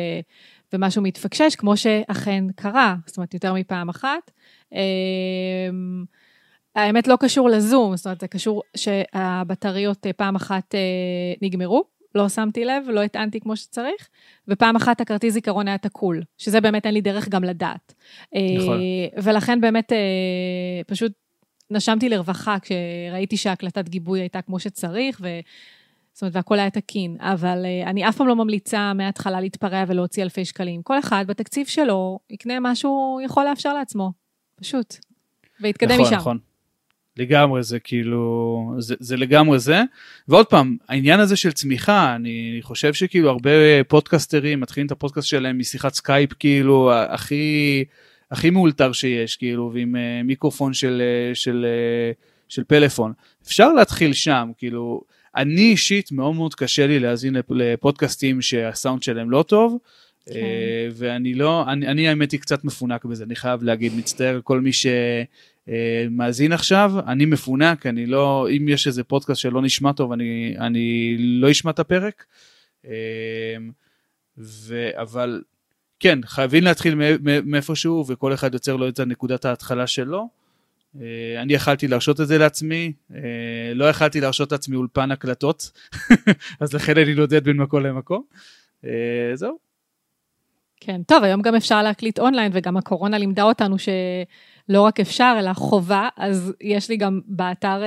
ומשהו 0.73 1.01
מתפקשש, 1.01 1.55
כמו 1.55 1.77
שאכן 1.77 2.43
קרה, 2.55 2.95
זאת 3.05 3.17
אומרת, 3.17 3.33
יותר 3.33 3.53
מפעם 3.53 3.89
אחת. 3.89 4.31
אה, 4.73 5.69
האמת 6.75 7.07
לא 7.07 7.17
קשור 7.19 7.49
לזום, 7.49 7.95
זאת 7.95 8.05
אומרת, 8.05 8.21
זה 8.21 8.27
קשור 8.27 8.63
שהבטריות 8.77 10.07
אה, 10.07 10.13
פעם 10.13 10.35
אחת 10.35 10.75
נגמרו, 11.41 11.83
לא 12.15 12.29
שמתי 12.29 12.65
לב, 12.65 12.83
לא 12.89 13.03
הטענתי 13.03 13.39
כמו 13.39 13.55
שצריך, 13.55 14.09
ופעם 14.47 14.75
אחת 14.75 15.01
הכרטיס 15.01 15.33
זיכרון 15.33 15.67
היה 15.67 15.77
תקול, 15.77 16.21
שזה 16.37 16.61
באמת 16.61 16.85
אין 16.85 16.93
לי 16.93 17.01
דרך 17.01 17.29
גם 17.29 17.43
לדעת. 17.43 17.93
נכון. 18.57 18.79
ולכן 19.23 19.61
באמת 19.61 19.91
פשוט 20.87 21.11
נשמתי 21.71 22.09
לרווחה 22.09 22.57
כשראיתי 22.59 23.37
שהקלטת 23.37 23.89
גיבוי 23.89 24.19
הייתה 24.19 24.41
כמו 24.41 24.59
שצריך, 24.59 25.21
ו... 25.23 25.27
זאת 26.13 26.21
אומרת, 26.21 26.35
והכל 26.35 26.59
היה 26.59 26.69
תקין, 26.69 27.17
אבל 27.19 27.65
uh, 27.65 27.89
אני 27.89 28.09
אף 28.09 28.17
פעם 28.17 28.27
לא 28.27 28.35
ממליצה 28.35 28.93
מההתחלה 28.93 29.41
להתפרע 29.41 29.83
ולהוציא 29.87 30.23
אלפי 30.23 30.45
שקלים. 30.45 30.81
כל 30.81 30.99
אחד 30.99 31.25
בתקציב 31.27 31.67
שלו 31.67 32.19
יקנה 32.29 32.59
מה 32.59 32.75
שהוא 32.75 33.21
יכול 33.21 33.45
לאפשר 33.45 33.73
לעצמו, 33.73 34.11
פשוט. 34.55 34.95
ויתקדם 35.61 35.91
נכון, 35.91 36.05
משם. 36.05 36.15
נכון. 36.15 36.37
לגמרי 37.17 37.63
זה 37.63 37.79
כאילו 37.79 38.73
זה, 38.79 38.95
זה 38.99 39.17
לגמרי 39.17 39.59
זה 39.59 39.83
ועוד 40.27 40.45
פעם 40.45 40.77
העניין 40.89 41.19
הזה 41.19 41.35
של 41.35 41.51
צמיחה 41.51 42.15
אני 42.15 42.59
חושב 42.61 42.93
שכאילו 42.93 43.29
הרבה 43.29 43.49
פודקסטרים 43.87 44.59
מתחילים 44.59 44.87
את 44.87 44.91
הפודקאסט 44.91 45.27
שלהם 45.27 45.59
משיחת 45.59 45.93
סקייפ 45.93 46.33
כאילו 46.33 46.93
הכי 46.93 47.13
הכי 47.13 47.83
מאולתר 48.51 48.91
שיש 48.91 49.35
כאילו 49.35 49.71
ועם 49.73 49.95
אה, 49.95 50.23
מיקרופון 50.23 50.73
של 50.73 51.01
אה, 51.01 51.35
של 51.35 51.65
אה, 51.65 52.11
של 52.49 52.63
פלאפון 52.63 53.13
אפשר 53.43 53.73
להתחיל 53.73 54.13
שם 54.13 54.51
כאילו 54.57 55.01
אני 55.35 55.61
אישית 55.61 56.11
מאוד 56.11 56.35
מאוד 56.35 56.55
קשה 56.55 56.87
לי 56.87 56.99
להאזין 56.99 57.33
לפ- 57.35 57.51
לפודקאסטים 57.51 58.41
שהסאונד 58.41 59.03
שלהם 59.03 59.31
לא 59.31 59.43
טוב. 59.47 59.77
כן. 60.25 60.33
אה, 60.35 60.87
ואני 60.93 61.33
לא, 61.33 61.63
אני, 61.71 61.87
אני 61.87 62.07
האמת 62.07 62.31
היא 62.31 62.39
קצת 62.39 62.63
מפונק 62.63 63.05
בזה, 63.05 63.23
אני 63.23 63.35
חייב 63.35 63.63
להגיד, 63.63 63.91
מצטער 63.97 64.39
כל 64.43 64.61
מי 64.61 64.71
שמאזין 64.73 66.51
עכשיו, 66.51 66.91
אני 67.07 67.25
מפונק, 67.25 67.85
אני 67.85 68.05
לא, 68.05 68.47
אם 68.57 68.69
יש 68.69 68.87
איזה 68.87 69.03
פודקאסט 69.03 69.41
שלא 69.41 69.61
נשמע 69.61 69.91
טוב, 69.91 70.11
אני, 70.11 70.55
אני 70.59 71.15
לא 71.19 71.51
אשמע 71.51 71.71
את 71.71 71.79
הפרק. 71.79 72.25
ו, 74.37 74.89
אבל 75.01 75.41
כן, 76.01 76.19
חייבים 76.25 76.63
להתחיל 76.63 76.95
מא- 76.95 77.17
מא- 77.21 77.41
מאיפשהו, 77.43 78.05
וכל 78.07 78.33
אחד 78.33 78.53
יוצר 78.53 78.75
לו 78.75 78.87
את 78.89 78.99
נקודת 78.99 79.45
ההתחלה 79.45 79.87
שלו. 79.87 80.29
אה, 81.01 81.41
אני 81.41 81.53
יכלתי 81.53 81.87
להרשות 81.87 82.21
את 82.21 82.27
זה 82.27 82.37
לעצמי, 82.37 82.93
אה, 83.15 83.19
לא 83.75 83.85
יכלתי 83.85 84.21
להרשות 84.21 84.51
לעצמי 84.51 84.75
אולפן 84.75 85.11
הקלטות, 85.11 85.71
אז 86.61 86.73
לכן 86.73 86.97
אני 86.97 87.13
נודד 87.13 87.43
בין 87.43 87.57
מקום 87.57 87.83
למקום. 87.83 88.23
אה, 88.85 89.31
זהו. 89.33 89.57
כן, 90.79 91.03
טוב, 91.03 91.23
היום 91.23 91.41
גם 91.41 91.55
אפשר 91.55 91.83
להקליט 91.83 92.19
אונליין, 92.19 92.51
וגם 92.55 92.77
הקורונה 92.77 93.17
לימדה 93.17 93.43
אותנו 93.43 93.75
שלא 93.79 94.81
רק 94.81 94.99
אפשר, 94.99 95.35
אלא 95.39 95.53
חובה, 95.53 96.09
אז 96.17 96.53
יש 96.61 96.89
לי 96.89 96.97
גם 96.97 97.21
באתר 97.25 97.81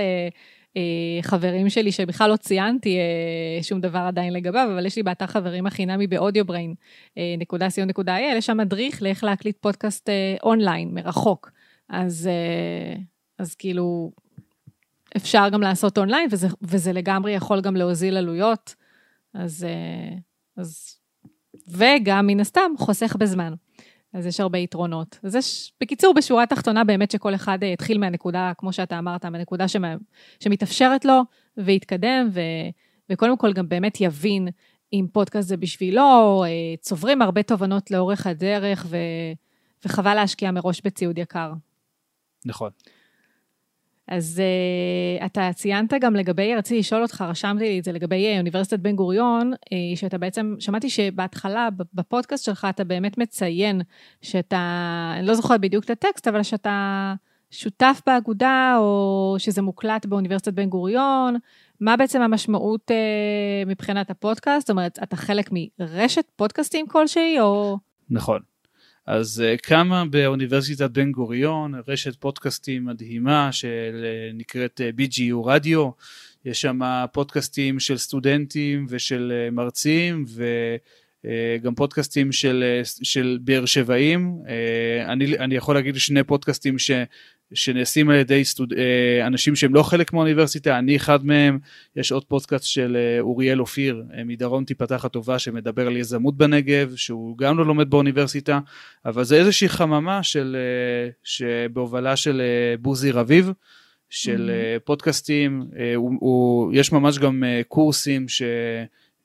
חברים 1.22 1.70
שלי, 1.70 1.92
שבכלל 1.92 2.30
לא 2.30 2.36
ציינתי 2.36 2.96
אה, 2.96 3.62
שום 3.62 3.80
דבר 3.80 3.98
עדיין 3.98 4.32
לגביו, 4.32 4.68
אבל 4.74 4.86
יש 4.86 4.96
לי 4.96 5.02
באתר 5.02 5.26
חברים 5.26 5.66
החינמי 5.66 6.06
אה, 7.18 7.34
נקודה 7.38 7.70
סיון 7.70 7.88
נקודה 7.88 8.16
AI, 8.16 8.36
יש 8.36 8.46
שם 8.46 8.56
מדריך 8.56 9.02
לאיך 9.02 9.24
להקליט 9.24 9.56
פודקאסט 9.60 10.08
אה, 10.08 10.36
אונליין, 10.42 10.94
מרחוק. 10.94 11.50
אז, 11.88 12.26
אה, 12.32 12.96
אז 13.38 13.54
כאילו, 13.54 14.12
אפשר 15.16 15.48
גם 15.52 15.60
לעשות 15.60 15.98
אונליין, 15.98 16.28
וזה, 16.30 16.48
וזה 16.62 16.92
לגמרי 16.92 17.32
יכול 17.32 17.60
גם 17.60 17.76
להוזיל 17.76 18.16
עלויות. 18.16 18.74
אז, 19.34 19.64
אה, 19.64 20.16
אז 20.56 20.96
וגם 21.68 22.26
מן 22.26 22.40
הסתם 22.40 22.70
חוסך 22.78 23.16
בזמן. 23.16 23.54
אז 24.14 24.26
יש 24.26 24.40
הרבה 24.40 24.58
יתרונות. 24.58 25.18
אז 25.22 25.34
יש, 25.34 25.72
בקיצור, 25.80 26.14
בשורה 26.14 26.42
התחתונה, 26.42 26.84
באמת 26.84 27.10
שכל 27.10 27.34
אחד 27.34 27.58
אה, 27.62 27.68
יתחיל 27.68 27.98
מהנקודה, 27.98 28.52
כמו 28.58 28.72
שאתה 28.72 28.98
אמרת, 28.98 29.24
מהנקודה 29.24 29.68
שמה, 29.68 29.94
שמתאפשרת 30.40 31.04
לו, 31.04 31.20
ויתקדם, 31.56 32.28
ו, 32.32 32.40
וקודם 33.10 33.36
כל 33.36 33.52
גם 33.52 33.68
באמת 33.68 34.00
יבין 34.00 34.48
אם 34.92 35.06
פודקאסט 35.12 35.48
זה 35.48 35.56
בשבילו, 35.56 36.44
אה, 36.44 36.76
צוברים 36.80 37.22
הרבה 37.22 37.42
תובנות 37.42 37.90
לאורך 37.90 38.26
הדרך, 38.26 38.86
ו, 38.88 38.96
וחבל 39.84 40.14
להשקיע 40.14 40.50
מראש 40.50 40.80
בציוד 40.84 41.18
יקר. 41.18 41.52
נכון. 42.44 42.70
אז 44.08 44.42
uh, 45.20 45.26
אתה 45.26 45.50
ציינת 45.54 45.94
גם 46.00 46.16
לגבי, 46.16 46.54
רציתי 46.54 46.78
לשאול 46.78 47.02
אותך, 47.02 47.24
רשמתי 47.28 47.64
לי 47.64 47.78
את 47.78 47.84
זה 47.84 47.92
לגבי 47.92 48.34
uh, 48.34 48.38
אוניברסיטת 48.38 48.78
בן 48.78 48.96
גוריון, 48.96 49.52
uh, 49.52 49.68
שאתה 49.96 50.18
בעצם, 50.18 50.54
שמעתי 50.58 50.90
שבהתחלה, 50.90 51.68
בפודקאסט 51.94 52.44
שלך, 52.44 52.66
אתה 52.70 52.84
באמת 52.84 53.18
מציין 53.18 53.80
שאתה, 54.22 55.12
אני 55.18 55.26
לא 55.26 55.34
זוכרת 55.34 55.60
בדיוק 55.60 55.84
את 55.84 55.90
הטקסט, 55.90 56.28
אבל 56.28 56.42
שאתה 56.42 57.14
שותף 57.50 58.00
באגודה, 58.06 58.76
או 58.78 59.34
שזה 59.38 59.62
מוקלט 59.62 60.06
באוניברסיטת 60.06 60.52
בן 60.52 60.68
גוריון. 60.68 61.36
מה 61.80 61.96
בעצם 61.96 62.22
המשמעות 62.22 62.90
uh, 62.90 63.68
מבחינת 63.68 64.10
הפודקאסט? 64.10 64.66
זאת 64.66 64.70
אומרת, 64.70 64.98
אתה 65.02 65.16
חלק 65.16 65.50
מרשת 65.52 66.24
פודקאסטים 66.36 66.86
כלשהי, 66.86 67.40
או... 67.40 67.78
נכון. 68.10 68.40
אז 69.06 69.42
uh, 69.46 69.58
קמה 69.62 70.04
באוניברסיטת 70.04 70.90
בן 70.90 71.12
גוריון 71.12 71.74
רשת 71.88 72.16
פודקאסטים 72.16 72.84
מדהימה 72.84 73.50
שנקראת 73.52 74.80
uh, 74.80 75.00
BGU 75.00 75.46
רדיו, 75.46 75.90
יש 76.44 76.60
שם 76.60 76.80
פודקאסטים 77.12 77.80
של 77.80 77.98
סטודנטים 77.98 78.86
ושל 78.88 79.48
מרצים 79.52 80.24
וגם 81.24 81.74
פודקאסטים 81.74 82.32
של, 82.32 82.80
של 82.84 83.38
באר 83.42 83.64
שבעים, 83.64 84.38
אני, 85.06 85.38
אני 85.38 85.54
יכול 85.54 85.74
להגיד 85.74 85.96
שני 85.96 86.24
פודקאסטים 86.24 86.78
ש, 86.78 86.90
שנעשים 87.54 88.10
על 88.10 88.16
ידי 88.16 88.44
סטוד... 88.44 88.72
אה, 88.72 89.26
אנשים 89.26 89.56
שהם 89.56 89.74
לא 89.74 89.82
חלק 89.82 90.12
מהאוניברסיטה, 90.12 90.78
אני 90.78 90.96
אחד 90.96 91.26
מהם, 91.26 91.58
יש 91.96 92.12
עוד 92.12 92.24
פודקאסט 92.24 92.64
של 92.64 92.96
אה, 92.96 93.20
אוריאל 93.20 93.60
אופיר 93.60 94.02
אה, 94.16 94.24
מדרום 94.24 94.64
תיפתח 94.64 95.04
הטובה 95.04 95.38
שמדבר 95.38 95.86
על 95.86 95.96
יזמות 95.96 96.36
בנגב, 96.36 96.92
שהוא 96.96 97.38
גם 97.38 97.58
לא 97.58 97.66
לומד 97.66 97.90
באוניברסיטה, 97.90 98.60
אבל 99.04 99.24
זה 99.24 99.36
איזושהי 99.36 99.68
חממה 99.68 100.22
של, 100.22 100.56
שבהובלה 101.24 102.16
של 102.16 102.42
בוזי 102.80 103.10
רביב, 103.10 103.52
של 104.10 104.50
mm-hmm. 104.50 104.80
פודקאסטים, 104.80 105.66
הוא, 105.96 106.12
הוא, 106.20 106.72
יש 106.74 106.92
ממש 106.92 107.18
גם 107.18 107.42
קורסים 107.68 108.28
ש... 108.28 108.42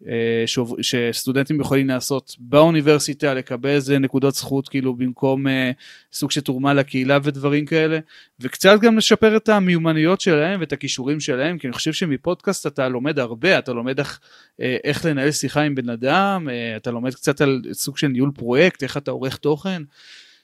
אה, 0.07 0.43
שסטודנטים 0.81 1.61
יכולים 1.61 1.87
לעשות 1.87 2.35
באוניברסיטה, 2.39 3.33
לקבל 3.33 3.69
איזה 3.69 3.99
נקודות 3.99 4.35
זכות 4.35 4.69
כאילו 4.69 4.93
במקום 4.93 5.47
אה, 5.47 5.71
סוג 6.13 6.31
של 6.31 6.41
תרומה 6.41 6.73
לקהילה 6.73 7.17
ודברים 7.23 7.65
כאלה, 7.65 7.99
וקצת 8.39 8.79
גם 8.81 8.97
לשפר 8.97 9.37
את 9.37 9.49
המיומנויות 9.49 10.21
שלהם 10.21 10.59
ואת 10.59 10.73
הכישורים 10.73 11.19
שלהם, 11.19 11.57
כי 11.57 11.67
אני 11.67 11.73
חושב 11.73 11.93
שמפודקאסט 11.93 12.67
אתה 12.67 12.89
לומד 12.89 13.19
הרבה, 13.19 13.59
אתה 13.59 13.73
לומד 13.73 13.99
איך, 13.99 14.19
אה, 14.61 14.77
איך 14.83 15.05
לנהל 15.05 15.31
שיחה 15.31 15.61
עם 15.61 15.75
בן 15.75 15.89
אדם, 15.89 16.47
אתה 16.75 16.91
לומד 16.91 17.13
קצת 17.13 17.41
על 17.41 17.61
סוג 17.71 17.97
של 17.97 18.07
ניהול 18.07 18.31
פרויקט, 18.35 18.83
איך 18.83 18.97
אתה 18.97 19.11
עורך 19.11 19.37
תוכן. 19.37 19.81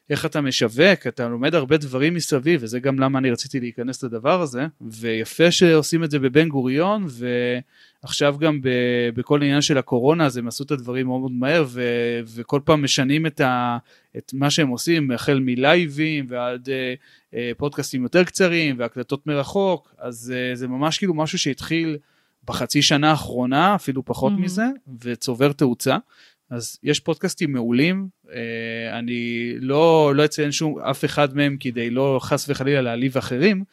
איך 0.10 0.26
אתה 0.26 0.42
משווק, 0.42 1.08
אתה 1.08 1.28
לומד 1.28 1.56
הרבה 1.56 1.78
דברים 1.78 2.14
מסביב, 2.14 2.60
וזה 2.64 2.80
גם 2.80 3.00
למה 3.00 3.20
אני 3.20 3.32
רציתי 3.32 3.60
להיכנס 3.60 4.04
לדבר 4.04 4.42
הזה, 4.42 4.68
ויפה 4.82 5.52
שעושים 5.52 6.04
את 6.04 6.12
זה 6.12 6.20
בבן 6.20 6.50
גוריון, 6.50 7.06
ועכשיו 8.04 8.36
גם 8.40 8.62
ב, 8.62 8.70
בכל 9.16 9.44
עניין 9.44 9.62
של 9.62 9.78
הקורונה, 9.78 10.26
אז 10.26 10.38
הם 10.38 10.48
עשו 10.48 10.64
את 10.64 10.72
הדברים 10.72 11.08
מאוד 11.08 11.20
מאוד 11.20 11.32
מהר, 11.32 11.66
ו, 11.68 11.84
וכל 12.36 12.60
פעם 12.66 12.84
משנים 12.84 13.26
את, 13.26 13.42
ה, 13.42 13.78
את 14.18 14.32
מה 14.34 14.50
שהם 14.50 14.68
עושים, 14.68 15.12
החל 15.12 15.40
מלייבים 15.40 16.26
ועד 16.30 16.70
אה, 16.70 16.94
אה, 17.34 17.52
פודקאסטים 17.58 18.04
יותר 18.04 18.24
קצרים, 18.24 18.76
והקלטות 18.80 19.28
מרחוק, 19.28 19.96
אז 19.98 20.34
אה, 20.36 20.56
זה 20.56 20.68
ממש 20.68 20.98
כאילו 20.98 21.14
משהו 21.14 21.40
שהתחיל 21.40 21.98
בחצי 22.48 22.82
שנה 22.82 23.10
האחרונה, 23.10 23.76
אפילו 23.76 24.06
פחות 24.06 24.34
mm-hmm. 24.34 24.42
מזה, 24.42 24.66
וצובר 25.04 25.52
תאוצה. 25.52 25.98
אז 26.50 26.78
יש 26.84 27.00
פודקאסטים 27.00 27.52
מעולים, 27.52 28.08
אה, 28.34 29.00
אני 29.00 29.54
לא, 29.60 30.16
לא 30.16 30.26
אציין 30.26 30.52
שום, 30.52 30.80
אף 30.80 31.06
אחד 31.06 31.36
מהם 31.36 31.58
כדי 31.60 31.90
לא 31.90 32.20
חס 32.22 32.50
וחלילה 32.50 32.82
להעליב 32.82 33.18
אחרים, 33.18 33.64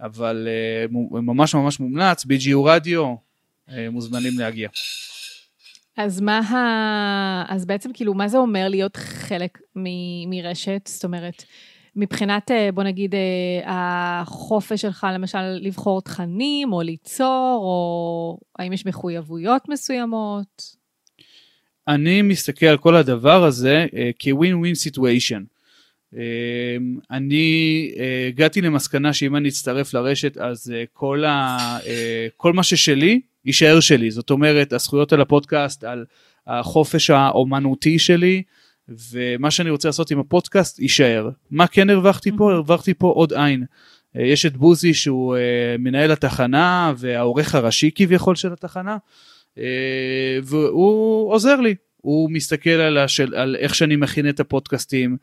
אבל 0.00 0.48
אה, 0.50 0.86
ממש 1.22 1.54
ממש 1.54 1.80
מומלץ, 1.80 2.24
BGU 2.24 2.58
רדיו, 2.64 3.14
אה, 3.70 3.90
מוזמנים 3.90 4.38
להגיע. 4.38 4.68
אז 5.96 6.20
מה 6.20 6.38
ה... 6.38 7.54
אז 7.54 7.66
בעצם 7.66 7.90
כאילו, 7.94 8.14
מה 8.14 8.28
זה 8.28 8.38
אומר 8.38 8.68
להיות 8.68 8.96
חלק 8.96 9.58
מ... 9.76 9.84
מרשת? 10.30 10.82
זאת 10.86 11.04
אומרת, 11.04 11.44
מבחינת, 11.96 12.50
בוא 12.74 12.82
נגיד, 12.82 13.14
החופש 13.64 14.82
שלך, 14.82 15.06
למשל, 15.14 15.42
לבחור 15.60 16.02
תכנים, 16.02 16.72
או 16.72 16.82
ליצור, 16.82 17.58
או 17.62 18.38
האם 18.58 18.72
יש 18.72 18.86
מחויבויות 18.86 19.68
מסוימות? 19.68 20.77
אני 21.88 22.22
מסתכל 22.22 22.66
על 22.66 22.76
כל 22.76 22.96
הדבר 22.96 23.44
הזה 23.44 23.86
כ 24.20 24.54
win-win 24.54 24.74
situation. 24.74 25.42
אני 27.10 27.90
אה, 27.94 27.98
הגעתי 28.28 28.60
למסקנה 28.60 29.12
שאם 29.12 29.36
אני 29.36 29.48
אצטרף 29.48 29.94
לרשת 29.94 30.36
אז 30.36 30.72
אה, 30.74 30.88
כל, 30.92 31.24
ה, 31.24 31.78
אה, 31.78 31.84
כל 32.36 32.52
מה 32.52 32.62
ששלי 32.62 33.20
יישאר 33.44 33.80
שלי. 33.80 34.10
זאת 34.10 34.30
אומרת 34.30 34.72
הזכויות 34.72 35.12
על 35.12 35.20
הפודקאסט 35.20 35.84
על 35.84 36.04
החופש 36.46 37.10
האומנותי 37.10 37.98
שלי 37.98 38.42
ומה 38.88 39.50
שאני 39.50 39.70
רוצה 39.70 39.88
לעשות 39.88 40.10
עם 40.10 40.18
הפודקאסט 40.18 40.78
יישאר. 40.78 41.30
מה 41.50 41.66
כן 41.66 41.90
הרווחתי 41.90 42.30
פה? 42.36 42.52
הרווחתי 42.52 42.94
פה 42.94 43.08
עוד 43.08 43.32
עין. 43.32 43.64
יש 44.14 44.46
את 44.46 44.56
בוזי 44.56 44.94
שהוא 44.94 45.36
מנהל 45.78 46.12
התחנה 46.12 46.92
והעורך 46.96 47.54
הראשי 47.54 47.90
כביכול 47.94 48.36
של 48.36 48.52
התחנה. 48.52 48.92
אה, 48.92 48.96
והוא 50.42 51.32
עוזר 51.32 51.60
לי, 51.60 51.74
הוא 51.96 52.30
מסתכל 52.30 52.70
על, 52.70 52.98
השל, 52.98 53.34
על 53.34 53.56
איך 53.56 53.74
שאני 53.74 53.96
מכין 53.96 54.28
את 54.28 54.40
הפודקאסטים, 54.40 55.16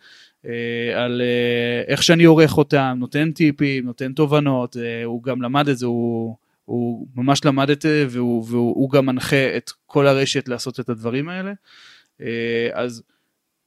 אה, 0.46 1.04
על 1.04 1.22
אה, 1.22 1.82
איך 1.88 2.04
שאני 2.04 2.24
עורך 2.24 2.58
אותם, 2.58 2.98
נותן 3.00 3.32
טיפים, 3.32 3.86
נותן 3.86 4.14
תובנות, 4.14 4.76
הוא 5.06 5.24
גם 5.24 5.42
למד 5.42 5.70
את 5.70 5.78
זה, 5.78 5.86
הוא, 5.86 6.36
הוא 6.66 7.08
ממש 7.16 7.46
למד 7.46 7.70
את 7.70 7.82
זה 7.82 8.06
והוא, 8.10 8.46
והוא 8.50 8.92
גם 8.92 9.06
מנחה 9.06 9.58
את 9.58 9.72
כל 9.86 10.08
הרשת 10.08 10.48
לעשות 10.48 10.80
את 10.80 10.90
הדברים 10.90 11.30
האלה. 11.30 11.54
אז 12.74 13.04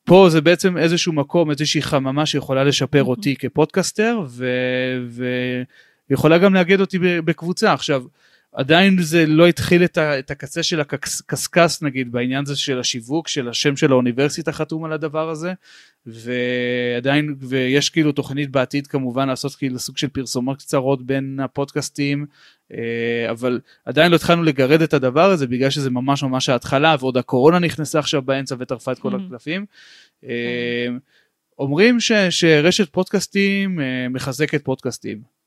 פה 0.04 0.26
זה 0.30 0.40
בעצם 0.40 0.78
איזשהו 0.78 1.12
מקום, 1.12 1.50
איזושהי 1.50 1.82
חממה 1.82 2.26
שיכולה 2.26 2.64
לשפר 2.64 3.04
אותי 3.04 3.36
כפודקסטר 3.36 4.20
ויכולה 6.10 6.38
גם 6.38 6.54
לאגד 6.54 6.80
אותי 6.80 6.98
בקבוצה. 6.98 7.72
עכשיו, 7.72 8.04
עדיין 8.58 9.02
זה 9.02 9.26
לא 9.26 9.46
התחיל 9.46 9.84
את, 9.84 9.98
ה, 9.98 10.18
את 10.18 10.30
הקצה 10.30 10.62
של 10.62 10.80
הקשקש 10.80 11.82
נגיד 11.82 12.12
בעניין 12.12 12.42
הזה 12.42 12.56
של 12.56 12.80
השיווק 12.80 13.28
של 13.28 13.48
השם 13.48 13.76
של 13.76 13.92
האוניברסיטה 13.92 14.52
חתום 14.52 14.84
על 14.84 14.92
הדבר 14.92 15.30
הזה 15.30 15.52
ועדיין 16.06 17.34
ויש 17.40 17.90
כאילו 17.90 18.12
תוכנית 18.12 18.50
בעתיד 18.50 18.86
כמובן 18.86 19.28
לעשות 19.28 19.54
כאילו 19.54 19.78
סוג 19.78 19.98
של 19.98 20.08
פרסומות 20.08 20.58
קצרות 20.58 21.06
בין 21.06 21.40
הפודקאסטים 21.40 22.26
אה, 22.72 23.30
אבל 23.30 23.60
עדיין 23.84 24.10
לא 24.10 24.16
התחלנו 24.16 24.42
לגרד 24.42 24.82
את 24.82 24.94
הדבר 24.94 25.30
הזה 25.30 25.46
בגלל 25.46 25.70
שזה 25.70 25.90
ממש 25.90 26.22
ממש 26.22 26.48
ההתחלה 26.48 26.96
ועוד 27.00 27.16
הקורונה 27.16 27.58
נכנסה 27.58 27.98
עכשיו 27.98 28.22
באמצע 28.22 28.54
וטרפה 28.58 28.92
את 28.92 28.98
כל 28.98 29.12
mm-hmm. 29.12 29.26
הקלפים. 29.26 29.66
אה, 30.24 30.88
אומרים 31.58 32.00
ש, 32.00 32.12
שרשת 32.30 32.92
פודקאסטים 32.92 33.80
אה, 33.80 34.08
מחזקת 34.08 34.64
פודקאסטים 34.64 35.37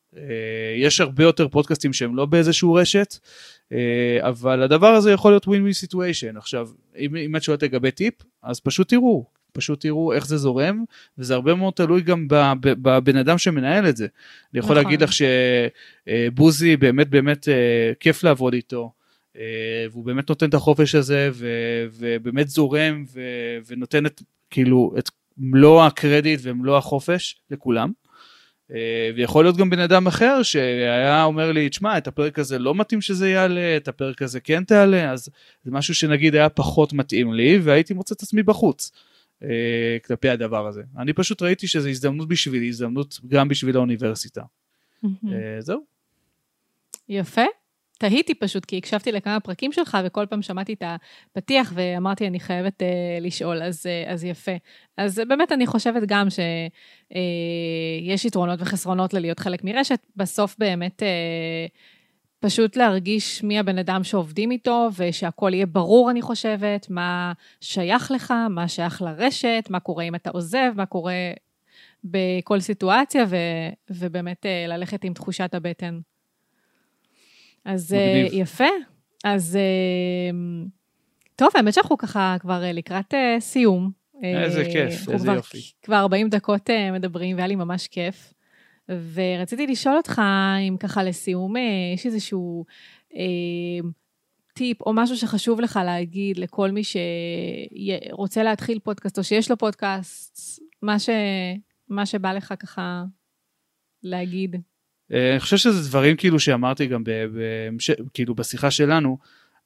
יש 0.77 1.01
הרבה 1.01 1.23
יותר 1.23 1.47
פודקאסטים 1.47 1.93
שהם 1.93 2.15
לא 2.15 2.25
באיזשהו 2.25 2.73
רשת, 2.73 3.17
אה, 3.71 4.17
אבל 4.21 4.63
הדבר 4.63 4.87
הזה 4.87 5.11
יכול 5.11 5.31
להיות 5.31 5.47
win-win 5.47 5.61
situation. 5.61 6.37
עכשיו, 6.37 6.69
אם, 6.97 7.15
אם 7.15 7.35
את 7.35 7.43
שואלת 7.43 7.63
לגבי 7.63 7.91
טיפ, 7.91 8.13
אז 8.43 8.59
פשוט 8.59 8.89
תראו, 8.89 9.25
פשוט 9.53 9.81
תראו 9.81 10.13
איך 10.13 10.27
זה 10.27 10.37
זורם, 10.37 10.83
וזה 11.17 11.33
הרבה 11.33 11.55
מאוד 11.55 11.73
תלוי 11.73 12.01
גם 12.01 12.27
בבן 12.61 13.17
אדם 13.17 13.37
שמנהל 13.37 13.89
את 13.89 13.97
זה. 13.97 14.07
אני 14.53 14.59
יכול 14.59 14.71
נכון. 14.71 14.83
להגיד 14.83 15.03
לך 15.03 15.09
שבוזי 15.13 16.77
באמת 16.77 17.09
באמת 17.09 17.49
אה, 17.49 17.91
כיף 17.99 18.23
לעבוד 18.23 18.53
איתו. 18.53 18.91
והוא 19.91 20.05
באמת 20.05 20.29
נותן 20.29 20.49
את 20.49 20.53
החופש 20.53 20.95
הזה 20.95 21.29
ו- 21.33 21.85
ובאמת 21.93 22.47
זורם 22.47 23.03
ו- 23.13 23.57
ונותן 23.67 24.05
את 24.05 24.21
כאילו 24.49 24.93
את 24.97 25.09
מלוא 25.37 25.83
הקרדיט 25.83 26.39
ומלוא 26.43 26.77
החופש 26.77 27.41
לכולם. 27.51 27.91
אה, 28.73 29.11
ויכול 29.15 29.45
להיות 29.45 29.57
גם 29.57 29.69
בן 29.69 29.79
אדם 29.79 30.07
אחר 30.07 30.43
שהיה 30.43 31.23
אומר 31.23 31.51
לי, 31.51 31.69
תשמע, 31.69 31.97
את 31.97 32.07
הפרק 32.07 32.39
הזה 32.39 32.59
לא 32.59 32.75
מתאים 32.75 33.01
שזה 33.01 33.29
יעלה, 33.29 33.77
את 33.77 33.87
הפרק 33.87 34.21
הזה 34.21 34.39
כן 34.39 34.63
תעלה, 34.63 35.11
אז 35.11 35.29
זה 35.63 35.71
משהו 35.71 35.95
שנגיד 35.95 36.35
היה 36.35 36.49
פחות 36.49 36.93
מתאים 36.93 37.33
לי, 37.33 37.59
והייתי 37.63 37.93
מוצא 37.93 38.15
את 38.15 38.21
עצמי 38.21 38.43
בחוץ 38.43 38.91
אה, 39.43 39.97
כלפי 40.05 40.29
הדבר 40.29 40.67
הזה. 40.67 40.81
אני 40.97 41.13
פשוט 41.13 41.41
ראיתי 41.41 41.67
שזו 41.67 41.89
הזדמנות 41.89 42.27
בשבילי, 42.27 42.67
הזדמנות 42.67 43.19
גם 43.27 43.47
בשביל 43.47 43.75
האוניברסיטה. 43.75 44.41
אה, 45.05 45.09
זהו. 45.59 45.79
יפה. 47.09 47.45
תהיתי 48.01 48.35
פשוט, 48.35 48.65
כי 48.65 48.77
הקשבתי 48.77 49.11
לכמה 49.11 49.39
פרקים 49.39 49.71
שלך, 49.71 49.97
וכל 50.03 50.25
פעם 50.25 50.41
שמעתי 50.41 50.73
את 50.73 50.83
הפתיח, 51.31 51.73
ואמרתי, 51.75 52.27
אני 52.27 52.39
חייבת 52.39 52.81
uh, 52.81 52.85
לשאול, 53.21 53.63
אז, 53.63 53.85
uh, 53.85 54.09
אז 54.11 54.23
יפה. 54.23 54.51
אז 54.97 55.21
באמת, 55.27 55.51
אני 55.51 55.67
חושבת 55.67 56.03
גם 56.05 56.27
שיש 56.29 58.23
uh, 58.23 58.27
יתרונות 58.27 58.59
וחסרונות 58.61 59.13
ללהיות 59.13 59.39
חלק 59.39 59.63
מרשת. 59.63 59.99
בסוף 60.15 60.55
באמת, 60.59 61.01
uh, 61.01 61.05
פשוט 62.39 62.75
להרגיש 62.75 63.43
מי 63.43 63.59
הבן 63.59 63.77
אדם 63.77 64.03
שעובדים 64.03 64.51
איתו, 64.51 64.89
ושהכול 64.97 65.53
יהיה 65.53 65.65
ברור, 65.65 66.11
אני 66.11 66.21
חושבת, 66.21 66.89
מה 66.89 67.33
שייך 67.61 68.11
לך, 68.11 68.33
מה 68.49 68.67
שייך 68.67 69.01
לרשת, 69.01 69.67
מה 69.69 69.79
קורה 69.79 70.03
אם 70.03 70.15
אתה 70.15 70.29
עוזב, 70.29 70.71
מה 70.75 70.85
קורה 70.85 71.31
בכל 72.03 72.59
סיטואציה, 72.59 73.25
ו, 73.29 73.35
ובאמת 73.89 74.45
uh, 74.45 74.69
ללכת 74.69 75.03
עם 75.03 75.13
תחושת 75.13 75.53
הבטן. 75.53 75.99
אז 77.65 77.93
אה, 77.93 78.23
מגניב. 78.25 78.41
יפה. 78.41 78.67
אז 79.23 79.55
אה, 79.55 80.31
טוב, 81.35 81.49
האמת 81.55 81.73
שאנחנו 81.73 81.97
ככה 81.97 82.35
כבר 82.39 82.63
אה, 82.63 82.71
לקראת 82.71 83.13
סיום. 83.39 83.91
איזה 84.23 84.63
כיף, 84.65 85.09
איזה 85.09 85.25
כבר, 85.25 85.35
יופי. 85.35 85.71
כבר 85.81 85.95
40 85.95 86.29
דקות 86.29 86.69
מדברים, 86.93 87.35
והיה 87.35 87.47
לי 87.47 87.55
ממש 87.55 87.87
כיף. 87.87 88.33
ורציתי 89.13 89.67
לשאול 89.67 89.97
אותך 89.97 90.21
אם 90.69 90.77
ככה 90.79 91.03
לסיום, 91.03 91.53
יש 91.93 92.05
איזשהו 92.05 92.65
אה, 93.15 93.89
טיפ 94.53 94.81
או 94.81 94.93
משהו 94.93 95.17
שחשוב 95.17 95.61
לך 95.61 95.79
להגיד 95.85 96.37
לכל 96.37 96.71
מי 96.71 96.81
שרוצה 96.83 98.43
להתחיל 98.43 98.79
פודקאסט, 98.79 99.17
או 99.17 99.23
שיש 99.23 99.51
לו 99.51 99.57
פודקאסט, 99.57 100.61
מה, 100.81 100.99
ש, 100.99 101.09
מה 101.89 102.05
שבא 102.05 102.33
לך 102.33 102.53
ככה 102.59 103.03
להגיד. 104.03 104.55
אה, 105.13 105.31
אני 105.31 105.39
חושב 105.39 105.57
שזה 105.57 105.89
דברים 105.89 106.15
כאילו 106.15 106.39
שאמרתי 106.39 106.87
גם 106.87 107.03
ב, 107.03 107.09
ב, 107.09 107.69
כאילו 108.13 108.35
בשיחה 108.35 108.71
שלנו, 108.71 109.17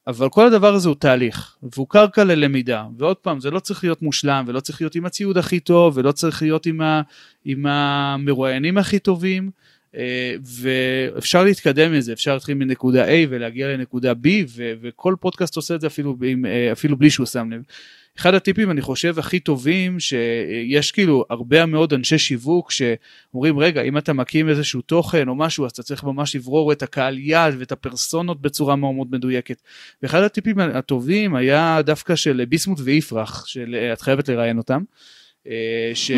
אבל 0.06 0.28
כל 0.28 0.46
הדבר 0.46 0.74
הזה 0.74 0.88
הוא 0.88 0.96
תהליך, 0.96 1.56
והוא 1.62 1.86
קרקע 1.88 2.24
ללמידה, 2.24 2.84
ועוד 2.98 3.16
פעם, 3.16 3.40
זה 3.40 3.50
לא 3.50 3.60
צריך 3.60 3.84
להיות 3.84 4.02
מושלם, 4.02 4.44
ולא 4.48 4.60
צריך 4.60 4.80
להיות 4.80 4.94
עם 4.94 5.06
הציוד 5.06 5.38
הכי 5.38 5.60
טוב, 5.60 5.96
ולא 5.96 6.12
צריך 6.12 6.42
להיות 6.42 6.66
עם, 6.66 6.80
ה, 6.80 7.02
עם 7.44 7.66
המרואיינים 7.66 8.78
הכי 8.78 8.98
טובים, 8.98 9.50
אה, 9.96 10.34
ואפשר 10.60 11.44
להתקדם 11.44 11.92
מזה, 11.92 12.12
אפשר 12.12 12.34
להתחיל 12.34 12.54
מנקודה 12.54 13.06
A 13.06 13.10
ולהגיע 13.28 13.68
לנקודה 13.68 14.12
B, 14.12 14.28
ו, 14.48 14.72
וכל 14.82 15.14
פודקאסט 15.20 15.56
עושה 15.56 15.74
את 15.74 15.80
זה 15.80 15.86
אפילו, 15.86 16.16
אה, 16.46 16.72
אפילו 16.72 16.96
בלי 16.96 17.10
שהוא 17.10 17.26
שם 17.26 17.50
לב. 17.50 17.62
אחד 18.18 18.34
הטיפים 18.34 18.70
אני 18.70 18.80
חושב 18.80 19.18
הכי 19.18 19.40
טובים 19.40 20.00
שיש 20.00 20.92
כאילו 20.92 21.24
הרבה 21.30 21.66
מאוד 21.66 21.92
אנשי 21.92 22.18
שיווק 22.18 22.70
שאומרים 22.72 23.58
רגע 23.58 23.82
אם 23.82 23.98
אתה 23.98 24.12
מקים 24.12 24.48
איזשהו 24.48 24.80
תוכן 24.80 25.28
או 25.28 25.34
משהו 25.34 25.64
אז 25.66 25.70
אתה 25.70 25.82
צריך 25.82 26.04
ממש 26.04 26.36
לברור 26.36 26.72
את 26.72 26.82
הקהל 26.82 27.18
יעד 27.18 27.54
ואת 27.58 27.72
הפרסונות 27.72 28.40
בצורה 28.40 28.76
מאוד 28.76 28.94
מאוד 28.94 29.08
מדויקת. 29.10 29.62
ואחד 30.02 30.22
הטיפים 30.22 30.58
הטובים 30.58 31.34
היה 31.34 31.82
דווקא 31.82 32.16
של 32.16 32.44
ביסמוט 32.48 32.78
ויפרח 32.84 33.46
שאת 33.46 34.00
חייבת 34.00 34.28
לראיין 34.28 34.58
אותם. 34.58 34.82
אה, 35.46 35.90
ש, 35.94 36.10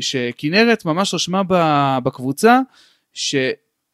שכנרת 0.00 0.84
ממש 0.84 1.14
רשמה 1.14 1.42
בקבוצה 2.02 2.60
ש... 3.12 3.34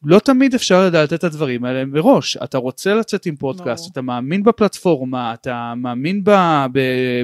לא 0.05 0.19
תמיד 0.19 0.53
אפשר 0.53 0.85
לדעת 0.85 1.13
את 1.13 1.23
הדברים 1.23 1.65
האלה 1.65 1.85
מראש. 1.85 2.37
אתה 2.37 2.57
רוצה 2.57 2.93
לצאת 2.93 3.25
עם 3.25 3.35
פודקאסט. 3.35 3.91
אתה 3.91 4.01
מאמין 4.01 4.43
בפלטפורמה, 4.43 5.33
אתה 5.33 5.73
מאמין 5.77 6.23
ב, 6.23 6.31
ב, 6.73 6.79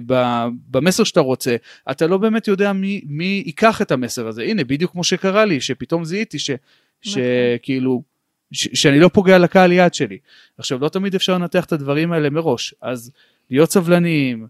ב, 0.05 0.45
במסר 0.71 1.03
שאתה 1.03 1.19
רוצה, 1.19 1.55
אתה 1.91 2.07
לא 2.07 2.17
באמת 2.17 2.47
יודע 2.47 2.73
מי, 2.73 3.01
מי 3.07 3.43
ייקח 3.45 3.81
את 3.81 3.91
המסר 3.91 4.27
הזה. 4.27 4.43
הנה, 4.43 4.63
בדיוק 4.63 4.91
כמו 4.91 5.03
שקרה 5.03 5.45
לי, 5.45 5.61
שפתאום 5.61 6.05
זיהיתי 6.05 6.39
ש, 6.39 6.49
נכון. 6.49 7.21
שכאילו, 7.57 8.03
ש, 8.51 8.67
שאני 8.73 8.99
לא 8.99 9.09
פוגע 9.13 9.37
לקהל 9.37 9.71
יד 9.71 9.93
שלי. 9.93 10.17
עכשיו, 10.57 10.79
לא 10.79 10.89
תמיד 10.89 11.15
אפשר 11.15 11.33
לנתח 11.33 11.65
את 11.65 11.71
הדברים 11.71 12.11
האלה 12.11 12.29
מראש, 12.29 12.73
אז 12.81 13.11
להיות 13.49 13.71
סבלניים, 13.71 14.47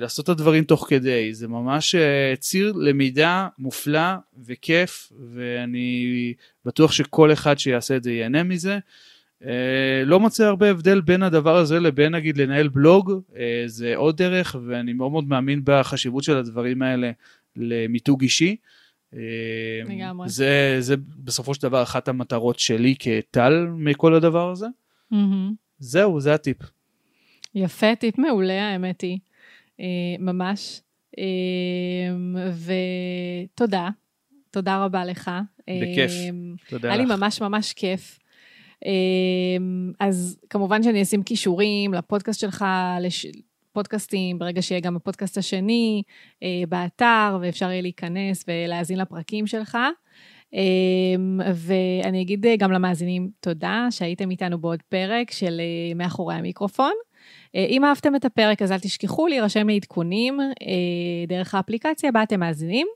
לעשות 0.00 0.24
את 0.24 0.28
הדברים 0.28 0.64
תוך 0.64 0.86
כדי, 0.88 1.34
זה 1.34 1.48
ממש 1.48 1.94
אה, 1.94 2.34
ציר 2.38 2.72
למידה 2.72 3.48
מופלא 3.58 4.14
וכיף, 4.46 5.12
ואני 5.34 6.34
בטוח 6.64 6.92
שכל 6.92 7.32
אחד 7.32 7.58
שיעשה 7.58 7.96
את 7.96 8.02
זה 8.02 8.12
ייהנה 8.12 8.42
מזה. 8.42 8.78
אה, 9.44 10.02
לא 10.04 10.20
מוצא 10.20 10.44
הרבה 10.44 10.70
הבדל 10.70 11.00
בין 11.00 11.22
הדבר 11.22 11.56
הזה 11.56 11.80
לבין 11.80 12.14
נגיד 12.14 12.36
לנהל 12.36 12.68
בלוג, 12.68 13.12
זה 13.66 13.96
עוד 13.96 14.16
דרך, 14.16 14.56
ואני 14.66 14.92
מאוד 14.92 15.12
מאוד 15.12 15.28
מאמין 15.28 15.60
בחשיבות 15.64 16.24
של 16.24 16.36
הדברים 16.36 16.82
האלה 16.82 17.10
למיתוג 17.56 18.22
אישי. 18.22 18.56
לגמרי. 19.88 20.28
זה, 20.28 20.76
זה 20.80 20.94
בסופו 21.16 21.54
של 21.54 21.62
דבר 21.62 21.82
אחת 21.82 22.08
המטרות 22.08 22.58
שלי 22.58 22.94
כטל 22.98 23.66
מכל 23.76 24.14
הדבר 24.14 24.50
הזה. 24.50 24.66
Mm-hmm. 25.12 25.16
זהו, 25.78 26.20
זה 26.20 26.34
הטיפ. 26.34 26.56
יפה, 27.54 27.94
טיפ 27.94 28.18
מעולה, 28.18 28.72
האמת 28.72 29.00
היא. 29.00 29.18
אה, 29.80 29.86
ממש. 30.18 30.80
אה, 31.18 31.24
ותודה, 33.54 33.88
תודה 34.50 34.84
רבה 34.84 35.04
לך. 35.04 35.30
בכיף, 35.60 36.10
אה, 36.10 36.30
תודה 36.68 36.88
לך. 36.88 36.94
היה 36.94 37.06
לי 37.06 37.16
ממש 37.16 37.40
ממש 37.40 37.72
כיף. 37.72 38.18
אז 40.00 40.38
כמובן 40.50 40.82
שאני 40.82 41.02
אשים 41.02 41.22
כישורים 41.22 41.94
לפודקאסט 41.94 42.40
שלך, 42.40 42.64
לש... 43.00 43.26
פודקאסטים, 43.72 44.38
ברגע 44.38 44.62
שיהיה 44.62 44.80
גם 44.80 44.96
הפודקאסט 44.96 45.38
השני, 45.38 46.02
באתר, 46.68 47.38
ואפשר 47.40 47.70
יהיה 47.70 47.82
להיכנס 47.82 48.44
ולהאזין 48.48 48.98
לפרקים 48.98 49.46
שלך. 49.46 49.78
ואני 51.54 52.22
אגיד 52.22 52.46
גם 52.58 52.72
למאזינים 52.72 53.30
תודה 53.40 53.86
שהייתם 53.90 54.30
איתנו 54.30 54.58
בעוד 54.58 54.82
פרק 54.82 55.30
של 55.30 55.60
מאחורי 55.94 56.34
המיקרופון. 56.34 56.92
אה, 57.56 57.66
אם 57.68 57.84
אהבתם 57.84 58.16
את 58.16 58.24
הפרק, 58.24 58.62
אז 58.62 58.72
אל 58.72 58.78
תשכחו 58.78 59.26
להירשם 59.26 59.68
לעדכונים 59.68 60.40
אה, 60.40 60.46
דרך 61.28 61.54
האפליקציה 61.54 62.12
בה 62.12 62.22
אתם 62.22 62.40
מאזינים. 62.40 62.86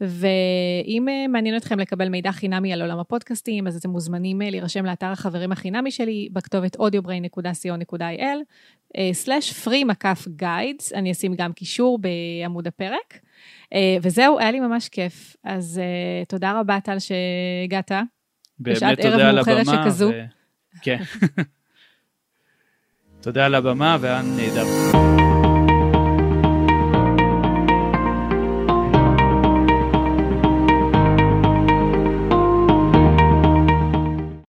ואם 0.00 1.08
אה, 1.08 1.28
מעניין 1.28 1.56
אתכם 1.56 1.78
לקבל 1.78 2.08
מידע 2.08 2.32
חינמי 2.32 2.72
על 2.72 2.82
עולם 2.82 2.98
הפודקאסטים, 2.98 3.66
אז 3.66 3.76
אתם 3.76 3.90
מוזמנים 3.90 4.40
להירשם 4.40 4.84
לאתר 4.84 5.06
החברים 5.06 5.52
החינמי 5.52 5.90
שלי 5.90 6.28
בכתובת 6.32 6.76
audiobrain.co.il 6.76 8.38
slash 8.96 9.66
free 9.66 9.84
מקף 9.84 10.26
guides, 10.42 10.94
אני 10.94 11.12
אשים 11.12 11.34
גם 11.34 11.52
קישור 11.52 11.98
בעמוד 11.98 12.66
הפרק. 12.66 13.18
וזהו, 14.02 14.38
היה 14.38 14.50
לי 14.50 14.60
ממש 14.60 14.88
כיף. 14.88 15.36
אז 15.44 15.80
תודה 16.28 16.60
רבה, 16.60 16.80
טל, 16.80 16.96
שהגעת. 16.98 17.92
באמת 18.58 19.00
תודה 19.02 19.28
על 19.28 19.38
הבמה. 19.38 19.64
שכזו. 19.64 20.08
ו... 20.08 20.22
כן. 20.82 20.98
תודה 23.22 23.46
על 23.46 23.54
הבמה 23.54 23.96
והיה 24.00 24.22
נהדר. 24.22 25.31